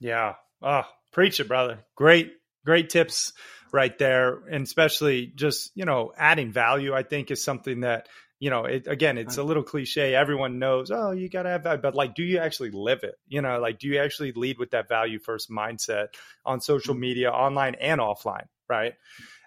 Yeah. 0.01 0.33
Oh, 0.61 0.83
preach 1.13 1.39
it, 1.39 1.47
brother. 1.47 1.85
Great, 1.95 2.33
great 2.65 2.89
tips 2.89 3.31
right 3.71 3.97
there. 3.97 4.41
And 4.51 4.63
especially 4.63 5.27
just, 5.27 5.71
you 5.73 5.85
know, 5.85 6.11
adding 6.17 6.51
value, 6.51 6.93
I 6.93 7.03
think 7.03 7.31
is 7.31 7.41
something 7.41 7.79
that 7.79 8.09
you 8.39 8.49
know, 8.49 8.63
it, 8.63 8.87
again, 8.87 9.17
it's 9.17 9.37
a 9.37 9.43
little 9.43 9.63
cliche. 9.63 10.15
Everyone 10.15 10.59
knows, 10.59 10.91
oh, 10.91 11.11
you 11.11 11.29
got 11.29 11.43
to 11.43 11.49
have 11.49 11.63
that. 11.63 11.81
But 11.81 11.93
like, 11.93 12.15
do 12.15 12.23
you 12.23 12.37
actually 12.39 12.71
live 12.71 13.03
it? 13.03 13.15
You 13.27 13.41
know, 13.41 13.59
like, 13.59 13.79
do 13.79 13.87
you 13.87 13.99
actually 13.99 14.31
lead 14.31 14.57
with 14.57 14.71
that 14.71 14.87
value 14.87 15.19
first 15.19 15.51
mindset 15.51 16.07
on 16.45 16.61
social 16.61 16.93
mm-hmm. 16.93 17.01
media, 17.01 17.31
online 17.31 17.75
and 17.75 17.99
offline? 17.99 18.45
Right. 18.69 18.93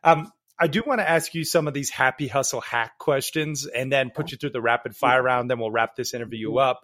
Um, 0.04 0.30
I 0.58 0.66
do 0.66 0.82
want 0.86 1.00
to 1.00 1.08
ask 1.08 1.34
you 1.34 1.44
some 1.44 1.66
of 1.66 1.74
these 1.74 1.88
happy 1.88 2.28
hustle 2.28 2.60
hack 2.60 2.98
questions 2.98 3.66
and 3.66 3.90
then 3.90 4.10
put 4.10 4.30
you 4.30 4.36
through 4.36 4.50
the 4.50 4.60
rapid 4.60 4.94
fire 4.94 5.22
round. 5.22 5.50
Then 5.50 5.58
we'll 5.58 5.70
wrap 5.70 5.96
this 5.96 6.12
interview 6.12 6.50
mm-hmm. 6.50 6.58
up. 6.58 6.82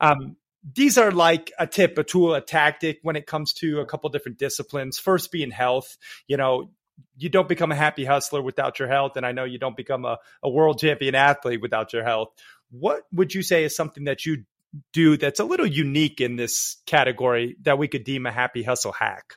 Um, 0.00 0.36
these 0.74 0.98
are 0.98 1.12
like 1.12 1.52
a 1.58 1.66
tip, 1.66 1.98
a 1.98 2.04
tool, 2.04 2.34
a 2.34 2.40
tactic 2.40 2.98
when 3.02 3.16
it 3.16 3.26
comes 3.26 3.52
to 3.54 3.80
a 3.80 3.86
couple 3.86 4.10
different 4.10 4.38
disciplines. 4.38 4.98
First 4.98 5.30
being 5.30 5.50
health. 5.50 5.96
You 6.26 6.36
know, 6.36 6.70
you 7.16 7.28
don't 7.28 7.48
become 7.48 7.72
a 7.72 7.76
happy 7.76 8.04
hustler 8.04 8.42
without 8.42 8.78
your 8.78 8.88
health. 8.88 9.16
And 9.16 9.24
I 9.24 9.32
know 9.32 9.44
you 9.44 9.58
don't 9.58 9.76
become 9.76 10.04
a, 10.04 10.18
a 10.42 10.50
world 10.50 10.78
champion 10.78 11.14
athlete 11.14 11.60
without 11.60 11.92
your 11.92 12.04
health. 12.04 12.30
What 12.70 13.02
would 13.12 13.34
you 13.34 13.42
say 13.42 13.64
is 13.64 13.76
something 13.76 14.04
that 14.04 14.26
you 14.26 14.44
do 14.92 15.16
that's 15.16 15.40
a 15.40 15.44
little 15.44 15.66
unique 15.66 16.20
in 16.20 16.36
this 16.36 16.76
category 16.86 17.56
that 17.62 17.78
we 17.78 17.88
could 17.88 18.04
deem 18.04 18.26
a 18.26 18.32
happy 18.32 18.62
hustle 18.62 18.92
hack? 18.92 19.34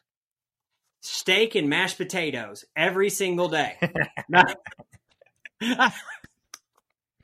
Steak 1.01 1.55
and 1.55 1.69
mashed 1.69 1.97
potatoes 1.97 2.65
every 2.75 3.09
single 3.09 3.47
day. 3.47 3.77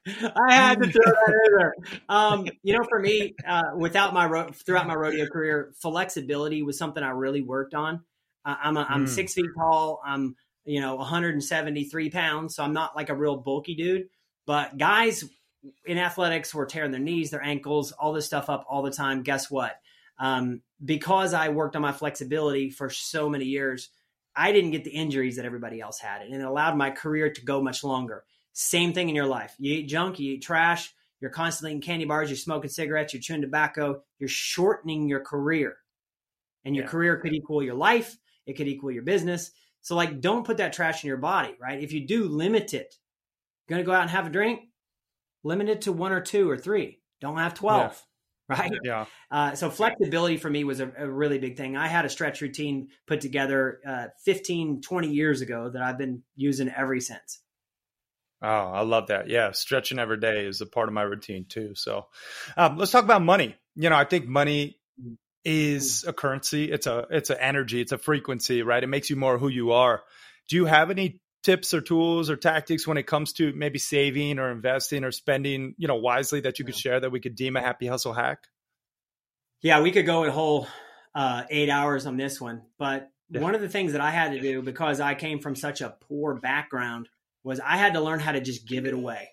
I 0.05 0.53
had 0.53 0.81
to 0.81 0.91
throw 0.91 1.03
that 1.05 1.41
in 1.47 1.57
there. 1.57 1.73
Um, 2.09 2.47
you 2.61 2.77
know, 2.77 2.84
for 2.88 2.99
me, 2.99 3.36
uh, 3.47 3.71
without 3.75 4.13
my 4.13 4.25
ro- 4.25 4.51
throughout 4.51 4.86
my 4.86 4.95
rodeo 4.95 5.27
career, 5.27 5.73
flexibility 5.81 6.61
was 6.61 6.77
something 6.77 7.01
I 7.01 7.11
really 7.11 7.41
worked 7.41 7.73
on. 7.73 8.01
I'm 8.45 8.77
a, 8.77 8.85
I'm 8.89 9.05
mm. 9.05 9.09
six 9.09 9.33
feet 9.33 9.49
tall. 9.57 10.01
I'm 10.05 10.35
you 10.65 10.81
know 10.81 10.95
173 10.95 12.09
pounds, 12.09 12.55
so 12.55 12.63
I'm 12.63 12.73
not 12.73 12.95
like 12.95 13.09
a 13.09 13.15
real 13.15 13.37
bulky 13.37 13.75
dude. 13.75 14.09
But 14.45 14.77
guys 14.77 15.23
in 15.85 15.97
athletics 15.97 16.53
were 16.53 16.65
tearing 16.65 16.91
their 16.91 16.99
knees, 16.99 17.31
their 17.31 17.43
ankles, 17.43 17.91
all 17.93 18.13
this 18.13 18.25
stuff 18.25 18.49
up 18.49 18.65
all 18.69 18.81
the 18.81 18.91
time. 18.91 19.23
Guess 19.23 19.49
what? 19.49 19.79
Um, 20.19 20.61
because 20.83 21.33
I 21.33 21.49
worked 21.49 21.75
on 21.75 21.81
my 21.81 21.91
flexibility 21.91 22.69
for 22.69 22.89
so 22.89 23.29
many 23.29 23.45
years, 23.45 23.89
I 24.35 24.51
didn't 24.51 24.71
get 24.71 24.83
the 24.83 24.91
injuries 24.91 25.37
that 25.37 25.45
everybody 25.45 25.79
else 25.79 25.99
had, 25.99 26.21
and 26.21 26.33
it 26.33 26.41
allowed 26.41 26.77
my 26.77 26.91
career 26.91 27.31
to 27.31 27.45
go 27.45 27.61
much 27.61 27.83
longer. 27.83 28.23
Same 28.53 28.93
thing 28.93 29.09
in 29.09 29.15
your 29.15 29.25
life. 29.25 29.55
You 29.57 29.73
eat 29.73 29.87
junk, 29.87 30.19
you 30.19 30.33
eat 30.33 30.43
trash, 30.43 30.93
you're 31.19 31.31
constantly 31.31 31.71
eating 31.71 31.81
candy 31.81 32.05
bars, 32.05 32.29
you're 32.29 32.37
smoking 32.37 32.69
cigarettes, 32.69 33.13
you're 33.13 33.21
chewing 33.21 33.41
tobacco, 33.41 34.01
you're 34.19 34.29
shortening 34.29 35.07
your 35.07 35.21
career. 35.21 35.77
And 36.65 36.75
your 36.75 36.85
yeah. 36.85 36.91
career 36.91 37.17
could 37.17 37.33
equal 37.33 37.61
your 37.61 37.75
life, 37.75 38.17
it 38.45 38.53
could 38.53 38.67
equal 38.67 38.91
your 38.91 39.03
business. 39.03 39.51
So, 39.81 39.95
like, 39.95 40.21
don't 40.21 40.45
put 40.45 40.57
that 40.57 40.73
trash 40.73 41.03
in 41.03 41.07
your 41.07 41.17
body, 41.17 41.55
right? 41.59 41.81
If 41.81 41.91
you 41.91 42.07
do, 42.07 42.27
limit 42.27 42.73
it. 42.73 42.95
You're 43.67 43.77
going 43.77 43.85
to 43.85 43.89
go 43.89 43.95
out 43.95 44.03
and 44.03 44.11
have 44.11 44.27
a 44.27 44.29
drink, 44.29 44.61
limit 45.43 45.69
it 45.69 45.81
to 45.81 45.91
one 45.91 46.11
or 46.11 46.21
two 46.21 46.49
or 46.49 46.57
three. 46.57 46.99
Don't 47.21 47.37
have 47.37 47.53
12 47.53 48.01
right? 48.49 48.71
Yeah. 48.83 49.05
Uh, 49.31 49.55
so 49.55 49.71
flexibility 49.71 50.37
for 50.37 50.47
me 50.47 50.63
was 50.63 50.79
a, 50.79 50.91
a, 50.95 51.09
really 51.09 51.39
big 51.39 51.57
thing. 51.57 51.75
I 51.75 51.87
had 51.87 52.05
a 52.05 52.09
stretch 52.09 52.39
routine 52.41 52.89
put 53.07 53.19
together 53.19 53.79
uh, 53.83 54.05
15, 54.25 54.81
20 54.81 55.09
years 55.09 55.41
ago 55.41 55.71
that 55.73 55.81
I've 55.81 55.97
been 55.97 56.21
using 56.35 56.69
ever 56.69 56.99
since. 56.99 57.39
Oh, 58.43 58.47
I 58.47 58.81
love 58.81 59.07
that. 59.07 59.29
Yeah, 59.29 59.53
stretching 59.53 59.97
every 59.97 60.19
day 60.19 60.45
is 60.45 60.61
a 60.61 60.67
part 60.67 60.87
of 60.87 60.93
my 60.93 61.01
routine 61.01 61.45
too. 61.49 61.73
So, 61.73 62.05
um, 62.55 62.77
let's 62.77 62.91
talk 62.91 63.03
about 63.03 63.23
money. 63.23 63.55
You 63.75 63.89
know, 63.89 63.95
I 63.95 64.03
think 64.03 64.27
money 64.27 64.77
is 65.45 66.05
a 66.07 66.13
currency. 66.13 66.71
It's 66.71 66.87
a 66.87 67.07
it's 67.09 67.29
an 67.29 67.37
energy. 67.39 67.81
It's 67.81 67.91
a 67.91 67.97
frequency, 67.97 68.61
right? 68.61 68.83
It 68.83 68.87
makes 68.87 69.09
you 69.09 69.15
more 69.15 69.37
who 69.37 69.47
you 69.47 69.71
are. 69.71 70.03
Do 70.49 70.55
you 70.55 70.65
have 70.65 70.89
any 70.89 71.19
tips 71.43 71.73
or 71.73 71.81
tools 71.81 72.29
or 72.29 72.37
tactics 72.37 72.87
when 72.87 72.97
it 72.97 73.03
comes 73.03 73.33
to 73.33 73.53
maybe 73.53 73.77
saving 73.77 74.39
or 74.39 74.51
investing 74.51 75.03
or 75.03 75.11
spending, 75.11 75.75
you 75.77 75.87
know, 75.87 75.95
wisely 75.95 76.41
that 76.41 76.57
you 76.57 76.65
could 76.65 76.75
share 76.75 76.99
that 76.99 77.11
we 77.11 77.19
could 77.19 77.35
deem 77.35 77.55
a 77.55 77.61
happy 77.61 77.85
hustle 77.85 78.13
hack? 78.13 78.47
Yeah, 79.61 79.81
we 79.81 79.91
could 79.91 80.05
go 80.05 80.23
a 80.23 80.31
whole 80.31 80.67
uh, 81.13 81.43
eight 81.49 81.69
hours 81.69 82.05
on 82.05 82.17
this 82.17 82.39
one. 82.39 82.63
But 82.77 83.09
yeah. 83.29 83.41
one 83.41 83.55
of 83.55 83.61
the 83.61 83.69
things 83.69 83.91
that 83.91 84.01
I 84.01 84.11
had 84.11 84.31
to 84.31 84.39
do 84.39 84.61
because 84.61 84.99
I 84.99 85.15
came 85.15 85.39
from 85.39 85.55
such 85.55 85.81
a 85.81 85.95
poor 86.07 86.35
background 86.35 87.09
was 87.43 87.59
I 87.59 87.77
had 87.77 87.93
to 87.93 88.01
learn 88.01 88.19
how 88.19 88.31
to 88.31 88.41
just 88.41 88.67
give 88.67 88.85
it 88.85 88.93
away. 88.93 89.29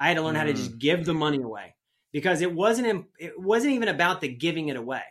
I 0.00 0.08
had 0.08 0.14
to 0.14 0.22
learn 0.22 0.34
mm. 0.34 0.38
how 0.38 0.44
to 0.44 0.52
just 0.52 0.72
mm. 0.72 0.78
give 0.78 1.04
the 1.04 1.14
money 1.14 1.38
away 1.38 1.74
because 2.12 2.40
it 2.40 2.52
wasn't 2.52 3.06
it 3.18 3.38
wasn't 3.38 3.74
even 3.74 3.88
about 3.88 4.20
the 4.20 4.28
giving 4.28 4.68
it 4.68 4.76
away, 4.76 5.02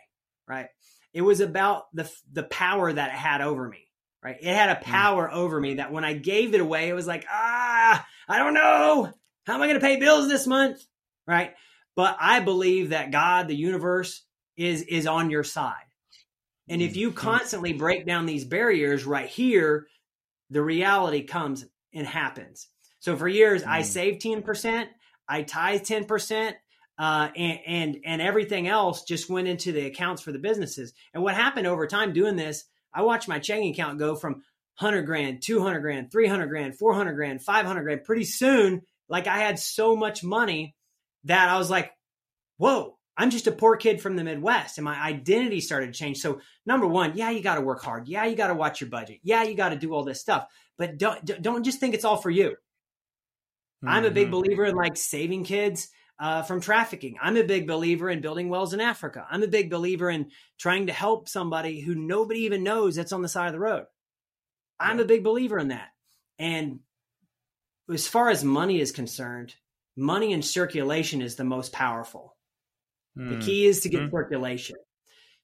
right? 0.48 0.66
It 1.12 1.22
was 1.22 1.40
about 1.40 1.84
the 1.94 2.10
the 2.32 2.42
power 2.42 2.92
that 2.92 3.10
it 3.10 3.16
had 3.16 3.40
over 3.40 3.68
me 3.68 3.86
right? 4.26 4.38
It 4.40 4.54
had 4.54 4.70
a 4.70 4.80
mm. 4.80 4.82
power 4.82 5.30
over 5.30 5.60
me 5.60 5.74
that 5.74 5.92
when 5.92 6.04
I 6.04 6.14
gave 6.14 6.52
it 6.52 6.60
away, 6.60 6.88
it 6.88 6.94
was 6.94 7.06
like, 7.06 7.24
ah, 7.30 8.04
I 8.28 8.38
don't 8.38 8.54
know. 8.54 9.12
How 9.46 9.54
am 9.54 9.62
I 9.62 9.66
going 9.68 9.78
to 9.78 9.86
pay 9.86 10.00
bills 10.00 10.28
this 10.28 10.48
month? 10.48 10.84
Right. 11.28 11.54
But 11.94 12.16
I 12.18 12.40
believe 12.40 12.90
that 12.90 13.12
God, 13.12 13.46
the 13.46 13.54
universe, 13.54 14.22
is 14.56 14.82
is 14.82 15.06
on 15.06 15.30
your 15.30 15.44
side. 15.44 15.74
And 16.68 16.82
if 16.82 16.96
you 16.96 17.10
mm-hmm. 17.10 17.18
constantly 17.18 17.72
break 17.72 18.04
down 18.04 18.26
these 18.26 18.44
barriers 18.44 19.04
right 19.04 19.28
here, 19.28 19.86
the 20.50 20.62
reality 20.62 21.22
comes 21.22 21.64
and 21.94 22.06
happens. 22.06 22.66
So 22.98 23.16
for 23.16 23.28
years, 23.28 23.62
mm. 23.62 23.68
I 23.68 23.82
saved 23.82 24.22
10%, 24.22 24.86
I 25.28 25.42
tithe 25.42 25.82
10%, 25.82 26.52
uh, 26.98 27.28
and, 27.36 27.58
and, 27.66 27.96
and 28.04 28.22
everything 28.22 28.68
else 28.68 29.04
just 29.04 29.28
went 29.28 29.48
into 29.48 29.72
the 29.72 29.86
accounts 29.86 30.22
for 30.22 30.32
the 30.32 30.38
businesses. 30.38 30.92
And 31.12 31.22
what 31.22 31.34
happened 31.34 31.66
over 31.66 31.86
time 31.86 32.12
doing 32.12 32.36
this 32.36 32.64
I 32.96 33.02
watched 33.02 33.28
my 33.28 33.38
checking 33.38 33.72
account 33.72 33.98
go 33.98 34.16
from 34.16 34.42
100 34.78 35.02
grand, 35.02 35.42
200 35.42 35.80
grand, 35.80 36.10
300 36.10 36.46
grand, 36.46 36.78
400 36.78 37.12
grand, 37.12 37.42
500 37.42 37.82
grand. 37.82 38.04
Pretty 38.04 38.24
soon, 38.24 38.82
like 39.06 39.26
I 39.26 39.38
had 39.38 39.58
so 39.58 39.94
much 39.94 40.24
money 40.24 40.74
that 41.24 41.50
I 41.50 41.58
was 41.58 41.68
like, 41.68 41.92
whoa, 42.56 42.96
I'm 43.14 43.30
just 43.30 43.46
a 43.46 43.52
poor 43.52 43.76
kid 43.76 44.00
from 44.00 44.16
the 44.16 44.24
Midwest. 44.24 44.78
And 44.78 44.84
my 44.86 44.98
identity 44.98 45.60
started 45.60 45.92
to 45.92 45.98
change. 45.98 46.18
So, 46.18 46.40
number 46.64 46.86
one, 46.86 47.12
yeah, 47.16 47.30
you 47.30 47.42
got 47.42 47.56
to 47.56 47.60
work 47.60 47.82
hard. 47.82 48.08
Yeah, 48.08 48.24
you 48.24 48.34
got 48.34 48.48
to 48.48 48.54
watch 48.54 48.80
your 48.80 48.88
budget. 48.88 49.20
Yeah, 49.22 49.42
you 49.42 49.54
got 49.54 49.70
to 49.70 49.76
do 49.76 49.92
all 49.92 50.04
this 50.04 50.20
stuff. 50.20 50.46
But 50.78 50.96
don't, 50.96 51.42
don't 51.42 51.64
just 51.64 51.80
think 51.80 51.94
it's 51.94 52.04
all 52.04 52.16
for 52.16 52.30
you. 52.30 52.50
Mm-hmm. 53.84 53.88
I'm 53.88 54.04
a 54.06 54.10
big 54.10 54.24
mm-hmm. 54.24 54.32
believer 54.32 54.64
in 54.64 54.74
like 54.74 54.96
saving 54.96 55.44
kids 55.44 55.90
uh, 56.18 56.42
from 56.42 56.60
trafficking. 56.60 57.16
I'm 57.20 57.36
a 57.36 57.42
big 57.42 57.66
believer 57.66 58.08
in 58.08 58.20
building 58.20 58.48
wells 58.48 58.72
in 58.72 58.80
Africa. 58.80 59.26
I'm 59.30 59.42
a 59.42 59.48
big 59.48 59.70
believer 59.70 60.08
in 60.10 60.30
trying 60.58 60.86
to 60.86 60.92
help 60.92 61.28
somebody 61.28 61.80
who 61.80 61.94
nobody 61.94 62.40
even 62.40 62.62
knows 62.62 62.96
that's 62.96 63.12
on 63.12 63.22
the 63.22 63.28
side 63.28 63.48
of 63.48 63.52
the 63.52 63.60
road. 63.60 63.86
I'm 64.78 65.00
a 65.00 65.04
big 65.04 65.24
believer 65.24 65.58
in 65.58 65.68
that. 65.68 65.88
And 66.38 66.80
as 67.92 68.06
far 68.06 68.30
as 68.30 68.44
money 68.44 68.80
is 68.80 68.92
concerned, 68.92 69.54
money 69.96 70.32
in 70.32 70.42
circulation 70.42 71.22
is 71.22 71.36
the 71.36 71.44
most 71.44 71.72
powerful. 71.72 72.36
Mm. 73.16 73.30
The 73.30 73.34
hmm. 73.36 73.40
key 73.40 73.66
is 73.66 73.80
to 73.80 73.88
get 73.88 74.02
mm. 74.02 74.10
circulation. 74.10 74.76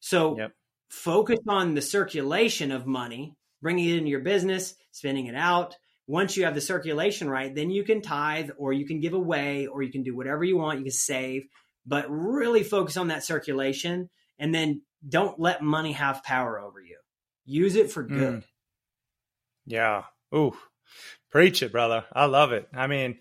So 0.01 0.37
yep. 0.37 0.53
focus 0.91 1.39
on 1.49 1.75
the 1.75 1.83
circulation 1.83 2.73
of 2.73 2.87
money, 2.87 3.37
bringing 3.63 3.89
it 3.89 3.99
into 3.99 4.11
your 4.11 4.21
business, 4.21 4.75
spending 4.91 5.27
it 5.27 5.35
out, 5.35 5.77
once 6.07 6.37
you 6.37 6.45
have 6.45 6.55
the 6.55 6.61
circulation 6.61 7.29
right, 7.29 7.55
then 7.55 7.71
you 7.71 7.85
can 7.85 8.03
tithe 8.03 8.51
or 8.59 8.73
you 8.73 8.87
can 8.87 9.01
give 9.01 9.15
away 9.15 9.67
or 9.67 9.83
you 9.83 9.93
can 9.93 10.03
do 10.03 10.17
whatever 10.17 10.45
you 10.45 10.57
want. 10.57 10.79
You 10.79 10.85
can 10.85 10.93
save, 10.93 11.45
but 11.87 12.07
really 12.09 12.63
focus 12.63 12.97
on 12.97 13.09
that 13.09 13.25
circulation 13.25 14.11
and 14.39 14.55
then 14.55 14.83
don't 15.09 15.39
let 15.39 15.63
money 15.63 15.93
have 15.93 16.23
power 16.25 16.61
over 16.61 16.81
you. 16.81 16.99
Use 17.45 17.77
it 17.77 17.91
for 17.91 18.03
good. 18.03 18.35
Mm. 18.35 18.45
Yeah. 19.67 20.03
Ooh, 20.35 20.57
preach 21.31 21.63
it, 21.63 21.73
brother. 21.73 22.05
I 22.13 22.27
love 22.27 22.53
it. 22.53 22.69
I 22.75 22.87
mean, 22.87 23.19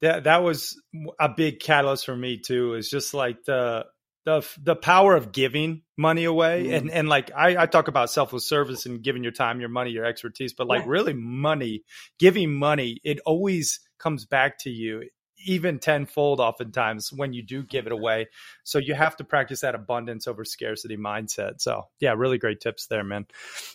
that 0.00 0.24
that 0.24 0.42
was 0.42 0.80
a 1.20 1.28
big 1.28 1.60
catalyst 1.60 2.06
for 2.06 2.16
me 2.16 2.38
too. 2.38 2.74
Is 2.74 2.88
just 2.88 3.14
like 3.14 3.44
the 3.44 3.86
the 4.24 4.46
the 4.62 4.76
power 4.76 5.16
of 5.16 5.32
giving 5.32 5.82
money 5.96 6.24
away. 6.24 6.66
Mm. 6.66 6.76
and 6.76 6.90
and 6.90 7.08
like 7.08 7.30
I, 7.34 7.62
I 7.62 7.66
talk 7.66 7.88
about 7.88 8.10
selfless 8.10 8.46
service 8.46 8.86
and 8.86 9.02
giving 9.02 9.22
your 9.22 9.32
time 9.32 9.60
your 9.60 9.68
money 9.68 9.90
your 9.90 10.04
expertise 10.04 10.52
but 10.52 10.66
like 10.66 10.82
yeah. 10.82 10.90
really 10.90 11.12
money 11.12 11.84
giving 12.18 12.54
money 12.54 13.00
it 13.04 13.20
always 13.26 13.80
comes 13.98 14.24
back 14.24 14.58
to 14.60 14.70
you 14.70 15.08
even 15.44 15.80
tenfold 15.80 16.38
oftentimes 16.38 17.12
when 17.12 17.32
you 17.32 17.42
do 17.42 17.64
give 17.64 17.86
it 17.86 17.92
away. 17.92 18.28
So 18.62 18.78
you 18.78 18.94
have 18.94 19.16
to 19.16 19.24
practice 19.24 19.62
that 19.62 19.74
abundance 19.74 20.28
over 20.28 20.44
scarcity 20.44 20.96
mindset. 20.96 21.60
So 21.60 21.88
yeah 21.98 22.14
really 22.16 22.38
great 22.38 22.60
tips 22.60 22.86
there 22.86 23.02
man. 23.02 23.26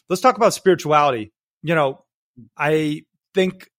Let's 0.10 0.22
talk 0.22 0.38
about 0.38 0.54
spirituality. 0.54 1.34
You 1.64 1.76
know 1.76 2.04
i 2.58 3.04
think 3.34 3.70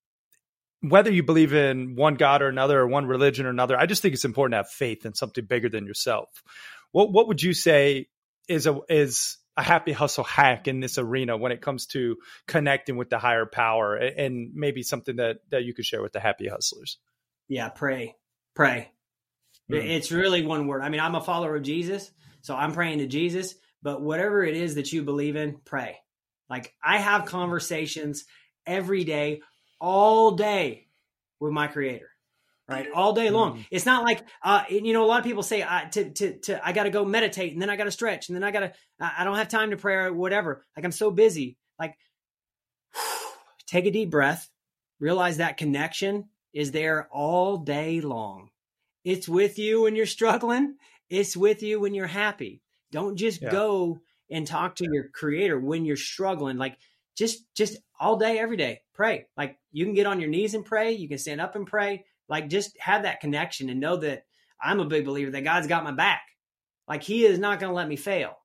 whether 0.80 1.10
you 1.10 1.22
believe 1.22 1.52
in 1.52 1.96
one 1.96 2.14
God 2.14 2.42
or 2.42 2.48
another, 2.48 2.80
or 2.80 2.86
one 2.86 3.06
religion 3.06 3.46
or 3.46 3.50
another, 3.50 3.78
I 3.78 3.86
just 3.86 4.02
think 4.02 4.14
it's 4.14 4.24
important 4.24 4.52
to 4.52 4.58
have 4.58 4.70
faith 4.70 5.04
in 5.04 5.14
something 5.14 5.44
bigger 5.44 5.68
than 5.68 5.86
yourself. 5.86 6.28
What 6.92 7.12
what 7.12 7.28
would 7.28 7.42
you 7.42 7.52
say 7.52 8.08
is 8.48 8.66
a 8.66 8.78
is 8.88 9.38
a 9.56 9.62
happy 9.62 9.92
hustle 9.92 10.24
hack 10.24 10.68
in 10.68 10.80
this 10.80 10.98
arena 10.98 11.36
when 11.36 11.50
it 11.50 11.60
comes 11.60 11.86
to 11.86 12.16
connecting 12.46 12.96
with 12.96 13.10
the 13.10 13.18
higher 13.18 13.44
power 13.44 13.96
and 13.96 14.52
maybe 14.54 14.82
something 14.82 15.16
that 15.16 15.38
that 15.50 15.64
you 15.64 15.74
could 15.74 15.84
share 15.84 16.02
with 16.02 16.12
the 16.12 16.20
happy 16.20 16.48
hustlers? 16.48 16.98
Yeah, 17.48 17.68
pray. 17.68 18.14
Pray. 18.54 18.90
Mm. 19.70 19.84
It's 19.84 20.12
really 20.12 20.46
one 20.46 20.66
word. 20.66 20.82
I 20.82 20.88
mean, 20.88 21.00
I'm 21.00 21.14
a 21.14 21.20
follower 21.20 21.56
of 21.56 21.62
Jesus, 21.62 22.10
so 22.40 22.54
I'm 22.54 22.72
praying 22.72 22.98
to 22.98 23.06
Jesus, 23.06 23.54
but 23.82 24.00
whatever 24.00 24.44
it 24.44 24.56
is 24.56 24.76
that 24.76 24.92
you 24.92 25.02
believe 25.02 25.36
in, 25.36 25.58
pray. 25.64 25.98
Like 26.48 26.72
I 26.82 26.98
have 26.98 27.24
conversations 27.24 28.24
every 28.66 29.04
day 29.04 29.40
all 29.80 30.32
day 30.32 30.86
with 31.40 31.52
my 31.52 31.66
creator 31.66 32.10
right? 32.68 32.86
All 32.94 33.14
day 33.14 33.30
long. 33.30 33.58
Mm. 33.58 33.66
it's 33.70 33.86
not 33.86 34.04
like 34.04 34.22
uh 34.42 34.64
you 34.68 34.92
know 34.92 35.04
a 35.04 35.06
lot 35.06 35.18
of 35.18 35.24
people 35.24 35.42
say 35.42 35.62
uh, 35.62 35.88
to 35.92 36.10
to 36.10 36.38
to 36.40 36.66
i 36.66 36.72
gotta 36.72 36.90
go 36.90 37.04
meditate 37.04 37.52
and 37.52 37.62
then 37.62 37.70
i 37.70 37.76
gotta 37.76 37.90
stretch 37.90 38.28
and 38.28 38.36
then 38.36 38.44
i 38.44 38.50
gotta 38.50 38.72
i 39.00 39.24
don't 39.24 39.36
have 39.36 39.48
time 39.48 39.70
to 39.70 39.76
pray 39.76 39.94
or 39.94 40.12
whatever. 40.12 40.64
Like 40.76 40.84
i'm 40.84 40.92
so 40.92 41.10
busy. 41.10 41.56
Like 41.78 41.96
take 43.66 43.86
a 43.86 43.90
deep 43.90 44.10
breath. 44.10 44.48
Realize 45.00 45.36
that 45.36 45.56
connection 45.56 46.28
is 46.52 46.72
there 46.72 47.08
all 47.12 47.58
day 47.58 48.00
long. 48.00 48.50
It's 49.04 49.28
with 49.28 49.58
you 49.58 49.82
when 49.82 49.94
you're 49.94 50.06
struggling. 50.06 50.74
It's 51.08 51.36
with 51.36 51.62
you 51.62 51.80
when 51.80 51.94
you're 51.94 52.06
happy. 52.06 52.60
Don't 52.90 53.16
just 53.16 53.40
yeah. 53.40 53.50
go 53.50 54.00
and 54.30 54.46
talk 54.46 54.76
to 54.76 54.88
your 54.90 55.08
creator 55.08 55.58
when 55.58 55.84
you're 55.84 55.96
struggling. 55.96 56.58
Like 56.58 56.76
just 57.16 57.44
just 57.54 57.78
all 57.98 58.16
day 58.16 58.38
every 58.38 58.56
day 58.56 58.80
pray 58.98 59.24
like 59.36 59.56
you 59.72 59.86
can 59.86 59.94
get 59.94 60.06
on 60.06 60.20
your 60.20 60.28
knees 60.28 60.54
and 60.54 60.64
pray 60.64 60.92
you 60.92 61.08
can 61.08 61.16
stand 61.16 61.40
up 61.40 61.56
and 61.56 61.66
pray 61.66 62.04
like 62.28 62.48
just 62.48 62.76
have 62.78 63.04
that 63.04 63.20
connection 63.20 63.70
and 63.70 63.80
know 63.80 63.96
that 63.96 64.24
i'm 64.62 64.80
a 64.80 64.84
big 64.84 65.06
believer 65.06 65.30
that 65.30 65.44
god's 65.44 65.66
got 65.66 65.84
my 65.84 65.92
back 65.92 66.22
like 66.86 67.02
he 67.02 67.24
is 67.24 67.38
not 67.38 67.60
going 67.60 67.70
to 67.70 67.76
let 67.76 67.88
me 67.88 67.96
fail 67.96 68.36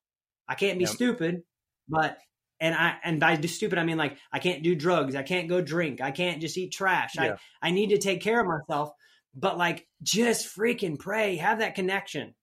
i 0.48 0.56
can't 0.56 0.80
be 0.80 0.86
yep. 0.86 0.94
stupid 0.94 1.44
but 1.90 2.18
And 2.60 2.74
I 2.74 2.96
and 3.04 3.20
by 3.20 3.36
stupid 3.42 3.78
I 3.78 3.84
mean 3.84 3.98
like 3.98 4.18
I 4.32 4.40
can't 4.40 4.64
do 4.64 4.74
drugs, 4.74 5.16
I 5.16 5.24
can't 5.24 5.50
go 5.50 5.60
drink, 5.62 6.00
I 6.00 6.12
can't 6.12 6.40
just 6.40 6.58
eat 6.58 6.72
trash. 6.72 7.12
Yeah. 7.16 7.36
I 7.62 7.68
I 7.68 7.72
need 7.72 7.90
to 7.90 7.98
take 7.98 8.22
care 8.22 8.40
of 8.40 8.48
myself. 8.48 8.92
But 9.36 9.58
like 9.58 9.86
just 10.02 10.56
freaking 10.56 10.98
pray, 10.98 11.36
have 11.38 11.60
that 11.60 11.76
connection 11.76 12.36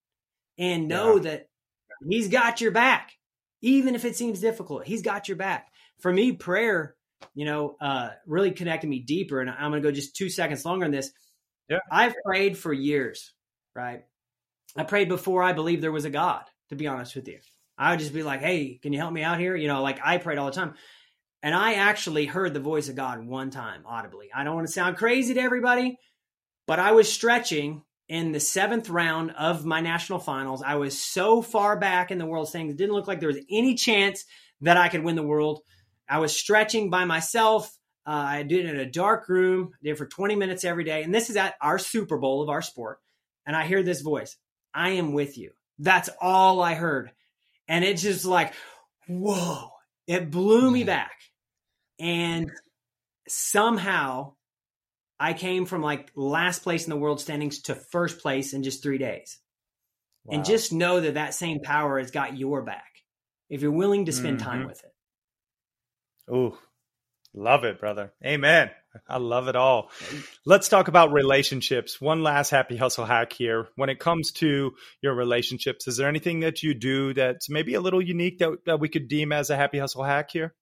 and 0.58 0.88
know 0.88 1.16
yeah. 1.16 1.22
that 1.22 1.46
he's 2.06 2.28
got 2.28 2.60
your 2.60 2.72
back. 2.72 3.12
Even 3.62 3.94
if 3.94 4.04
it 4.04 4.16
seems 4.16 4.40
difficult, 4.40 4.84
he's 4.84 5.02
got 5.02 5.28
your 5.28 5.38
back. 5.38 5.68
For 6.00 6.12
me, 6.12 6.32
prayer, 6.32 6.96
you 7.34 7.44
know, 7.44 7.76
uh, 7.80 8.10
really 8.26 8.52
connected 8.52 8.88
me 8.88 9.00
deeper. 9.00 9.40
And 9.40 9.50
I'm 9.50 9.70
going 9.70 9.82
to 9.82 9.88
go 9.88 9.92
just 9.92 10.16
two 10.16 10.28
seconds 10.28 10.64
longer 10.64 10.84
on 10.84 10.90
this. 10.90 11.10
Yeah. 11.68 11.78
I've 11.90 12.14
prayed 12.24 12.58
for 12.58 12.72
years, 12.72 13.32
right? 13.74 14.04
I 14.76 14.84
prayed 14.84 15.08
before 15.08 15.42
I 15.42 15.52
believed 15.52 15.82
there 15.82 15.92
was 15.92 16.04
a 16.04 16.10
God, 16.10 16.44
to 16.68 16.76
be 16.76 16.86
honest 16.86 17.14
with 17.14 17.28
you. 17.28 17.38
I 17.78 17.90
would 17.90 18.00
just 18.00 18.12
be 18.12 18.22
like, 18.22 18.40
hey, 18.40 18.78
can 18.82 18.92
you 18.92 18.98
help 18.98 19.12
me 19.12 19.22
out 19.22 19.40
here? 19.40 19.56
You 19.56 19.68
know, 19.68 19.82
like 19.82 20.00
I 20.04 20.18
prayed 20.18 20.38
all 20.38 20.46
the 20.46 20.52
time. 20.52 20.74
And 21.42 21.54
I 21.54 21.74
actually 21.74 22.26
heard 22.26 22.52
the 22.52 22.60
voice 22.60 22.88
of 22.88 22.96
God 22.96 23.24
one 23.24 23.50
time 23.50 23.84
audibly. 23.86 24.30
I 24.34 24.44
don't 24.44 24.54
want 24.54 24.66
to 24.66 24.72
sound 24.72 24.98
crazy 24.98 25.34
to 25.34 25.40
everybody, 25.40 25.96
but 26.66 26.78
I 26.78 26.92
was 26.92 27.10
stretching 27.10 27.82
in 28.08 28.32
the 28.32 28.40
seventh 28.40 28.90
round 28.90 29.30
of 29.38 29.64
my 29.64 29.80
national 29.80 30.18
finals. 30.18 30.62
I 30.62 30.74
was 30.74 30.98
so 31.00 31.40
far 31.40 31.78
back 31.78 32.10
in 32.10 32.18
the 32.18 32.26
world 32.26 32.48
standings, 32.48 32.74
it 32.74 32.76
didn't 32.76 32.94
look 32.94 33.06
like 33.06 33.20
there 33.20 33.28
was 33.28 33.40
any 33.50 33.74
chance 33.76 34.24
that 34.60 34.76
I 34.76 34.88
could 34.88 35.04
win 35.04 35.16
the 35.16 35.22
world. 35.22 35.60
I 36.10 36.18
was 36.18 36.36
stretching 36.36 36.90
by 36.90 37.04
myself. 37.04 37.70
Uh, 38.04 38.10
I 38.10 38.42
did 38.42 38.66
it 38.66 38.74
in 38.74 38.80
a 38.80 38.90
dark 38.90 39.28
room, 39.28 39.70
I 39.74 39.78
did 39.84 39.98
for 39.98 40.06
20 40.06 40.34
minutes 40.34 40.64
every 40.64 40.84
day. 40.84 41.04
And 41.04 41.14
this 41.14 41.30
is 41.30 41.36
at 41.36 41.54
our 41.62 41.78
Super 41.78 42.18
Bowl 42.18 42.42
of 42.42 42.48
our 42.48 42.62
sport. 42.62 42.98
And 43.46 43.54
I 43.54 43.66
hear 43.66 43.82
this 43.82 44.00
voice 44.00 44.36
I 44.74 44.90
am 44.90 45.12
with 45.12 45.38
you. 45.38 45.52
That's 45.78 46.10
all 46.20 46.60
I 46.60 46.74
heard. 46.74 47.12
And 47.68 47.84
it's 47.84 48.02
just 48.02 48.24
like, 48.24 48.52
whoa, 49.08 49.70
it 50.06 50.30
blew 50.30 50.70
me 50.70 50.84
back. 50.84 51.12
And 51.98 52.50
somehow 53.28 54.34
I 55.18 55.34
came 55.34 55.66
from 55.66 55.82
like 55.82 56.10
last 56.16 56.62
place 56.62 56.84
in 56.84 56.90
the 56.90 56.96
world 56.96 57.20
standings 57.20 57.62
to 57.62 57.74
first 57.74 58.20
place 58.20 58.52
in 58.54 58.62
just 58.62 58.82
three 58.82 58.98
days. 58.98 59.38
Wow. 60.24 60.36
And 60.36 60.44
just 60.44 60.72
know 60.72 61.00
that 61.00 61.14
that 61.14 61.34
same 61.34 61.60
power 61.60 61.98
has 61.98 62.10
got 62.10 62.36
your 62.36 62.62
back 62.62 62.90
if 63.48 63.62
you're 63.62 63.70
willing 63.70 64.06
to 64.06 64.12
spend 64.12 64.38
mm-hmm. 64.38 64.48
time 64.48 64.66
with 64.66 64.82
it. 64.82 64.92
Oh, 66.28 66.58
love 67.34 67.64
it, 67.64 67.80
brother. 67.80 68.12
Amen. 68.24 68.70
I 69.08 69.18
love 69.18 69.48
it 69.48 69.54
all. 69.54 69.90
Let's 70.44 70.68
talk 70.68 70.88
about 70.88 71.12
relationships. 71.12 72.00
One 72.00 72.22
last 72.22 72.50
happy 72.50 72.76
hustle 72.76 73.04
hack 73.04 73.32
here. 73.32 73.68
When 73.76 73.88
it 73.88 74.00
comes 74.00 74.32
to 74.32 74.72
your 75.00 75.14
relationships, 75.14 75.86
is 75.86 75.96
there 75.96 76.08
anything 76.08 76.40
that 76.40 76.62
you 76.62 76.74
do 76.74 77.14
that's 77.14 77.48
maybe 77.48 77.74
a 77.74 77.80
little 77.80 78.02
unique 78.02 78.38
that, 78.38 78.64
that 78.66 78.80
we 78.80 78.88
could 78.88 79.06
deem 79.06 79.30
as 79.30 79.50
a 79.50 79.56
happy 79.56 79.78
hustle 79.78 80.02
hack 80.02 80.30
here? 80.30 80.54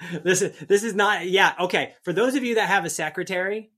This 0.22 0.42
is 0.42 0.56
this 0.68 0.84
is 0.84 0.94
not 0.94 1.26
yeah, 1.26 1.54
okay. 1.58 1.92
For 2.04 2.12
those 2.12 2.36
of 2.36 2.44
you 2.44 2.54
that 2.54 2.68
have 2.68 2.84
a 2.84 2.90
secretary, 2.90 3.72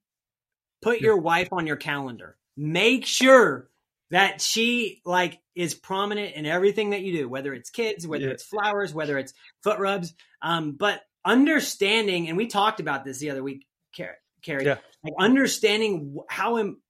put 0.82 1.00
your 1.00 1.16
wife 1.16 1.48
on 1.50 1.66
your 1.66 1.76
calendar. 1.76 2.36
Make 2.58 3.06
sure 3.06 3.69
that 4.10 4.40
she 4.40 5.00
like 5.04 5.38
is 5.54 5.74
prominent 5.74 6.34
in 6.34 6.46
everything 6.46 6.90
that 6.90 7.02
you 7.02 7.12
do, 7.12 7.28
whether 7.28 7.54
it's 7.54 7.70
kids, 7.70 8.06
whether 8.06 8.26
yeah. 8.26 8.32
it's 8.32 8.44
flowers, 8.44 8.92
whether 8.92 9.18
it's 9.18 9.32
foot 9.62 9.78
rubs. 9.78 10.14
Um, 10.42 10.72
but 10.72 11.00
understanding, 11.24 12.28
and 12.28 12.36
we 12.36 12.46
talked 12.46 12.80
about 12.80 13.04
this 13.04 13.18
the 13.18 13.30
other 13.30 13.42
week, 13.42 13.66
Cary, 13.94 14.64
yeah. 14.64 14.78
like 15.04 15.14
understanding 15.18 16.16
how 16.28 16.58
Im- 16.58 16.80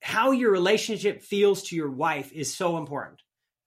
how 0.00 0.32
your 0.32 0.50
relationship 0.50 1.22
feels 1.22 1.64
to 1.64 1.76
your 1.76 1.90
wife 1.90 2.32
is 2.32 2.54
so 2.54 2.76
important. 2.76 3.20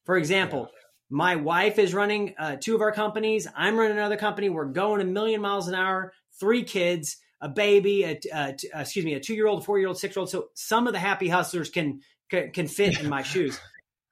For 0.06 0.18
example, 0.18 0.70
yeah. 0.72 0.80
my 1.10 1.36
wife 1.38 1.80
is 1.80 1.94
running 1.94 2.36
uh, 2.38 2.58
two 2.60 2.76
of 2.76 2.82
our 2.82 2.92
companies. 2.92 3.48
I'm 3.56 3.78
running 3.78 3.98
another 3.98 4.18
company. 4.18 4.50
We're 4.50 4.66
going 4.66 5.02
a 5.02 5.06
million 5.06 5.42
miles 5.42 5.68
an 5.68 5.76
hour. 5.76 6.14
Three 6.40 6.64
kids, 6.64 7.18
a 7.40 7.48
baby, 7.48 8.04
a, 8.04 8.20
uh, 8.34 8.52
excuse 8.76 9.06
me, 9.06 9.14
a 9.14 9.20
two 9.20 9.34
year 9.34 9.48
old, 9.48 9.66
four 9.66 9.80
year 9.80 9.88
old, 9.88 9.98
six 9.98 10.16
year 10.16 10.22
old. 10.22 10.30
So 10.30 10.48
some 10.56 10.88
of 10.88 10.94
the 10.94 11.00
happy 11.00 11.30
hustlers 11.30 11.70
can 11.70 12.02
can, 12.30 12.52
can 12.52 12.68
fit 12.68 13.00
in 13.00 13.10
my 13.10 13.22
shoes. 13.24 13.60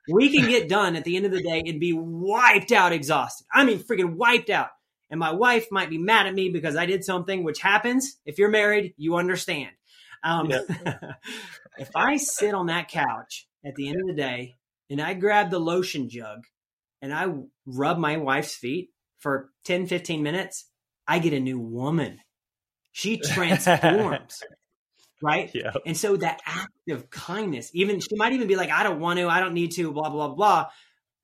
We 0.09 0.38
can 0.38 0.49
get 0.49 0.68
done 0.68 0.95
at 0.95 1.05
the 1.05 1.16
end 1.16 1.26
of 1.26 1.32
the 1.32 1.41
day 1.41 1.64
and 1.66 1.80
be 1.80 1.93
wiped 1.93 2.72
out, 2.72 2.91
exhausted. 2.91 3.45
I 3.53 3.64
mean, 3.64 3.80
freaking 3.80 4.16
wiped 4.16 4.49
out. 4.49 4.70
And 5.09 5.20
my 5.20 5.32
wife 5.32 5.68
might 5.72 5.89
be 5.89 5.97
mad 5.97 6.28
at 6.28 6.34
me 6.34 6.49
because 6.49 6.76
I 6.76 6.86
did 6.86 7.05
something, 7.05 7.43
which 7.43 7.61
happens. 7.61 8.18
If 8.26 8.38
you're 8.38 8.49
married, 8.49 8.95
you 8.97 9.16
understand. 9.16 9.72
Um, 10.24 10.51
if 11.78 11.89
I 11.95 12.18
sit 12.18 12.53
on 12.53 12.66
that 12.68 12.89
couch 12.89 13.47
at 13.64 13.76
the 13.76 13.89
end 13.89 14.01
of 14.01 14.07
the 14.07 14.14
day 14.14 14.55
and 14.89 15.01
I 15.01 15.14
grab 15.14 15.51
the 15.51 15.59
lotion 15.59 16.09
jug 16.09 16.39
and 17.01 17.14
I 17.14 17.28
rub 17.66 17.97
my 17.97 18.18
wife's 18.18 18.55
feet 18.55 18.89
for 19.20 19.51
10, 19.66 19.88
15 19.88 20.24
minutes, 20.24 20.66
I 21.07 21.20
get 21.20 21.34
a 21.34 21.39
new 21.39 21.59
woman. 21.59 22.20
She 22.91 23.18
transforms 23.24 24.41
right? 25.24 25.49
Yeah. 25.53 25.71
And 25.86 25.95
so 25.95 26.17
that 26.17 26.41
act 26.45 26.71
of 26.89 27.09
kindness, 27.09 27.71
even 27.74 27.99
she 27.99 28.15
might 28.15 28.34
even 28.34 28.47
be 28.47 28.55
like, 28.55 28.69
I 28.69 28.84
don't 28.84 28.99
want 28.99 29.19
to, 29.19 29.28
I 29.30 29.39
don't 29.39 29.53
need 29.53 29.71
to, 29.74 29.91
blah, 29.91 30.09
blah, 30.09 30.30
blah. 30.30 30.67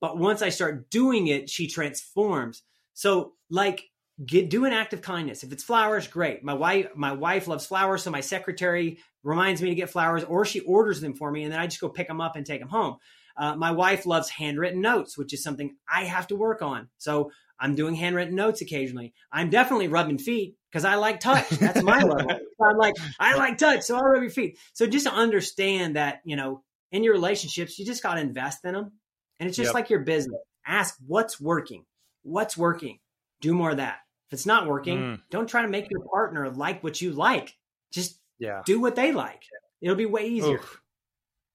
But 0.00 0.18
once 0.18 0.40
I 0.40 0.48
start 0.48 0.90
doing 0.90 1.26
it, 1.26 1.50
she 1.50 1.68
transforms. 1.68 2.62
So 2.94 3.34
like 3.50 3.84
get 4.24 4.50
do 4.50 4.64
an 4.64 4.72
act 4.72 4.92
of 4.92 5.02
kindness. 5.02 5.44
If 5.44 5.52
it's 5.52 5.64
flowers, 5.64 6.06
great. 6.06 6.42
My 6.42 6.54
wife, 6.54 6.88
my 6.94 7.12
wife 7.12 7.48
loves 7.48 7.66
flowers, 7.66 8.02
so 8.02 8.10
my 8.10 8.20
secretary 8.20 8.98
reminds 9.22 9.60
me 9.62 9.68
to 9.68 9.74
get 9.74 9.90
flowers, 9.90 10.24
or 10.24 10.44
she 10.44 10.60
orders 10.60 11.00
them 11.00 11.14
for 11.14 11.30
me, 11.30 11.44
and 11.44 11.52
then 11.52 11.60
I 11.60 11.66
just 11.66 11.80
go 11.80 11.88
pick 11.88 12.08
them 12.08 12.20
up 12.20 12.36
and 12.36 12.44
take 12.44 12.60
them 12.60 12.68
home. 12.68 12.96
Uh, 13.36 13.56
my 13.56 13.70
wife 13.70 14.06
loves 14.06 14.28
handwritten 14.28 14.80
notes, 14.80 15.16
which 15.16 15.32
is 15.32 15.42
something 15.42 15.76
I 15.90 16.04
have 16.04 16.26
to 16.28 16.36
work 16.36 16.62
on. 16.62 16.88
So 16.98 17.30
I'm 17.60 17.74
doing 17.74 17.94
handwritten 17.94 18.34
notes 18.34 18.62
occasionally. 18.62 19.12
I'm 19.30 19.50
definitely 19.50 19.88
rubbing 19.88 20.18
feet 20.18 20.56
because 20.70 20.84
I 20.84 20.94
like 20.94 21.20
touch. 21.20 21.48
That's 21.50 21.82
my 21.82 22.02
level. 22.02 22.40
I'm 22.62 22.76
like, 22.78 22.94
I 23.18 23.36
like 23.36 23.58
touch, 23.58 23.82
so 23.82 23.96
I'll 23.96 24.02
rub 24.02 24.22
your 24.22 24.30
feet. 24.30 24.58
So 24.72 24.86
just 24.86 25.06
understand 25.06 25.96
that, 25.96 26.20
you 26.24 26.36
know, 26.36 26.62
in 26.90 27.04
your 27.04 27.12
relationships, 27.12 27.78
you 27.78 27.84
just 27.84 28.02
got 28.02 28.14
to 28.14 28.20
invest 28.20 28.64
in 28.64 28.72
them. 28.72 28.92
And 29.38 29.48
it's 29.48 29.56
just 29.56 29.68
yep. 29.68 29.74
like 29.74 29.90
your 29.90 30.00
business. 30.00 30.40
Ask 30.66 30.96
what's 31.06 31.40
working. 31.40 31.84
What's 32.22 32.56
working? 32.56 32.98
Do 33.40 33.54
more 33.54 33.70
of 33.70 33.76
that. 33.76 33.98
If 34.28 34.34
it's 34.34 34.46
not 34.46 34.66
working, 34.66 34.98
mm. 34.98 35.20
don't 35.30 35.48
try 35.48 35.62
to 35.62 35.68
make 35.68 35.90
your 35.90 36.00
partner 36.00 36.50
like 36.50 36.82
what 36.82 37.00
you 37.00 37.12
like. 37.12 37.54
Just 37.92 38.18
yeah. 38.38 38.62
do 38.64 38.80
what 38.80 38.96
they 38.96 39.12
like. 39.12 39.42
It'll 39.80 39.96
be 39.96 40.06
way 40.06 40.28
easier. 40.28 40.58
Oof. 40.58 40.80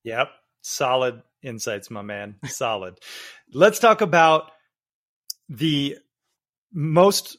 Yep. 0.03 0.29
Solid 0.61 1.21
insights, 1.43 1.91
my 1.91 2.01
man. 2.01 2.35
Solid. 2.45 2.99
Let's 3.53 3.79
talk 3.79 4.01
about 4.01 4.51
the 5.49 5.97
most 6.73 7.37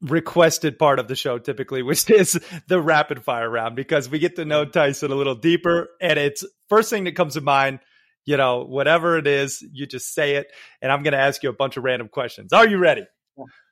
requested 0.00 0.78
part 0.78 0.98
of 0.98 1.06
the 1.06 1.14
show 1.14 1.38
typically, 1.38 1.82
which 1.82 2.10
is 2.10 2.40
the 2.66 2.80
rapid 2.80 3.22
fire 3.22 3.48
round, 3.48 3.76
because 3.76 4.08
we 4.08 4.18
get 4.18 4.36
to 4.36 4.44
know 4.44 4.64
Tyson 4.64 5.12
a 5.12 5.14
little 5.14 5.36
deeper. 5.36 5.88
And 6.00 6.18
it's 6.18 6.44
first 6.68 6.90
thing 6.90 7.04
that 7.04 7.14
comes 7.14 7.34
to 7.34 7.40
mind, 7.40 7.78
you 8.24 8.36
know, 8.36 8.64
whatever 8.64 9.16
it 9.16 9.26
is, 9.26 9.64
you 9.72 9.86
just 9.86 10.12
say 10.12 10.36
it. 10.36 10.48
And 10.80 10.90
I'm 10.90 11.02
going 11.02 11.12
to 11.12 11.20
ask 11.20 11.42
you 11.42 11.50
a 11.50 11.54
bunch 11.54 11.76
of 11.76 11.84
random 11.84 12.08
questions. 12.08 12.52
Are 12.52 12.66
you 12.66 12.78
ready? 12.78 13.06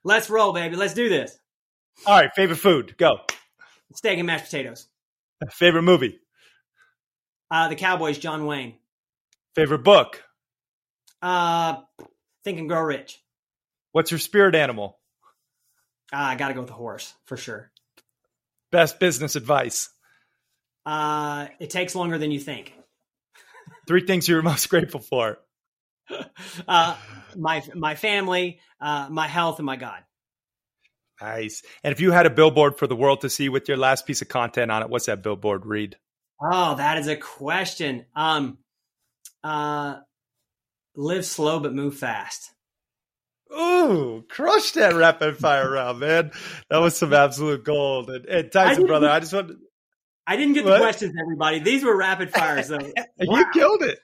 Let's 0.05 0.31
roll, 0.31 0.53
baby. 0.53 0.77
Let's 0.77 0.95
do 0.95 1.09
this. 1.09 1.37
All 2.07 2.19
right. 2.19 2.31
Favorite 2.35 2.57
food? 2.57 2.97
Go. 2.97 3.19
Steak 3.95 4.19
and 4.19 4.27
mashed 4.27 4.45
potatoes. 4.45 4.87
Favorite 5.51 5.83
movie? 5.83 6.21
Uh, 7.51 7.69
the 7.69 7.75
Cowboys, 7.75 8.19
John 8.19 8.47
Wayne. 8.47 8.77
Favorite 9.57 9.83
book? 9.83 10.23
Uh, 11.21 11.81
Think 12.45 12.61
and 12.61 12.69
Grow 12.69 12.83
Rich. 12.83 13.21
What's 13.93 14.11
your 14.11 14.19
spirit 14.19 14.55
animal? 14.55 14.99
Uh, 16.13 16.17
I 16.17 16.35
got 16.37 16.49
to 16.49 16.55
go 16.55 16.61
with 16.61 16.69
the 16.69 16.75
horse 16.75 17.15
for 17.27 17.37
sure. 17.37 17.71
Best 18.71 19.01
business 19.01 19.37
advice? 19.37 19.91
Uh, 20.87 21.49
it 21.59 21.71
takes 21.71 21.95
longer 21.95 22.19
than 22.19 22.31
you 22.31 22.41
think. 22.41 22.73
Three 23.87 24.07
things 24.07 24.29
you're 24.29 24.43
most 24.43 24.69
grateful 24.69 25.01
for. 25.01 25.39
uh, 26.69 26.97
my 27.37 27.63
my 27.75 27.95
family, 27.95 28.61
uh, 28.81 29.09
my 29.11 29.29
health, 29.29 29.59
and 29.59 29.67
my 29.67 29.77
God. 29.77 30.03
Nice. 31.21 31.63
And 31.85 31.93
if 31.93 32.01
you 32.01 32.13
had 32.13 32.27
a 32.27 32.31
billboard 32.31 32.79
for 32.79 32.87
the 32.87 32.97
world 32.97 33.21
to 33.21 33.31
see 33.31 33.49
with 33.49 33.69
your 33.69 33.77
last 33.77 34.07
piece 34.07 34.23
of 34.23 34.29
content 34.29 34.71
on 34.71 34.83
it, 34.83 34.89
what's 34.89 35.07
that 35.07 35.23
billboard 35.23 35.67
read? 35.67 35.97
Oh, 36.41 36.77
that 36.77 36.97
is 36.99 37.09
a 37.09 37.17
question. 37.17 38.07
Um, 38.17 38.59
uh, 39.45 39.97
live 40.97 41.27
slow 41.27 41.61
but 41.61 41.75
move 41.75 41.97
fast. 41.97 42.53
Ooh, 43.53 44.25
crush 44.29 44.73
that 44.73 44.95
rapid 44.95 45.39
fire 45.39 45.71
round, 45.71 46.01
man. 46.01 46.31
That 46.69 46.79
was 46.79 46.97
some 46.97 47.13
absolute 47.13 47.65
gold. 47.65 48.11
And, 48.11 48.27
and 48.27 48.53
Tyson, 48.53 48.85
I 48.85 48.87
brother, 48.87 49.09
I 49.09 49.21
just 49.21 49.33
want 49.33 49.53
I 50.31 50.37
didn't 50.37 50.55
get 50.55 50.65
what? 50.65 50.75
the 50.75 50.79
questions, 50.79 51.15
everybody. 51.21 51.59
These 51.59 51.83
were 51.83 51.97
rapid 51.97 52.31
fire, 52.31 52.63
so 52.63 52.79
wow. 53.19 53.37
you 53.37 53.47
killed 53.53 53.83
it. 53.83 53.99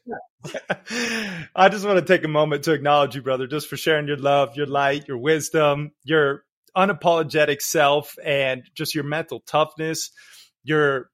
I 1.55 1.69
just 1.69 1.85
want 1.85 1.99
to 1.99 2.05
take 2.05 2.25
a 2.25 2.29
moment 2.29 2.65
to 2.65 2.73
acknowledge 2.73 3.15
you, 3.15 3.23
brother, 3.23 3.47
just 3.47 3.69
for 3.69 3.77
sharing 3.77 4.09
your 4.09 4.17
love, 4.17 4.57
your 4.57 4.67
light, 4.67 5.07
your 5.07 5.19
wisdom, 5.19 5.93
your 6.03 6.43
unapologetic 6.77 7.63
self, 7.63 8.17
and 8.25 8.65
just 8.75 8.93
your 8.93 9.05
mental 9.05 9.39
toughness, 9.47 10.11
your 10.65 11.11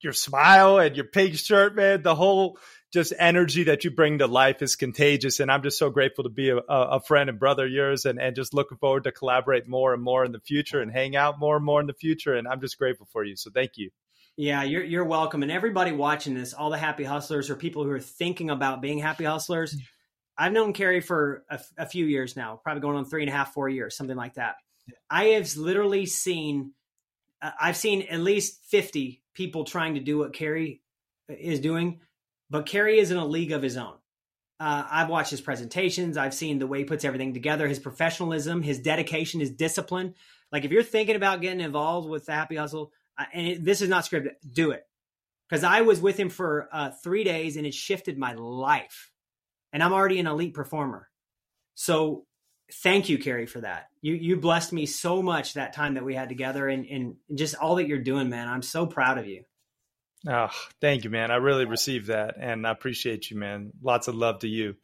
your 0.00 0.12
smile 0.12 0.78
and 0.78 0.96
your 0.96 1.04
pink 1.04 1.36
shirt, 1.36 1.76
man. 1.76 2.02
The 2.02 2.16
whole 2.16 2.58
just 2.92 3.12
energy 3.18 3.64
that 3.64 3.84
you 3.84 3.90
bring 3.90 4.18
to 4.18 4.26
life 4.26 4.62
is 4.62 4.76
contagious. 4.76 5.38
And 5.40 5.50
I'm 5.50 5.62
just 5.62 5.78
so 5.78 5.90
grateful 5.90 6.24
to 6.24 6.30
be 6.30 6.50
a, 6.50 6.58
a 6.58 7.00
friend 7.00 7.30
and 7.30 7.38
brother 7.38 7.66
of 7.66 7.70
yours 7.70 8.04
and, 8.04 8.20
and 8.20 8.34
just 8.34 8.52
looking 8.52 8.78
forward 8.78 9.04
to 9.04 9.12
collaborate 9.12 9.68
more 9.68 9.94
and 9.94 10.02
more 10.02 10.24
in 10.24 10.32
the 10.32 10.40
future 10.40 10.80
and 10.80 10.90
hang 10.90 11.14
out 11.14 11.38
more 11.38 11.56
and 11.56 11.64
more 11.64 11.80
in 11.80 11.86
the 11.86 11.94
future. 11.94 12.34
And 12.34 12.48
I'm 12.48 12.60
just 12.60 12.78
grateful 12.78 13.06
for 13.12 13.24
you. 13.24 13.36
So 13.36 13.50
thank 13.50 13.72
you. 13.76 13.90
Yeah, 14.36 14.62
you're, 14.62 14.82
you're 14.82 15.04
welcome. 15.04 15.42
And 15.42 15.52
everybody 15.52 15.92
watching 15.92 16.34
this, 16.34 16.52
all 16.52 16.70
the 16.70 16.78
happy 16.78 17.04
hustlers 17.04 17.50
or 17.50 17.56
people 17.56 17.84
who 17.84 17.90
are 17.90 18.00
thinking 18.00 18.50
about 18.50 18.80
being 18.80 18.98
happy 18.98 19.24
hustlers, 19.24 19.76
I've 20.36 20.52
known 20.52 20.72
Cary 20.72 21.00
for 21.00 21.44
a, 21.50 21.60
a 21.76 21.86
few 21.86 22.06
years 22.06 22.36
now, 22.36 22.60
probably 22.62 22.80
going 22.80 22.96
on 22.96 23.04
three 23.04 23.22
and 23.22 23.28
a 23.28 23.32
half, 23.32 23.52
four 23.52 23.68
years, 23.68 23.96
something 23.96 24.16
like 24.16 24.34
that. 24.34 24.54
I 25.08 25.24
have 25.26 25.54
literally 25.56 26.06
seen, 26.06 26.72
uh, 27.42 27.50
I've 27.60 27.76
seen 27.76 28.02
at 28.02 28.20
least 28.20 28.64
50 28.68 29.22
people 29.34 29.64
trying 29.64 29.94
to 29.94 30.00
do 30.00 30.18
what 30.18 30.32
Cary 30.32 30.80
is 31.28 31.60
doing, 31.60 32.00
but 32.50 32.66
Cary 32.66 32.98
is 32.98 33.10
in 33.10 33.16
a 33.16 33.24
league 33.24 33.52
of 33.52 33.62
his 33.62 33.76
own. 33.76 33.94
Uh, 34.58 34.84
I've 34.90 35.08
watched 35.08 35.30
his 35.30 35.40
presentations. 35.40 36.18
I've 36.18 36.34
seen 36.34 36.58
the 36.58 36.66
way 36.66 36.78
he 36.78 36.84
puts 36.84 37.04
everything 37.04 37.32
together, 37.32 37.66
his 37.66 37.78
professionalism, 37.78 38.62
his 38.62 38.78
dedication, 38.78 39.40
his 39.40 39.50
discipline. 39.50 40.14
Like 40.52 40.64
if 40.64 40.70
you're 40.70 40.82
thinking 40.82 41.16
about 41.16 41.40
getting 41.40 41.60
involved 41.60 42.08
with 42.08 42.26
the 42.26 42.32
Happy 42.32 42.56
Hustle, 42.56 42.92
uh, 43.16 43.24
and 43.32 43.46
it, 43.46 43.64
this 43.64 43.80
is 43.80 43.88
not 43.88 44.04
scripted, 44.04 44.32
do 44.50 44.72
it. 44.72 44.84
Because 45.48 45.64
I 45.64 45.80
was 45.80 46.00
with 46.00 46.18
him 46.18 46.28
for 46.28 46.68
uh, 46.72 46.90
three 46.90 47.24
days 47.24 47.56
and 47.56 47.66
it 47.66 47.74
shifted 47.74 48.18
my 48.18 48.34
life. 48.34 49.10
And 49.72 49.82
I'm 49.82 49.92
already 49.92 50.20
an 50.20 50.26
elite 50.26 50.54
performer. 50.54 51.08
So 51.74 52.26
thank 52.82 53.08
you, 53.08 53.18
Cary, 53.18 53.46
for 53.46 53.60
that. 53.62 53.86
You 54.02 54.14
you 54.14 54.36
blessed 54.36 54.72
me 54.72 54.86
so 54.86 55.22
much 55.22 55.54
that 55.54 55.72
time 55.72 55.94
that 55.94 56.04
we 56.04 56.14
had 56.14 56.28
together 56.28 56.68
and, 56.68 56.84
and 56.86 57.16
just 57.34 57.56
all 57.56 57.76
that 57.76 57.88
you're 57.88 57.98
doing, 57.98 58.28
man. 58.28 58.46
I'm 58.46 58.62
so 58.62 58.86
proud 58.86 59.18
of 59.18 59.26
you. 59.26 59.44
Oh, 60.28 60.48
thank 60.80 61.04
you, 61.04 61.10
man. 61.10 61.30
I 61.30 61.36
really 61.36 61.64
received 61.64 62.08
that 62.08 62.36
and 62.38 62.66
I 62.66 62.70
appreciate 62.70 63.30
you, 63.30 63.38
man. 63.38 63.72
Lots 63.82 64.08
of 64.08 64.14
love 64.14 64.40
to 64.40 64.48
you. 64.48 64.76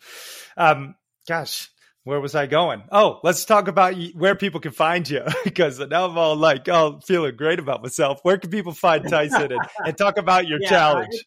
Um, 0.56 0.94
gosh, 1.28 1.68
where 2.04 2.20
was 2.20 2.34
I 2.34 2.46
going? 2.46 2.84
Oh, 2.90 3.20
let's 3.22 3.44
talk 3.44 3.68
about 3.68 3.94
where 4.14 4.34
people 4.34 4.60
can 4.60 4.72
find 4.72 5.08
you 5.08 5.22
because 5.44 5.78
now 5.78 6.06
I'm 6.06 6.16
all 6.16 6.36
like, 6.36 6.68
oh, 6.68 7.00
feeling 7.04 7.36
great 7.36 7.58
about 7.58 7.82
myself. 7.82 8.20
Where 8.22 8.38
can 8.38 8.50
people 8.50 8.72
find 8.72 9.06
Tyson 9.08 9.52
and, 9.52 9.60
and 9.84 9.98
talk 9.98 10.16
about 10.16 10.46
your 10.46 10.60
yeah, 10.62 10.68
challenge? 10.68 11.24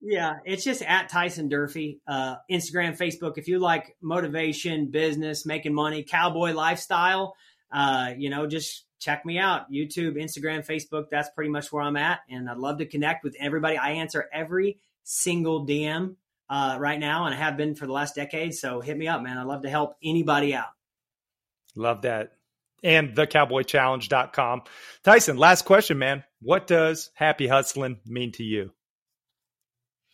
Yeah, 0.00 0.34
it's 0.44 0.62
just 0.62 0.82
at 0.82 1.08
Tyson 1.08 1.48
Durfey, 1.48 1.98
uh, 2.06 2.36
Instagram, 2.50 2.96
Facebook. 2.96 3.36
If 3.36 3.48
you 3.48 3.58
like 3.58 3.96
motivation, 4.00 4.90
business, 4.90 5.44
making 5.44 5.74
money, 5.74 6.04
cowboy 6.04 6.52
lifestyle, 6.52 7.34
uh, 7.72 8.12
you 8.16 8.30
know, 8.30 8.46
just 8.46 8.84
check 8.98 9.24
me 9.24 9.38
out. 9.38 9.70
YouTube, 9.70 10.16
Instagram, 10.16 10.66
Facebook. 10.66 11.08
That's 11.10 11.30
pretty 11.30 11.50
much 11.50 11.70
where 11.72 11.82
I'm 11.82 11.96
at, 11.96 12.20
and 12.28 12.48
I'd 12.48 12.58
love 12.58 12.78
to 12.78 12.86
connect 12.86 13.24
with 13.24 13.36
everybody. 13.38 13.76
I 13.76 13.92
answer 13.92 14.28
every 14.32 14.78
single 15.04 15.66
DM 15.66 16.16
uh, 16.50 16.76
right 16.80 16.98
now, 16.98 17.26
and 17.26 17.34
I 17.34 17.38
have 17.38 17.56
been 17.56 17.74
for 17.74 17.86
the 17.86 17.92
last 17.92 18.14
decade. 18.14 18.54
So 18.54 18.80
hit 18.80 18.96
me 18.96 19.08
up, 19.08 19.22
man. 19.22 19.38
I'd 19.38 19.46
love 19.46 19.62
to 19.62 19.70
help 19.70 19.96
anybody 20.02 20.54
out. 20.54 20.68
Love 21.74 22.02
that. 22.02 22.32
And 22.82 23.14
thecowboychallenge.com. 23.16 24.62
Tyson, 25.02 25.36
last 25.36 25.64
question, 25.64 25.98
man. 25.98 26.24
What 26.40 26.66
does 26.66 27.10
happy 27.14 27.46
hustling 27.46 27.98
mean 28.06 28.32
to 28.32 28.44
you? 28.44 28.72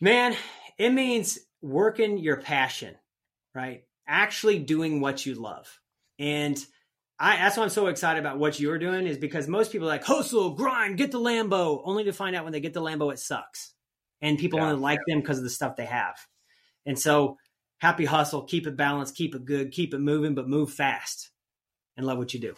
Man, 0.01 0.35
it 0.77 0.89
means 0.89 1.39
working 1.61 2.17
your 2.17 2.37
passion, 2.37 2.95
right? 3.53 3.83
Actually 4.07 4.59
doing 4.59 4.99
what 4.99 5.25
you 5.25 5.35
love. 5.35 5.79
And 6.19 6.63
I 7.19 7.37
that's 7.37 7.57
why 7.57 7.63
I'm 7.63 7.69
so 7.69 7.87
excited 7.87 8.19
about 8.19 8.39
what 8.39 8.59
you're 8.59 8.77
doing 8.77 9.07
is 9.07 9.17
because 9.17 9.47
most 9.47 9.71
people 9.71 9.87
are 9.87 9.91
like 9.91 10.03
hustle, 10.03 10.51
grind, 10.51 10.97
get 10.97 11.11
the 11.11 11.19
Lambo, 11.19 11.81
only 11.85 12.03
to 12.05 12.13
find 12.13 12.35
out 12.35 12.43
when 12.43 12.53
they 12.53 12.59
get 12.59 12.73
the 12.73 12.81
Lambo 12.81 13.11
it 13.11 13.19
sucks. 13.19 13.73
And 14.21 14.37
people 14.37 14.59
yeah, 14.59 14.65
only 14.65 14.81
like 14.81 14.99
yeah. 15.07 15.13
them 15.13 15.21
because 15.21 15.37
of 15.37 15.43
the 15.43 15.49
stuff 15.49 15.75
they 15.75 15.85
have. 15.85 16.15
And 16.85 16.97
so 16.99 17.37
happy 17.79 18.05
hustle, 18.05 18.43
keep 18.43 18.67
it 18.67 18.77
balanced, 18.77 19.15
keep 19.15 19.35
it 19.35 19.45
good, 19.45 19.71
keep 19.71 19.93
it 19.93 19.99
moving, 19.99 20.35
but 20.35 20.47
move 20.47 20.71
fast 20.71 21.29
and 21.97 22.05
love 22.05 22.17
what 22.17 22.33
you 22.33 22.39
do. 22.39 22.55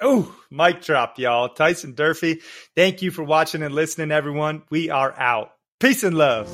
Oh, 0.00 0.34
mic 0.50 0.82
drop, 0.82 1.18
y'all. 1.18 1.48
Tyson 1.48 1.94
Durfey, 1.94 2.40
thank 2.76 3.02
you 3.02 3.10
for 3.10 3.24
watching 3.24 3.62
and 3.62 3.74
listening, 3.74 4.12
everyone. 4.12 4.62
We 4.70 4.90
are 4.90 5.12
out. 5.18 5.52
Peace 5.80 6.04
and 6.04 6.16
love. 6.16 6.48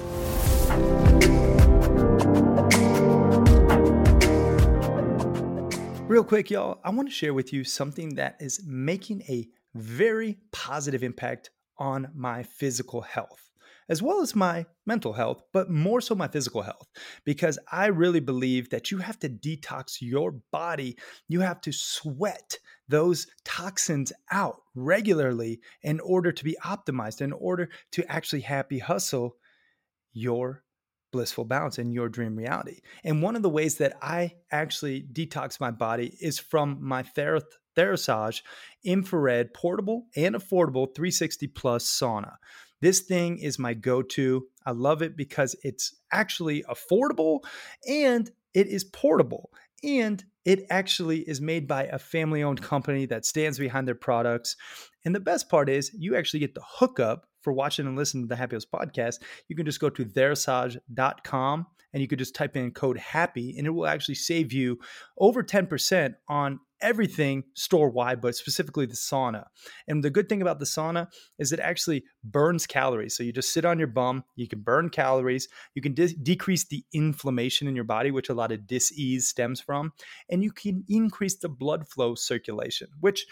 Real 6.14 6.22
quick, 6.22 6.48
y'all, 6.48 6.78
I 6.84 6.90
want 6.90 7.08
to 7.08 7.12
share 7.12 7.34
with 7.34 7.52
you 7.52 7.64
something 7.64 8.14
that 8.14 8.36
is 8.38 8.62
making 8.64 9.22
a 9.22 9.48
very 9.74 10.38
positive 10.52 11.02
impact 11.02 11.50
on 11.76 12.08
my 12.14 12.44
physical 12.44 13.00
health, 13.00 13.50
as 13.88 14.00
well 14.00 14.20
as 14.20 14.36
my 14.36 14.64
mental 14.86 15.14
health, 15.14 15.42
but 15.52 15.70
more 15.70 16.00
so 16.00 16.14
my 16.14 16.28
physical 16.28 16.62
health, 16.62 16.86
because 17.24 17.58
I 17.72 17.86
really 17.86 18.20
believe 18.20 18.70
that 18.70 18.92
you 18.92 18.98
have 18.98 19.18
to 19.18 19.28
detox 19.28 19.96
your 20.00 20.40
body. 20.52 20.96
You 21.26 21.40
have 21.40 21.60
to 21.62 21.72
sweat 21.72 22.58
those 22.86 23.26
toxins 23.44 24.12
out 24.30 24.60
regularly 24.76 25.60
in 25.82 25.98
order 25.98 26.30
to 26.30 26.44
be 26.44 26.56
optimized, 26.64 27.22
in 27.22 27.32
order 27.32 27.70
to 27.90 28.08
actually 28.08 28.42
happy 28.42 28.78
hustle 28.78 29.34
your 30.12 30.62
blissful 31.14 31.44
balance 31.44 31.78
in 31.78 31.92
your 31.92 32.08
dream 32.08 32.34
reality. 32.34 32.80
And 33.04 33.22
one 33.22 33.36
of 33.36 33.42
the 33.42 33.48
ways 33.48 33.76
that 33.76 33.96
I 34.02 34.32
actually 34.50 35.00
detox 35.00 35.60
my 35.60 35.70
body 35.70 36.16
is 36.20 36.40
from 36.40 36.78
my 36.80 37.04
Thera- 37.04 37.40
Therasage 37.76 38.42
infrared 38.84 39.54
portable 39.54 40.06
and 40.16 40.34
affordable 40.34 40.92
360 40.92 41.46
plus 41.46 41.84
sauna. 41.84 42.34
This 42.80 42.98
thing 42.98 43.38
is 43.38 43.60
my 43.60 43.74
go 43.74 44.02
to. 44.02 44.48
I 44.66 44.72
love 44.72 45.02
it 45.02 45.16
because 45.16 45.54
it's 45.62 45.94
actually 46.10 46.64
affordable 46.64 47.44
and 47.88 48.28
it 48.52 48.66
is 48.66 48.82
portable. 48.82 49.50
And 49.84 50.22
it 50.44 50.66
actually 50.68 51.20
is 51.20 51.40
made 51.40 51.68
by 51.68 51.84
a 51.84 51.98
family 52.00 52.42
owned 52.42 52.60
company 52.60 53.06
that 53.06 53.24
stands 53.24 53.56
behind 53.60 53.86
their 53.86 53.94
products. 53.94 54.56
And 55.04 55.14
the 55.14 55.20
best 55.20 55.48
part 55.48 55.68
is, 55.68 55.92
you 55.94 56.16
actually 56.16 56.40
get 56.40 56.54
the 56.56 56.64
hookup 56.66 57.28
for 57.45 57.53
watching 57.53 57.86
and 57.86 57.97
listening 57.97 58.24
to 58.24 58.28
the 58.28 58.36
Happy 58.36 58.57
Hustle 58.57 58.70
podcast. 58.74 59.20
You 59.49 59.55
can 59.55 59.66
just 59.66 59.78
go 59.78 59.90
to 59.90 60.05
therasage.com 60.05 61.66
and 61.92 62.01
you 62.01 62.09
could 62.09 62.18
just 62.18 62.34
type 62.34 62.57
in 62.57 62.72
code 62.72 62.99
HAPPY 62.99 63.57
and 63.57 63.66
it 63.66 63.70
will 63.70 63.86
actually 63.86 64.16
save 64.16 64.53
you 64.53 64.80
over 65.18 65.45
10% 65.45 66.14
on 66.28 66.59
everything 66.80 67.45
store 67.55 67.88
wide, 67.88 68.20
but 68.20 68.34
specifically 68.34 68.84
the 68.84 68.95
sauna. 68.95 69.45
And 69.88 70.05
the 70.05 70.11
good 70.11 70.28
thing 70.28 70.42
about 70.42 70.59
the 70.59 70.66
sauna 70.66 71.09
is 71.38 71.53
it 71.53 71.61
actually 71.61 72.05
burns 72.22 72.66
calories. 72.66 73.16
So 73.16 73.22
you 73.22 73.32
just 73.32 73.53
sit 73.53 73.64
on 73.64 73.78
your 73.78 73.88
bum, 73.88 74.24
you 74.36 74.49
can 74.49 74.61
burn 74.61 74.90
calories, 74.90 75.49
you 75.74 75.80
can 75.80 75.95
de- 75.95 76.14
decrease 76.14 76.64
the 76.64 76.84
inflammation 76.92 77.68
in 77.68 77.74
your 77.74 77.84
body, 77.84 78.11
which 78.11 78.28
a 78.28 78.34
lot 78.34 78.53
of 78.53 78.66
dis-ease 78.66 79.28
stems 79.28 79.61
from, 79.61 79.92
and 80.28 80.42
you 80.42 80.53
can 80.53 80.84
increase 80.88 81.36
the 81.36 81.49
blood 81.49 81.88
flow 81.88 82.14
circulation, 82.14 82.88
which 83.01 83.24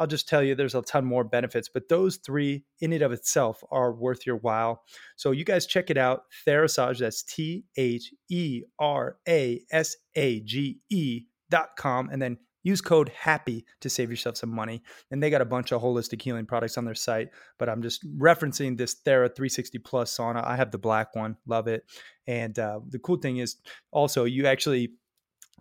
I'll 0.00 0.06
just 0.06 0.28
tell 0.28 0.42
you 0.42 0.54
there's 0.54 0.74
a 0.74 0.80
ton 0.80 1.04
more 1.04 1.24
benefits, 1.24 1.68
but 1.68 1.90
those 1.90 2.16
three 2.16 2.64
in 2.80 2.94
and 2.94 3.02
of 3.02 3.12
itself 3.12 3.62
are 3.70 3.92
worth 3.92 4.26
your 4.26 4.36
while. 4.36 4.82
So 5.16 5.30
you 5.30 5.44
guys 5.44 5.66
check 5.66 5.90
it 5.90 5.98
out. 5.98 6.22
Therasage, 6.46 6.98
that's 6.98 7.22
T 7.22 7.64
H 7.76 8.12
E 8.30 8.62
R 8.78 9.18
A 9.28 9.60
S 9.70 9.96
A 10.16 10.40
G 10.40 10.80
E 10.88 11.26
dot 11.50 11.76
com. 11.76 12.08
And 12.10 12.20
then 12.20 12.38
Use 12.62 12.82
code 12.82 13.10
HAPPY 13.24 13.64
to 13.80 13.88
save 13.88 14.10
yourself 14.10 14.36
some 14.36 14.50
money. 14.50 14.82
And 15.10 15.22
they 15.22 15.30
got 15.30 15.40
a 15.40 15.46
bunch 15.46 15.72
of 15.72 15.80
holistic 15.80 16.20
healing 16.20 16.44
products 16.44 16.76
on 16.76 16.84
their 16.84 16.94
site, 16.94 17.30
but 17.58 17.70
I'm 17.70 17.80
just 17.80 18.04
referencing 18.18 18.76
this 18.76 18.94
Thera 18.94 19.34
360 19.34 19.78
Plus 19.78 20.14
sauna. 20.14 20.44
I 20.44 20.56
have 20.56 20.70
the 20.70 20.78
black 20.78 21.16
one, 21.16 21.36
love 21.46 21.68
it. 21.68 21.84
And 22.26 22.58
uh, 22.58 22.80
the 22.86 22.98
cool 22.98 23.16
thing 23.16 23.38
is 23.38 23.56
also 23.92 24.24
you 24.24 24.46
actually 24.46 24.92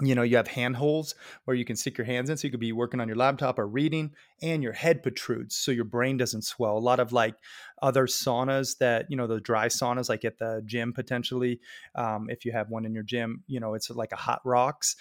you 0.01 0.15
know 0.15 0.21
you 0.21 0.37
have 0.37 0.47
hand 0.47 0.77
holes 0.77 1.13
where 1.43 1.55
you 1.55 1.65
can 1.65 1.75
stick 1.75 1.97
your 1.97 2.05
hands 2.05 2.29
in 2.29 2.37
so 2.37 2.47
you 2.47 2.51
could 2.51 2.59
be 2.59 2.71
working 2.71 3.01
on 3.01 3.07
your 3.07 3.17
laptop 3.17 3.59
or 3.59 3.67
reading 3.67 4.11
and 4.41 4.63
your 4.63 4.71
head 4.71 5.03
protrudes 5.03 5.55
so 5.55 5.71
your 5.71 5.83
brain 5.83 6.15
doesn't 6.17 6.43
swell. 6.43 6.77
A 6.77 6.79
lot 6.79 6.99
of 6.99 7.11
like 7.11 7.35
other 7.81 8.07
saunas 8.07 8.77
that 8.77 9.05
you 9.09 9.17
know 9.17 9.27
the 9.27 9.41
dry 9.41 9.67
saunas 9.67 10.09
like 10.09 10.23
at 10.25 10.37
the 10.37 10.61
gym 10.65 10.93
potentially 10.93 11.59
um, 11.95 12.29
if 12.29 12.45
you 12.45 12.51
have 12.51 12.69
one 12.69 12.85
in 12.85 12.93
your 12.93 13.03
gym 13.03 13.43
you 13.47 13.59
know 13.59 13.73
it's 13.73 13.89
like 13.89 14.11
a 14.11 14.17
hot 14.17 14.41
rocks 14.45 14.95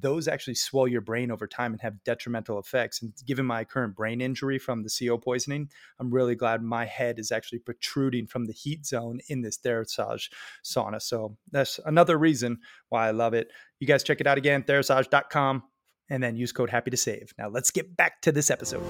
those 0.00 0.26
actually 0.26 0.54
swell 0.54 0.88
your 0.88 1.02
brain 1.02 1.30
over 1.30 1.46
time 1.46 1.72
and 1.72 1.80
have 1.82 2.02
detrimental 2.02 2.58
effects. 2.58 3.02
And 3.02 3.12
given 3.26 3.44
my 3.44 3.62
current 3.62 3.94
brain 3.94 4.22
injury 4.22 4.58
from 4.58 4.82
the 4.82 4.90
CO 4.90 5.18
poisoning, 5.18 5.68
I'm 6.00 6.10
really 6.10 6.34
glad 6.34 6.62
my 6.62 6.86
head 6.86 7.18
is 7.18 7.30
actually 7.30 7.58
protruding 7.58 8.26
from 8.26 8.46
the 8.46 8.54
heat 8.54 8.86
zone 8.86 9.20
in 9.28 9.42
this 9.42 9.58
Therasage 9.58 10.30
sauna. 10.64 11.02
So 11.02 11.36
that's 11.50 11.78
another 11.84 12.18
reason 12.18 12.58
why 12.88 13.08
I 13.08 13.10
love 13.10 13.34
it. 13.34 13.50
You 13.80 13.86
guys 13.86 14.02
check 14.02 14.20
it 14.20 14.26
out 14.26 14.38
again, 14.38 14.62
therasage.com, 14.62 15.62
and 16.08 16.22
then 16.22 16.36
use 16.36 16.52
code 16.52 16.70
HAPPY 16.70 16.90
to 16.92 16.96
save. 16.96 17.34
Now 17.36 17.48
let's 17.48 17.70
get 17.70 17.94
back 17.94 18.22
to 18.22 18.32
this 18.32 18.50
episode. 18.50 18.82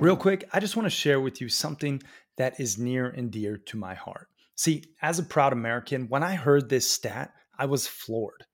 Real 0.00 0.16
quick, 0.16 0.48
I 0.52 0.60
just 0.60 0.76
want 0.76 0.84
to 0.86 0.90
share 0.90 1.20
with 1.20 1.40
you 1.40 1.48
something 1.48 2.02
that 2.36 2.60
is 2.60 2.76
near 2.76 3.06
and 3.06 3.30
dear 3.30 3.56
to 3.56 3.76
my 3.76 3.94
heart. 3.94 4.28
See, 4.56 4.84
as 5.02 5.18
a 5.18 5.22
proud 5.22 5.52
American, 5.52 6.08
when 6.08 6.22
I 6.22 6.34
heard 6.34 6.68
this 6.68 6.90
stat, 6.90 7.32
I 7.58 7.66
was 7.66 7.86
floored. 7.86 8.44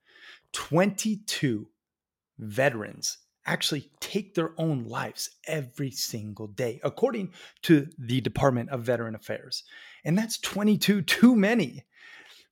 22 0.52 1.68
veterans 2.38 3.18
actually 3.46 3.90
take 4.00 4.34
their 4.34 4.52
own 4.58 4.84
lives 4.84 5.30
every 5.46 5.90
single 5.90 6.48
day, 6.48 6.80
according 6.84 7.32
to 7.62 7.88
the 7.98 8.20
Department 8.20 8.70
of 8.70 8.82
Veteran 8.82 9.14
Affairs. 9.14 9.64
And 10.04 10.16
that's 10.16 10.38
22 10.38 11.02
too 11.02 11.36
many. 11.36 11.84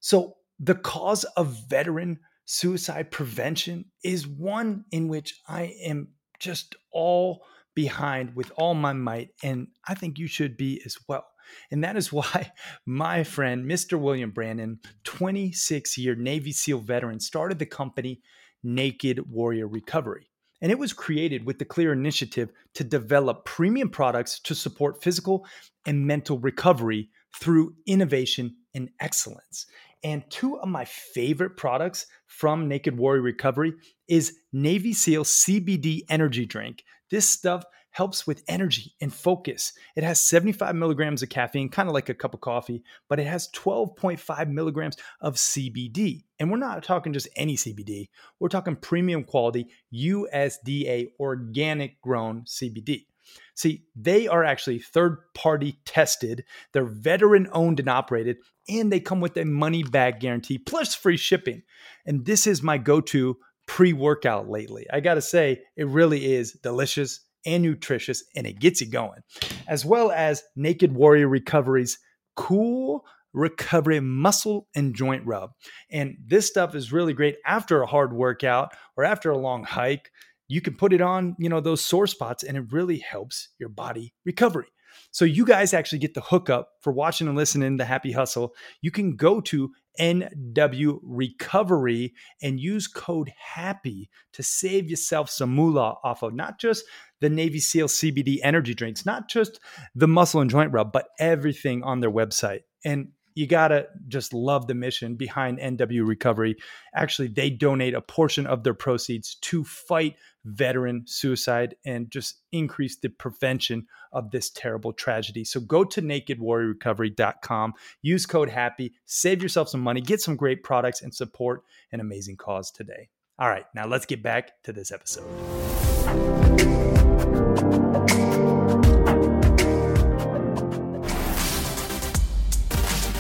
So, 0.01 0.36
the 0.59 0.74
cause 0.74 1.24
of 1.36 1.68
veteran 1.68 2.20
suicide 2.44 3.11
prevention 3.11 3.86
is 4.05 4.26
one 4.26 4.84
in 4.90 5.09
which 5.09 5.40
I 5.48 5.74
am 5.82 6.09
just 6.38 6.74
all 6.92 7.44
behind 7.74 8.36
with 8.36 8.53
all 8.57 8.74
my 8.74 8.92
might. 8.92 9.30
And 9.42 9.68
I 9.86 9.94
think 9.94 10.18
you 10.18 10.26
should 10.26 10.57
be 10.57 10.82
as 10.84 10.98
well. 11.09 11.24
And 11.70 11.82
that 11.84 11.96
is 11.96 12.12
why 12.12 12.53
my 12.86 13.24
friend, 13.24 13.64
Mr. 13.64 13.98
William 13.98 14.30
Brandon, 14.30 14.80
26 15.05 15.98
year 15.98 16.14
Navy 16.14 16.53
SEAL 16.53 16.80
veteran, 16.80 17.20
started 17.20 17.59
the 17.59 17.66
company 17.66 18.20
Naked 18.62 19.30
Warrior 19.30 19.68
Recovery. 19.68 20.30
And 20.62 20.70
it 20.70 20.78
was 20.78 20.92
created 20.92 21.46
with 21.46 21.59
the 21.59 21.64
clear 21.64 21.92
initiative 21.92 22.51
to 22.74 22.84
develop 22.84 23.46
premium 23.46 23.88
products 23.88 24.38
to 24.40 24.55
support 24.55 25.03
physical 25.03 25.46
and 25.86 26.07
mental 26.07 26.38
recovery 26.38 27.09
through 27.40 27.74
innovation 27.86 28.57
and 28.74 28.90
excellence. 29.01 29.66
And 30.03 30.22
two 30.30 30.59
of 30.59 30.68
my 30.68 30.84
favorite 30.84 31.57
products 31.57 32.07
from 32.26 32.68
Naked 32.68 32.96
Warrior 32.96 33.22
Recovery 33.22 33.74
is 34.09 34.38
Navy 34.53 34.92
SEAL 34.92 35.24
CBD 35.24 36.01
energy 36.09 36.46
drink. 36.46 36.84
This 37.11 37.28
stuff 37.28 37.64
helps 37.91 38.26
with 38.26 38.43
energy 38.49 38.95
and 39.01 39.12
focus. 39.12 39.72
It 39.97 40.05
has 40.05 40.24
75 40.24 40.74
milligrams 40.74 41.22
of 41.22 41.28
caffeine, 41.28 41.68
kind 41.68 41.88
of 41.88 41.95
like 41.95 42.09
a 42.09 42.14
cup 42.14 42.34
of 42.34 42.41
coffee, 42.41 42.82
but 43.09 43.20
it 43.20 43.26
has 43.26 43.51
12.5 43.53 44.49
milligrams 44.49 44.97
of 45.20 45.34
CBD. 45.34 46.24
And 46.38 46.51
we're 46.51 46.59
not 46.59 46.82
talking 46.82 47.12
just 47.12 47.28
any 47.36 47.57
CBD, 47.57 48.09
we're 48.38 48.49
talking 48.49 48.76
premium 48.76 49.24
quality 49.24 49.68
USDA 49.95 51.09
organic 51.18 52.01
grown 52.01 52.43
CBD. 52.43 53.07
See, 53.55 53.84
they 53.95 54.26
are 54.26 54.45
actually 54.45 54.78
third 54.78 55.18
party 55.34 55.78
tested, 55.84 56.45
they're 56.72 56.84
veteran 56.84 57.49
owned 57.53 57.80
and 57.80 57.88
operated, 57.88 58.38
and 58.68 58.91
they 58.91 59.01
come 59.01 59.20
with 59.20 59.36
a 59.36 59.45
money 59.45 59.82
back 59.82 60.20
guarantee 60.20 60.59
plus 60.59 60.95
free 60.95 61.16
shipping. 61.16 61.62
And 62.07 62.24
this 62.24 62.47
is 62.47 62.62
my 62.62 62.78
go 62.78 63.01
to 63.03 63.36
pre 63.66 63.93
workout 63.93 64.49
lately. 64.49 64.86
I 64.93 65.01
gotta 65.01 65.22
say, 65.22 65.62
it 65.76 65.86
really 65.86 66.32
is 66.32 66.53
delicious 66.53 67.20
and 67.47 67.62
nutritious, 67.62 68.24
and 68.34 68.47
it 68.47 68.59
gets 68.59 68.80
you 68.80 68.88
going, 68.88 69.20
as 69.68 69.84
well 69.84 70.11
as 70.11 70.43
Naked 70.57 70.93
Warrior 70.93 71.28
Recovery's 71.28 71.99
cool 72.36 73.05
recovery 73.32 74.01
muscle 74.01 74.66
and 74.74 74.95
joint 74.95 75.24
rub. 75.24 75.51
And 75.91 76.16
this 76.24 76.47
stuff 76.47 76.74
is 76.74 76.93
really 76.93 77.12
great 77.12 77.36
after 77.47 77.82
a 77.82 77.86
hard 77.86 78.12
workout 78.12 78.72
or 78.97 79.05
after 79.05 79.30
a 79.30 79.38
long 79.38 79.64
hike. 79.64 80.11
You 80.49 80.61
can 80.61 80.74
put 80.74 80.93
it 80.93 81.01
on, 81.01 81.36
you 81.38 81.49
know, 81.49 81.61
those 81.61 81.84
sore 81.84 82.09
spots 82.09 82.43
and 82.43 82.57
it 82.57 82.72
really 82.72 82.99
helps 82.99 83.51
your 83.59 83.68
body 83.68 84.14
recovery. 84.24 84.66
So 85.12 85.24
you 85.24 85.45
guys 85.45 85.72
actually 85.72 86.01
get 86.01 86.14
the 86.14 86.20
hookup 86.20 86.70
for 86.80 86.93
watching 86.93 87.28
and 87.28 87.36
listening 87.36 87.78
to 87.78 87.84
Happy 87.84 88.11
Hustle. 88.12 88.55
You 88.82 88.91
can 88.91 89.14
go 89.14 89.41
to 89.43 89.70
NW 89.99 90.99
Recovery 91.03 92.14
and 92.43 92.61
use 92.61 92.86
code 92.86 93.32
HAPPY 93.57 94.09
to 94.32 94.43
save 94.43 94.88
yourself 94.88 95.30
some 95.30 95.51
moolah 95.51 95.97
off 96.05 96.22
of 96.22 96.34
not 96.34 96.61
just 96.61 96.84
the 97.20 97.30
Navy 97.30 97.61
SEAL 97.61 97.88
CBD 97.88 98.38
energy 98.43 98.74
drinks, 98.74 99.05
not 99.05 99.28
just 99.28 99.61
the 99.95 100.09
muscle 100.09 100.41
and 100.41 100.51
joint 100.51 100.72
rub, 100.72 100.93
but 100.93 101.09
everything 101.18 101.82
on 101.82 102.01
their 102.01 102.11
website. 102.11 102.61
And 102.84 103.09
you 103.41 103.47
got 103.47 103.68
to 103.68 103.86
just 104.07 104.34
love 104.34 104.66
the 104.66 104.74
mission 104.74 105.14
behind 105.14 105.59
NW 105.59 106.07
Recovery. 106.07 106.57
Actually, 106.95 107.28
they 107.28 107.49
donate 107.49 107.95
a 107.95 108.03
portion 108.03 108.47
of 108.47 108.64
their 108.64 108.74
proceeds 108.74 109.36
to 109.36 109.64
fight 109.64 110.16
veteran 110.45 111.05
suicide 111.07 111.74
and 111.86 112.11
just 112.11 112.43
increase 112.53 112.99
the 112.99 113.09
prevention 113.09 113.86
of 114.12 114.30
this 114.30 114.51
terrible 114.51 114.93
tragedy. 114.93 115.43
So 115.45 115.59
go 115.59 115.84
to 115.84 116.03
nakedwarriorrecovery.com, 116.03 117.72
use 118.03 118.26
code 118.26 118.51
HAPPY, 118.51 118.93
save 119.07 119.43
yourself 119.43 119.70
some 119.70 119.80
money, 119.80 120.03
get 120.03 120.20
some 120.20 120.36
great 120.36 120.62
products, 120.62 121.01
and 121.01 121.14
support 121.14 121.62
an 121.93 122.01
amazing 122.01 122.36
cause 122.36 122.70
today. 122.70 123.09
All 123.38 123.49
right, 123.49 123.64
now 123.74 123.86
let's 123.86 124.05
get 124.05 124.22
back 124.22 124.62
to 124.64 124.72
this 124.74 124.93
episode. 124.93 125.24